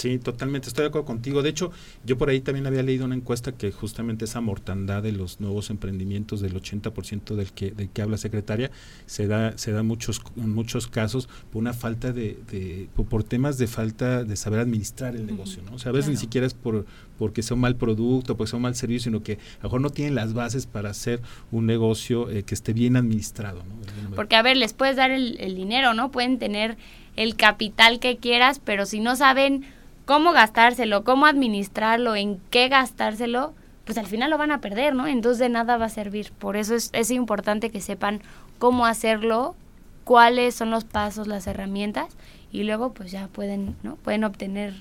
Sí, 0.00 0.18
totalmente, 0.18 0.68
estoy 0.68 0.84
de 0.84 0.88
acuerdo 0.88 1.04
contigo. 1.04 1.42
De 1.42 1.50
hecho, 1.50 1.72
yo 2.06 2.16
por 2.16 2.30
ahí 2.30 2.40
también 2.40 2.66
había 2.66 2.82
leído 2.82 3.04
una 3.04 3.14
encuesta 3.14 3.52
que 3.52 3.70
justamente 3.70 4.24
esa 4.24 4.40
mortandad 4.40 5.02
de 5.02 5.12
los 5.12 5.40
nuevos 5.40 5.68
emprendimientos 5.68 6.40
del 6.40 6.54
80% 6.54 7.34
del 7.34 7.52
que, 7.52 7.70
del 7.72 7.90
que 7.90 8.00
habla 8.00 8.16
secretaria 8.16 8.70
se 9.04 9.26
da, 9.26 9.58
se 9.58 9.72
da 9.72 9.82
muchos, 9.82 10.22
en 10.38 10.54
muchos 10.54 10.86
casos 10.86 11.28
por 11.52 11.60
una 11.60 11.74
falta 11.74 12.14
de, 12.14 12.38
de 12.50 12.88
por 12.94 13.24
temas 13.24 13.58
de 13.58 13.66
falta 13.66 14.24
de 14.24 14.36
saber 14.36 14.60
administrar 14.60 15.16
el 15.16 15.26
negocio, 15.26 15.62
¿no? 15.62 15.74
O 15.74 15.78
sea, 15.78 15.90
a 15.90 15.92
veces 15.92 16.10
ni 16.10 16.16
siquiera 16.16 16.46
es 16.46 16.54
por 16.54 16.86
porque 17.18 17.42
sea 17.42 17.54
un 17.54 17.60
mal 17.60 17.76
producto, 17.76 18.38
porque 18.38 18.48
sea 18.48 18.56
un 18.56 18.62
mal 18.62 18.74
servicio, 18.74 19.10
sino 19.10 19.22
que 19.22 19.34
a 19.34 19.64
lo 19.64 19.64
mejor 19.64 19.80
no 19.82 19.90
tienen 19.90 20.14
las 20.14 20.32
bases 20.32 20.64
para 20.64 20.88
hacer 20.88 21.20
un 21.50 21.66
negocio 21.66 22.30
eh, 22.30 22.44
que 22.44 22.54
esté 22.54 22.72
bien 22.72 22.96
administrado, 22.96 23.62
¿no? 23.64 24.16
Porque, 24.16 24.36
a 24.36 24.40
ver, 24.40 24.56
les 24.56 24.72
puedes 24.72 24.96
dar 24.96 25.10
el, 25.10 25.38
el 25.38 25.54
dinero, 25.54 25.92
¿no? 25.92 26.10
Pueden 26.10 26.38
tener 26.38 26.78
el 27.16 27.36
capital 27.36 28.00
que 28.00 28.16
quieras, 28.16 28.62
pero 28.64 28.86
si 28.86 29.00
no 29.00 29.16
saben 29.16 29.66
cómo 30.10 30.32
gastárselo, 30.32 31.04
cómo 31.04 31.26
administrarlo, 31.26 32.16
en 32.16 32.40
qué 32.50 32.68
gastárselo, 32.68 33.54
pues 33.84 33.96
al 33.96 34.08
final 34.08 34.28
lo 34.28 34.38
van 34.38 34.50
a 34.50 34.60
perder, 34.60 34.92
¿no? 34.92 35.06
Entonces 35.06 35.38
de 35.38 35.48
nada 35.48 35.76
va 35.76 35.84
a 35.84 35.88
servir. 35.88 36.32
Por 36.32 36.56
eso 36.56 36.74
es, 36.74 36.90
es 36.92 37.12
importante 37.12 37.70
que 37.70 37.80
sepan 37.80 38.20
cómo 38.58 38.86
hacerlo, 38.86 39.54
cuáles 40.02 40.56
son 40.56 40.72
los 40.72 40.82
pasos, 40.82 41.28
las 41.28 41.46
herramientas, 41.46 42.16
y 42.50 42.64
luego 42.64 42.92
pues 42.92 43.12
ya 43.12 43.28
pueden, 43.28 43.76
¿no? 43.84 43.94
Pueden 43.94 44.24
obtener 44.24 44.74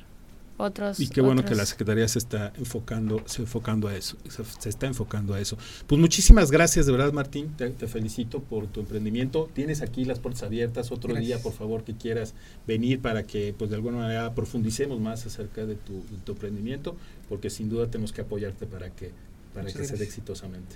otros. 0.59 0.99
Y 0.99 1.07
qué 1.07 1.21
bueno 1.21 1.43
que 1.43 1.55
la 1.55 1.65
Secretaría 1.65 2.07
se 2.07 2.19
está 2.19 2.53
enfocando, 2.57 3.23
se 3.25 3.41
enfocando 3.41 3.87
a 3.87 3.95
eso, 3.95 4.17
se, 4.59 4.69
está 4.69 4.87
enfocando 4.87 5.33
a 5.33 5.39
eso. 5.39 5.57
Pues 5.87 5.99
muchísimas 5.99 6.51
gracias, 6.51 6.85
de 6.85 6.91
verdad, 6.91 7.13
Martín, 7.13 7.53
te, 7.57 7.71
felicito 7.87 8.41
por 8.41 8.67
tu 8.67 8.81
emprendimiento. 8.81 9.49
Tienes 9.53 9.81
aquí 9.81 10.05
las 10.05 10.19
puertas 10.19 10.43
abiertas 10.43 10.91
otro 10.91 11.15
día, 11.15 11.41
por 11.41 11.53
favor, 11.53 11.83
que 11.83 11.95
quieras 11.95 12.33
venir 12.67 13.01
para 13.01 13.23
que, 13.23 13.55
pues 13.57 13.69
de 13.69 13.77
alguna 13.77 13.97
manera, 13.97 14.35
profundicemos 14.35 14.99
más 14.99 15.25
acerca 15.25 15.65
de 15.65 15.75
tu, 15.75 16.03
emprendimiento, 16.31 16.95
porque 17.27 17.49
sin 17.49 17.69
duda 17.69 17.87
tenemos 17.87 18.11
que 18.11 18.21
apoyarte 18.21 18.67
para 18.67 18.89
que, 18.91 19.11
para 19.53 19.71
que 19.71 19.85
sea 19.85 19.97
exitosamente. 20.03 20.75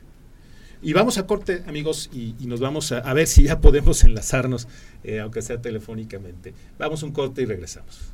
Y 0.81 0.91
vamos 0.91 1.17
a 1.17 1.25
corte, 1.25 1.63
amigos, 1.65 2.09
y, 2.11 2.35
nos 2.45 2.59
vamos 2.59 2.91
a, 2.91 3.13
ver 3.13 3.27
si 3.27 3.43
ya 3.43 3.61
podemos 3.61 4.03
enlazarnos, 4.03 4.67
eh, 5.03 5.21
aunque 5.21 5.41
sea 5.41 5.61
telefónicamente. 5.61 6.53
Vamos 6.77 7.03
un 7.03 7.11
corte 7.11 7.41
y 7.41 7.45
regresamos. 7.45 8.12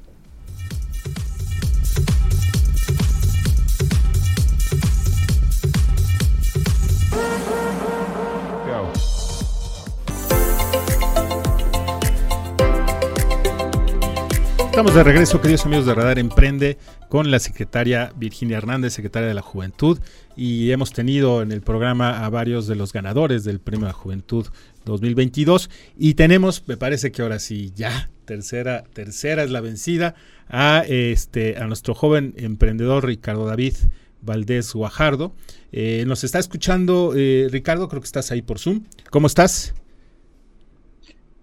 Estamos 14.79 14.95
de 14.95 15.03
regreso, 15.03 15.41
queridos 15.41 15.65
amigos 15.65 15.85
de 15.85 15.93
Radar 15.93 16.19
Emprende, 16.19 16.77
con 17.09 17.31
la 17.31 17.39
secretaria 17.39 18.13
Virginia 18.15 18.59
Hernández, 18.59 18.93
secretaria 18.93 19.27
de 19.27 19.33
la 19.33 19.41
Juventud, 19.41 19.99
y 20.37 20.71
hemos 20.71 20.93
tenido 20.93 21.41
en 21.41 21.51
el 21.51 21.59
programa 21.59 22.23
a 22.25 22.29
varios 22.29 22.65
de 22.65 22.77
los 22.77 22.93
ganadores 22.93 23.43
del 23.43 23.59
Premio 23.59 23.87
de 23.87 23.91
Juventud 23.91 24.47
2022, 24.85 25.69
y 25.97 26.13
tenemos, 26.13 26.63
me 26.65 26.77
parece 26.77 27.11
que 27.11 27.21
ahora 27.21 27.39
sí, 27.39 27.73
ya, 27.75 28.09
tercera, 28.23 28.85
tercera 28.93 29.43
es 29.43 29.51
la 29.51 29.59
vencida, 29.59 30.15
a, 30.47 30.85
este, 30.87 31.57
a 31.57 31.67
nuestro 31.67 31.93
joven 31.93 32.33
emprendedor 32.37 33.05
Ricardo 33.05 33.45
David 33.45 33.75
Valdés 34.21 34.73
Guajardo. 34.73 35.35
Eh, 35.73 36.05
nos 36.07 36.23
está 36.23 36.39
escuchando 36.39 37.11
eh, 37.17 37.49
Ricardo, 37.51 37.89
creo 37.89 38.01
que 38.01 38.07
estás 38.07 38.31
ahí 38.31 38.41
por 38.41 38.59
Zoom. 38.59 38.85
¿Cómo 39.09 39.27
estás? 39.27 39.73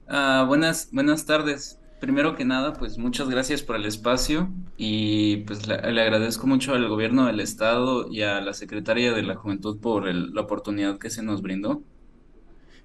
Uh, 0.08 0.46
buenas, 0.46 0.88
buenas 0.90 1.26
tardes. 1.26 1.78
Primero 2.00 2.36
que 2.36 2.44
nada, 2.44 2.74
pues 2.74 2.98
muchas 2.98 3.28
gracias 3.30 3.62
por 3.62 3.76
el 3.76 3.86
espacio 3.86 4.50
y 4.76 5.38
pues 5.38 5.66
le, 5.66 5.74
agradezco 5.74 6.46
mucho 6.46 6.74
al 6.74 6.86
gobierno 6.88 7.26
del 7.26 7.40
estado 7.40 8.10
y 8.10 8.22
a 8.22 8.40
la 8.42 8.52
secretaria 8.52 9.12
de 9.12 9.22
la 9.22 9.34
Juventud 9.34 9.78
por 9.78 10.12
la 10.14 10.40
oportunidad 10.40 10.98
que 10.98 11.08
se 11.08 11.22
nos 11.22 11.40
brindó. 11.40 11.82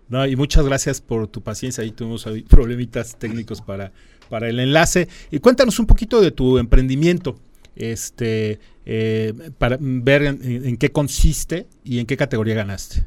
No, 0.07 0.25
y 0.25 0.35
muchas 0.35 0.65
gracias 0.65 1.01
por 1.01 1.27
tu 1.27 1.41
paciencia. 1.41 1.83
Ahí 1.83 1.91
tuvimos 1.91 2.25
problemitas 2.49 3.17
técnicos 3.17 3.61
para, 3.61 3.91
para 4.29 4.49
el 4.49 4.59
enlace. 4.59 5.07
Y 5.29 5.39
cuéntanos 5.39 5.79
un 5.79 5.87
poquito 5.87 6.21
de 6.21 6.31
tu 6.31 6.57
emprendimiento 6.57 7.35
este, 7.75 8.59
eh, 8.85 9.33
para 9.57 9.77
ver 9.79 10.23
en, 10.23 10.77
qué 10.77 10.91
consiste 10.91 11.67
y 11.83 11.99
en 11.99 12.05
qué 12.05 12.17
categoría 12.17 12.55
ganaste. 12.55 13.05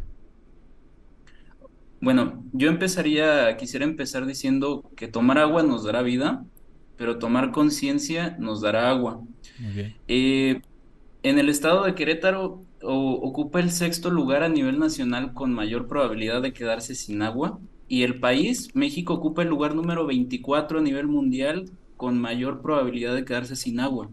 Bueno, 2.05 2.45
yo 2.53 2.69
empezaría, 2.69 3.57
quisiera 3.57 3.87
empezar 3.87 4.27
diciendo 4.27 4.91
que 4.95 5.09
tomar 5.09 5.39
agua 5.39 5.63
nos 5.63 5.85
dará 5.85 6.03
vida, 6.03 6.45
pero 6.99 7.19
tomar 7.19 7.51
conciencia 7.51 8.37
nos 8.39 8.61
dará 8.61 8.91
agua. 8.91 9.23
Eh, 10.07 10.61
en 11.23 11.39
el 11.39 11.49
estado 11.49 11.85
de 11.85 11.95
Querétaro 11.95 12.63
ocupa 12.83 13.59
el 13.59 13.71
sexto 13.71 14.11
lugar 14.11 14.43
a 14.43 14.51
nivel 14.51 14.79
nacional 14.79 15.33
con 15.33 15.55
mayor 15.55 15.89
probabilidad 15.89 16.43
de 16.43 16.53
quedarse 16.53 16.95
sin 16.95 17.23
agua 17.23 17.59
y 17.89 18.03
el 18.03 18.21
país, 18.21 18.69
México, 18.75 19.15
ocupa 19.15 19.41
el 19.41 19.49
lugar 19.49 19.75
número 19.75 20.05
24 20.05 20.81
a 20.81 20.83
nivel 20.83 21.07
mundial 21.07 21.71
con 21.97 22.21
mayor 22.21 22.61
probabilidad 22.61 23.15
de 23.15 23.25
quedarse 23.25 23.57
sin 23.57 23.81
agua. 23.81 24.11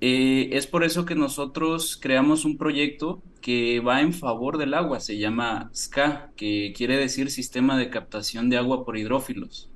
Eh, 0.00 0.48
es 0.52 0.66
por 0.66 0.82
eso 0.82 1.04
que 1.04 1.14
nosotros 1.14 1.98
creamos 2.00 2.46
un 2.46 2.56
proyecto 2.56 3.22
que 3.40 3.80
va 3.80 4.00
en 4.00 4.12
favor 4.12 4.58
del 4.58 4.74
agua, 4.74 5.00
se 5.00 5.18
llama 5.18 5.70
SCA, 5.72 6.30
que 6.36 6.72
quiere 6.76 6.96
decir 6.96 7.30
Sistema 7.30 7.78
de 7.78 7.90
Captación 7.90 8.50
de 8.50 8.58
Agua 8.58 8.84
por 8.84 8.96
Hidrófilos. 8.98 9.70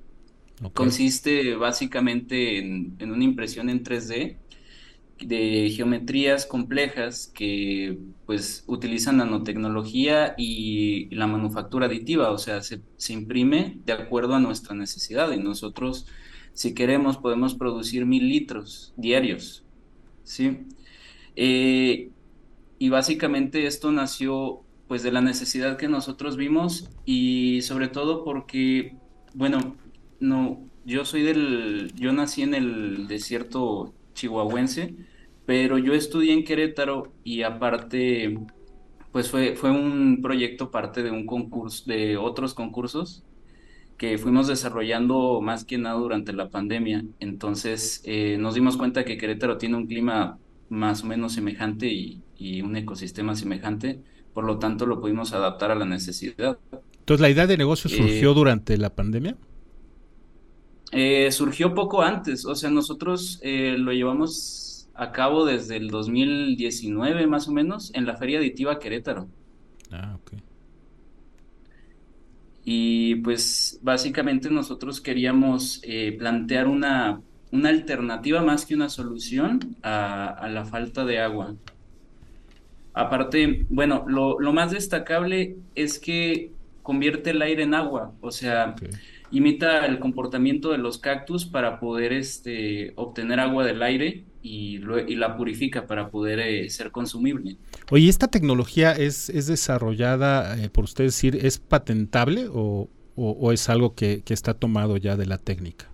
Consiste 0.73 1.57
básicamente 1.57 2.59
en, 2.59 2.97
una 3.01 3.25
impresión 3.25 3.69
en 3.69 3.83
3D 3.83 4.37
de 5.21 5.73
geometrías 5.75 6.47
complejas 6.47 7.31
que 7.33 7.99
pues 8.27 8.65
utilizan 8.67 9.17
nanotecnología 9.17 10.35
y 10.37 11.15
la 11.15 11.27
manufactura 11.27 11.87
aditiva, 11.87 12.31
o 12.31 12.39
sea, 12.39 12.63
se, 12.63 12.81
imprime 13.09 13.79
de 13.85 13.93
acuerdo 13.93 14.35
a 14.35 14.41
nuestra 14.41 14.75
necesidad 14.75 15.31
y 15.33 15.39
nosotros 15.39 16.07
si 16.53 16.75
queremos 16.75 17.17
podemos 17.19 17.55
producir 17.55 18.07
mil 18.07 18.29
litros 18.29 18.93
diarios, 18.97 19.65
¿sí? 20.23 20.61
Eh, 21.37 22.11
y 22.79 22.89
básicamente 22.89 23.67
esto 23.67 23.93
nació 23.93 24.63
pues 24.89 25.03
de 25.03 25.13
la 25.13 25.21
necesidad 25.21 25.77
que 25.77 25.89
nosotros 25.89 26.37
vimos 26.37 26.91
y 27.05 27.63
sobre 27.63 27.89
todo 27.89 28.25
porque, 28.25 28.97
bueno, 29.35 29.77
no, 30.21 30.61
yo 30.85 31.05
soy 31.05 31.23
del, 31.23 31.93
yo 31.95 32.13
nací 32.13 32.43
en 32.43 32.55
el 32.55 33.07
desierto 33.09 33.95
chihuahuense, 34.15 34.95
pero 35.47 35.79
yo 35.79 35.95
estudié 35.95 36.33
en 36.33 36.45
Querétaro 36.45 37.13
y 37.25 37.43
aparte, 37.43 38.39
pues 39.13 39.31
fue, 39.31 39.57
fue 39.57 39.71
un 39.71 40.21
proyecto 40.23 40.71
parte 40.71 41.03
de 41.03 41.11
un 41.11 41.27
concurso, 41.27 41.85
de 41.87 42.17
otros 42.17 42.55
concursos 42.55 43.25
que 43.97 44.19
fuimos 44.19 44.49
desarrollando 44.49 45.41
más 45.41 45.65
que 45.65 45.79
nada 45.79 45.97
durante 45.97 46.33
la 46.33 46.51
pandemia. 46.51 47.05
Entonces 47.21 48.03
eh, 48.05 48.37
nos 48.39 48.55
dimos 48.55 48.77
cuenta 48.77 49.05
que 49.05 49.17
Querétaro 49.17 49.57
tiene 49.59 49.77
un 49.77 49.87
clima 49.87 50.39
más 50.69 51.03
o 51.03 51.07
menos 51.07 51.33
semejante 51.33 51.89
y, 51.89 52.23
y 52.37 52.63
un 52.63 52.77
ecosistema 52.77 53.35
semejante, 53.35 54.01
por 54.33 54.45
lo 54.45 54.59
tanto 54.59 54.87
lo 54.87 55.01
pudimos 55.01 55.33
adaptar 55.33 55.71
a 55.71 55.75
la 55.75 55.85
necesidad. 55.85 56.59
Entonces, 56.99 57.21
¿la 57.21 57.31
idea 57.31 57.47
de 57.47 57.57
negocio 57.57 57.91
eh, 57.91 57.97
surgió 57.97 58.35
durante 58.35 58.77
la 58.79 58.91
pandemia? 58.95 59.37
Eh, 60.93 61.31
surgió 61.33 61.75
poco 61.75 62.03
antes, 62.03 62.45
o 62.45 62.55
sea, 62.55 62.71
nosotros 62.71 63.41
eh, 63.43 63.77
lo 63.79 63.93
llevamos 63.93 64.89
a 64.95 65.11
cabo 65.13 65.45
desde 65.45 65.77
el 65.77 65.89
2019 65.89 67.27
más 67.27 67.49
o 67.49 67.53
menos 67.53 67.93
en 67.95 68.07
la 68.07 68.17
Feria 68.17 68.39
Aditiva 68.39 68.79
Querétaro. 68.79 69.29
Ah, 69.91 70.17
ok. 70.21 70.33
Y 72.65 73.17
pues 73.17 73.79
básicamente 73.83 74.49
nosotros 74.51 75.03
queríamos 75.03 75.83
plantear 76.17 76.67
una, 76.69 77.21
una, 77.55 77.69
alternativa 77.69 78.43
más 78.43 78.67
que 78.67 78.75
una 78.75 78.89
solución 78.89 79.77
a, 79.83 80.49
la 80.51 80.65
falta 80.65 81.05
de 81.05 81.21
agua. 81.21 81.55
Aparte, 82.93 83.67
bueno, 83.69 84.05
lo, 84.07 84.53
más 84.53 84.71
destacable 84.71 85.57
es 85.75 85.99
que 85.99 86.53
convierte 86.83 87.31
el 87.31 87.43
aire 87.43 87.63
en 87.63 87.75
agua, 87.75 88.13
o 88.21 88.31
sea, 88.31 88.75
imita 89.31 89.87
el 89.87 89.99
comportamiento 89.99 90.71
de 90.71 90.79
los 90.79 90.99
cactus 90.99 91.45
para 91.45 91.81
poder 91.81 92.13
este, 92.13 92.93
obtener 92.95 93.41
agua 93.41 93.65
del 93.65 93.83
aire 93.83 94.25
y, 94.43 94.81
y 95.09 95.17
la 95.17 95.37
purifica 95.37 95.87
para 95.87 96.11
poder 96.11 96.39
eh, 96.41 96.69
ser 96.71 96.93
consumible. 96.93 97.57
Oye, 97.91 98.09
¿esta 98.09 98.29
tecnología 98.29 98.93
es, 98.93 99.31
es 99.31 99.47
desarrollada, 99.47 100.63
eh, 100.63 100.69
por 100.69 100.85
usted 100.85 101.05
decir, 101.05 101.39
es 101.45 101.59
patentable 101.59 102.47
o, 102.53 102.89
o, 103.17 103.53
es 103.53 103.69
algo 103.69 103.95
que, 103.95 104.23
que, 104.23 104.35
está 104.35 104.55
tomado 104.55 104.97
ya 104.97 105.17
de 105.17 105.27
la 105.27 105.39
técnica? 105.39 105.87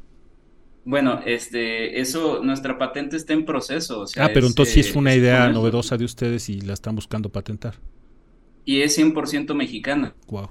Bueno, 0.84 1.20
este, 1.26 2.00
eso, 2.00 2.42
nuestra 2.42 2.78
patente 2.78 3.16
está 3.16 3.32
en 3.32 3.44
proceso. 3.44 4.04
ah, 4.16 4.30
pero 4.32 4.46
entonces 4.46 4.74
sí 4.74 4.80
es 4.80 4.96
una 4.96 5.14
idea 5.14 5.48
novedosa 5.48 5.96
de 5.96 6.04
ustedes 6.04 6.48
y 6.48 6.60
la 6.60 6.72
están 6.72 6.94
buscando 6.94 7.28
patentar. 7.28 7.74
Y 8.64 8.82
es 8.82 8.98
100% 8.98 9.54
mexicana. 9.54 10.14
Wow. 10.28 10.50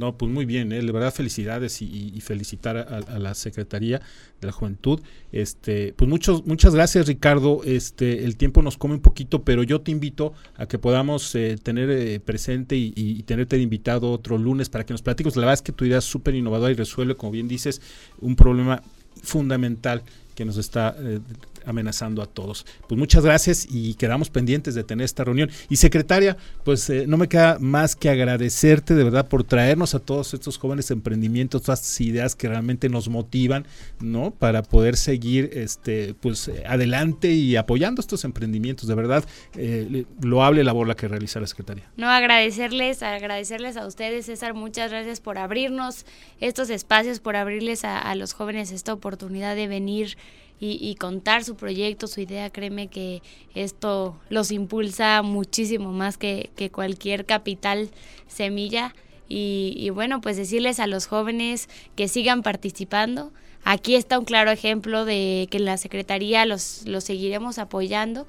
No, 0.00 0.16
pues 0.16 0.32
muy 0.32 0.46
bien, 0.46 0.72
¿eh? 0.72 0.80
de 0.80 0.92
verdad 0.92 1.12
felicidades 1.12 1.82
y, 1.82 2.18
felicitar 2.22 2.76
a, 2.78 3.18
la 3.18 3.34
Secretaría 3.34 4.00
de 4.40 4.46
la 4.46 4.52
Juventud. 4.52 5.02
Este, 5.30 5.92
pues 5.92 6.08
muchos, 6.08 6.46
muchas 6.46 6.74
gracias 6.74 7.06
Ricardo. 7.06 7.60
Este, 7.64 8.24
el 8.24 8.38
tiempo 8.38 8.62
nos 8.62 8.78
come 8.78 8.94
un 8.94 9.02
poquito, 9.02 9.44
pero 9.44 9.62
yo 9.62 9.82
te 9.82 9.90
invito 9.90 10.32
a 10.56 10.66
que 10.66 10.78
podamos 10.78 11.34
eh, 11.34 11.58
tener 11.62 11.90
eh, 11.90 12.18
presente 12.18 12.76
y, 12.76 13.22
tenerte 13.24 13.56
de 13.56 13.62
invitado 13.62 14.10
otro 14.10 14.38
lunes 14.38 14.70
para 14.70 14.86
que 14.86 14.94
nos 14.94 15.02
platiques. 15.02 15.36
La 15.36 15.40
verdad 15.40 15.54
es 15.54 15.62
que 15.62 15.72
tu 15.72 15.84
idea 15.84 15.98
es 15.98 16.04
súper 16.04 16.34
innovadora 16.34 16.72
y 16.72 16.76
resuelve, 16.76 17.14
como 17.16 17.32
bien 17.32 17.46
dices, 17.46 17.82
un 18.20 18.36
problema 18.36 18.82
fundamental 19.22 20.02
que 20.34 20.44
nos 20.44 20.56
está 20.56 20.94
eh, 20.98 21.20
amenazando 21.66 22.22
a 22.22 22.26
todos. 22.26 22.66
Pues 22.88 22.98
muchas 22.98 23.24
gracias 23.24 23.66
y 23.68 23.94
quedamos 23.94 24.30
pendientes 24.30 24.74
de 24.74 24.84
tener 24.84 25.04
esta 25.04 25.24
reunión. 25.24 25.50
Y 25.68 25.76
secretaria, 25.76 26.36
pues 26.64 26.88
eh, 26.90 27.06
no 27.06 27.16
me 27.16 27.28
queda 27.28 27.58
más 27.60 27.96
que 27.96 28.10
agradecerte 28.10 28.94
de 28.94 29.04
verdad 29.04 29.28
por 29.28 29.44
traernos 29.44 29.94
a 29.94 29.98
todos 29.98 30.34
estos 30.34 30.58
jóvenes 30.58 30.90
emprendimientos, 30.90 31.62
todas 31.62 31.80
estas 31.80 32.00
ideas 32.00 32.34
que 32.34 32.48
realmente 32.48 32.88
nos 32.88 33.08
motivan, 33.08 33.66
¿no? 34.00 34.30
Para 34.30 34.62
poder 34.62 34.96
seguir 34.96 35.50
este 35.52 36.14
pues 36.14 36.50
adelante 36.66 37.32
y 37.32 37.56
apoyando 37.56 38.00
estos 38.00 38.24
emprendimientos. 38.24 38.88
De 38.88 38.94
verdad, 38.94 39.24
eh, 39.54 40.04
loable 40.22 40.64
labor 40.64 40.88
la 40.88 40.94
que 40.94 41.08
realiza 41.08 41.40
la 41.40 41.46
secretaria. 41.46 41.90
No, 41.96 42.08
agradecerles, 42.08 43.02
agradecerles 43.02 43.76
a 43.76 43.86
ustedes, 43.86 44.26
César, 44.26 44.54
muchas 44.54 44.90
gracias 44.90 45.20
por 45.20 45.38
abrirnos 45.38 46.06
estos 46.40 46.70
espacios, 46.70 47.20
por 47.20 47.36
abrirles 47.36 47.84
a 47.84 48.14
los 48.14 48.32
jóvenes 48.32 48.72
esta 48.72 48.92
oportunidad 48.92 49.56
de 49.56 49.68
venir 49.68 50.16
y, 50.62 50.94
contar 50.96 51.42
su 51.42 51.56
proyecto, 51.56 52.06
su 52.06 52.20
idea, 52.20 52.50
créeme 52.50 52.88
que 52.88 53.22
esto 53.54 54.20
los 54.28 54.52
impulsa 54.52 55.22
muchísimo 55.22 55.90
más 55.90 56.18
que, 56.18 56.50
cualquier 56.70 57.24
capital 57.24 57.88
semilla. 58.28 58.94
Y, 59.26 59.88
bueno, 59.90 60.20
pues 60.20 60.36
decirles 60.36 60.78
a 60.78 60.86
los 60.86 61.06
jóvenes 61.06 61.70
que 61.96 62.08
sigan 62.08 62.42
participando. 62.42 63.32
Aquí 63.64 63.94
está 63.94 64.18
un 64.18 64.26
claro 64.26 64.50
ejemplo 64.50 65.06
de 65.06 65.48
que 65.50 65.56
en 65.56 65.64
la 65.64 65.78
Secretaría 65.78 66.44
los, 66.44 66.86
los 66.86 67.04
seguiremos 67.04 67.58
apoyando 67.58 68.26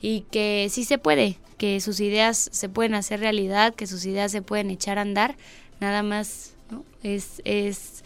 y 0.00 0.22
que 0.30 0.68
sí 0.70 0.84
se 0.84 0.96
puede, 0.96 1.38
que 1.58 1.80
sus 1.80 2.00
ideas 2.00 2.48
se 2.50 2.68
pueden 2.70 2.94
hacer 2.94 3.20
realidad, 3.20 3.74
que 3.74 3.86
sus 3.86 4.06
ideas 4.06 4.32
se 4.32 4.40
pueden 4.40 4.70
echar 4.70 4.98
a 4.98 5.02
andar. 5.02 5.36
Nada 5.80 6.02
más 6.02 6.56
es, 7.02 7.42
es, 7.44 8.04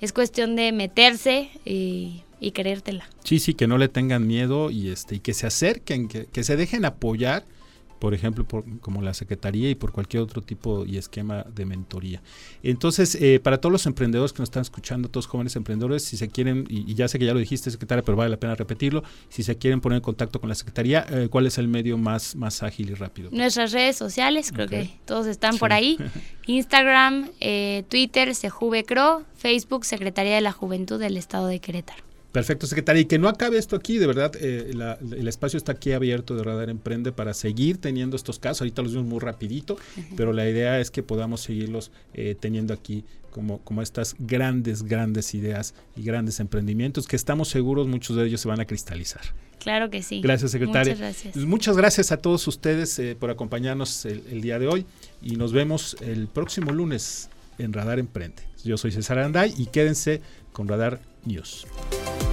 es 0.00 0.12
cuestión 0.12 0.56
de 0.56 0.72
meterse 0.72 1.50
y 1.64 2.22
y 2.40 2.52
creértela. 2.52 3.08
Sí, 3.24 3.38
sí, 3.38 3.54
que 3.54 3.66
no 3.66 3.78
le 3.78 3.88
tengan 3.88 4.26
miedo 4.26 4.70
y 4.70 4.88
este 4.88 5.16
y 5.16 5.20
que 5.20 5.34
se 5.34 5.46
acerquen, 5.46 6.08
que, 6.08 6.26
que 6.26 6.42
se 6.42 6.56
dejen 6.56 6.84
apoyar, 6.84 7.44
por 8.00 8.14
ejemplo, 8.14 8.44
por, 8.44 8.64
como 8.80 9.02
la 9.02 9.12
Secretaría 9.12 9.68
y 9.68 9.74
por 9.74 9.92
cualquier 9.92 10.22
otro 10.22 10.40
tipo 10.40 10.86
y 10.86 10.96
esquema 10.96 11.44
de 11.54 11.66
mentoría. 11.66 12.22
Entonces, 12.62 13.14
eh, 13.16 13.40
para 13.40 13.60
todos 13.60 13.70
los 13.70 13.86
emprendedores 13.86 14.32
que 14.32 14.40
nos 14.40 14.48
están 14.48 14.62
escuchando, 14.62 15.10
todos 15.10 15.26
jóvenes 15.26 15.54
emprendedores, 15.54 16.02
si 16.02 16.16
se 16.16 16.28
quieren, 16.28 16.66
y, 16.68 16.94
ya 16.94 17.06
sé 17.08 17.18
que 17.18 17.26
ya 17.26 17.34
lo 17.34 17.38
dijiste, 17.38 17.70
Secretaria, 17.70 18.02
pero 18.02 18.16
vale 18.16 18.30
la 18.30 18.38
pena 18.38 18.54
repetirlo, 18.54 19.04
si 19.28 19.42
se 19.42 19.58
quieren 19.58 19.82
poner 19.82 19.98
en 19.98 20.02
contacto 20.02 20.40
con 20.40 20.48
la 20.48 20.54
Secretaría, 20.54 21.06
eh, 21.10 21.28
¿cuál 21.30 21.46
es 21.46 21.58
el 21.58 21.68
medio 21.68 21.98
más, 21.98 22.34
más 22.36 22.62
ágil 22.62 22.90
y 22.90 22.94
rápido? 22.94 23.28
Nuestras 23.32 23.70
redes 23.72 23.96
sociales, 23.96 24.50
creo 24.50 24.66
que 24.66 24.90
todos 25.04 25.26
están 25.26 25.58
por 25.58 25.74
ahí. 25.74 25.98
Instagram, 26.46 27.28
eh, 27.38 27.84
Twitter, 27.90 28.34
Sejuvecro, 28.34 29.24
Facebook, 29.36 29.84
Secretaría 29.84 30.34
de 30.36 30.40
la 30.40 30.52
Juventud 30.52 30.98
del 30.98 31.18
Estado 31.18 31.46
de 31.46 31.60
Querétaro. 31.60 32.09
Perfecto, 32.32 32.66
secretaria. 32.66 33.02
Y 33.02 33.06
que 33.06 33.18
no 33.18 33.28
acabe 33.28 33.58
esto 33.58 33.76
aquí, 33.76 33.98
de 33.98 34.06
verdad, 34.06 34.32
eh, 34.40 34.72
el 34.72 35.28
espacio 35.28 35.56
está 35.56 35.72
aquí 35.72 35.92
abierto 35.92 36.36
de 36.36 36.44
Radar 36.44 36.70
Emprende 36.70 37.12
para 37.12 37.34
seguir 37.34 37.78
teniendo 37.78 38.16
estos 38.16 38.38
casos. 38.38 38.62
Ahorita 38.62 38.82
los 38.82 38.92
vimos 38.92 39.06
muy 39.06 39.18
rapidito, 39.18 39.76
pero 40.16 40.32
la 40.32 40.48
idea 40.48 40.78
es 40.80 40.90
que 40.90 41.02
podamos 41.02 41.40
seguirlos 41.40 41.90
eh, 42.14 42.36
teniendo 42.38 42.72
aquí 42.72 43.04
como, 43.30 43.58
como 43.58 43.82
estas 43.82 44.14
grandes, 44.18 44.82
grandes 44.82 45.34
ideas 45.34 45.74
y 45.96 46.02
grandes 46.02 46.40
emprendimientos 46.40 47.06
que 47.06 47.16
estamos 47.16 47.48
seguros 47.48 47.86
muchos 47.86 48.16
de 48.16 48.26
ellos 48.26 48.40
se 48.40 48.48
van 48.48 48.60
a 48.60 48.64
cristalizar. 48.64 49.22
Claro 49.58 49.90
que 49.90 50.02
sí. 50.02 50.20
Gracias, 50.20 50.52
secretaria. 50.52 50.94
Muchas 50.94 50.98
gracias. 50.98 51.34
Pues 51.34 51.44
muchas 51.44 51.76
gracias 51.76 52.12
a 52.12 52.16
todos 52.16 52.46
ustedes 52.48 52.98
eh, 52.98 53.16
por 53.18 53.30
acompañarnos 53.30 54.04
el, 54.06 54.40
día 54.40 54.58
de 54.58 54.68
hoy 54.68 54.86
y 55.22 55.36
nos 55.36 55.52
vemos 55.52 55.96
el 56.00 56.28
próximo 56.28 56.72
lunes 56.72 57.28
en 57.58 57.72
Radar 57.72 57.98
Emprende. 57.98 58.42
Yo 58.64 58.76
soy 58.78 58.90
César 58.92 59.18
Anday 59.18 59.54
y 59.56 59.66
quédense 59.66 60.22
con 60.52 60.66
Radar 60.66 61.00
News. 61.26 62.29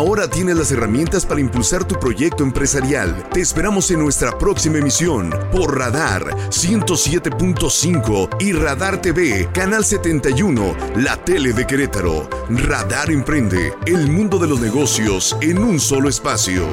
Ahora 0.00 0.30
tienes 0.30 0.56
las 0.56 0.72
herramientas 0.72 1.26
para 1.26 1.42
impulsar 1.42 1.84
tu 1.84 1.94
proyecto 2.00 2.42
empresarial. 2.42 3.28
Te 3.34 3.42
esperamos 3.42 3.90
en 3.90 3.98
nuestra 3.98 4.38
próxima 4.38 4.78
emisión 4.78 5.28
por 5.52 5.76
Radar 5.76 6.24
107.5 6.48 8.36
y 8.40 8.54
Radar 8.54 9.02
TV, 9.02 9.50
Canal 9.52 9.84
71, 9.84 10.74
la 10.96 11.22
tele 11.22 11.52
de 11.52 11.66
Querétaro. 11.66 12.30
Radar 12.48 13.10
Emprende, 13.10 13.74
el 13.84 14.10
mundo 14.10 14.38
de 14.38 14.46
los 14.46 14.58
negocios 14.58 15.36
en 15.42 15.58
un 15.58 15.78
solo 15.78 16.08
espacio. 16.08 16.64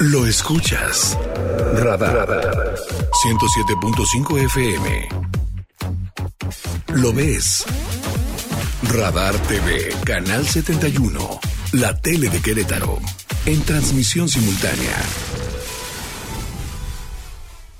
Lo 0.00 0.26
escuchas. 0.26 1.16
Radar 1.74 2.74
107.5 3.24 4.44
FM. 4.44 5.08
Lo 6.94 7.12
ves. 7.12 7.64
Radar 8.82 9.34
TV, 9.42 9.92
Canal 10.04 10.46
71, 10.46 11.40
la 11.72 12.00
tele 12.00 12.28
de 12.28 12.40
Querétaro. 12.40 12.98
en 13.46 13.60
transmisión 13.62 14.28
simultánea 14.28 14.96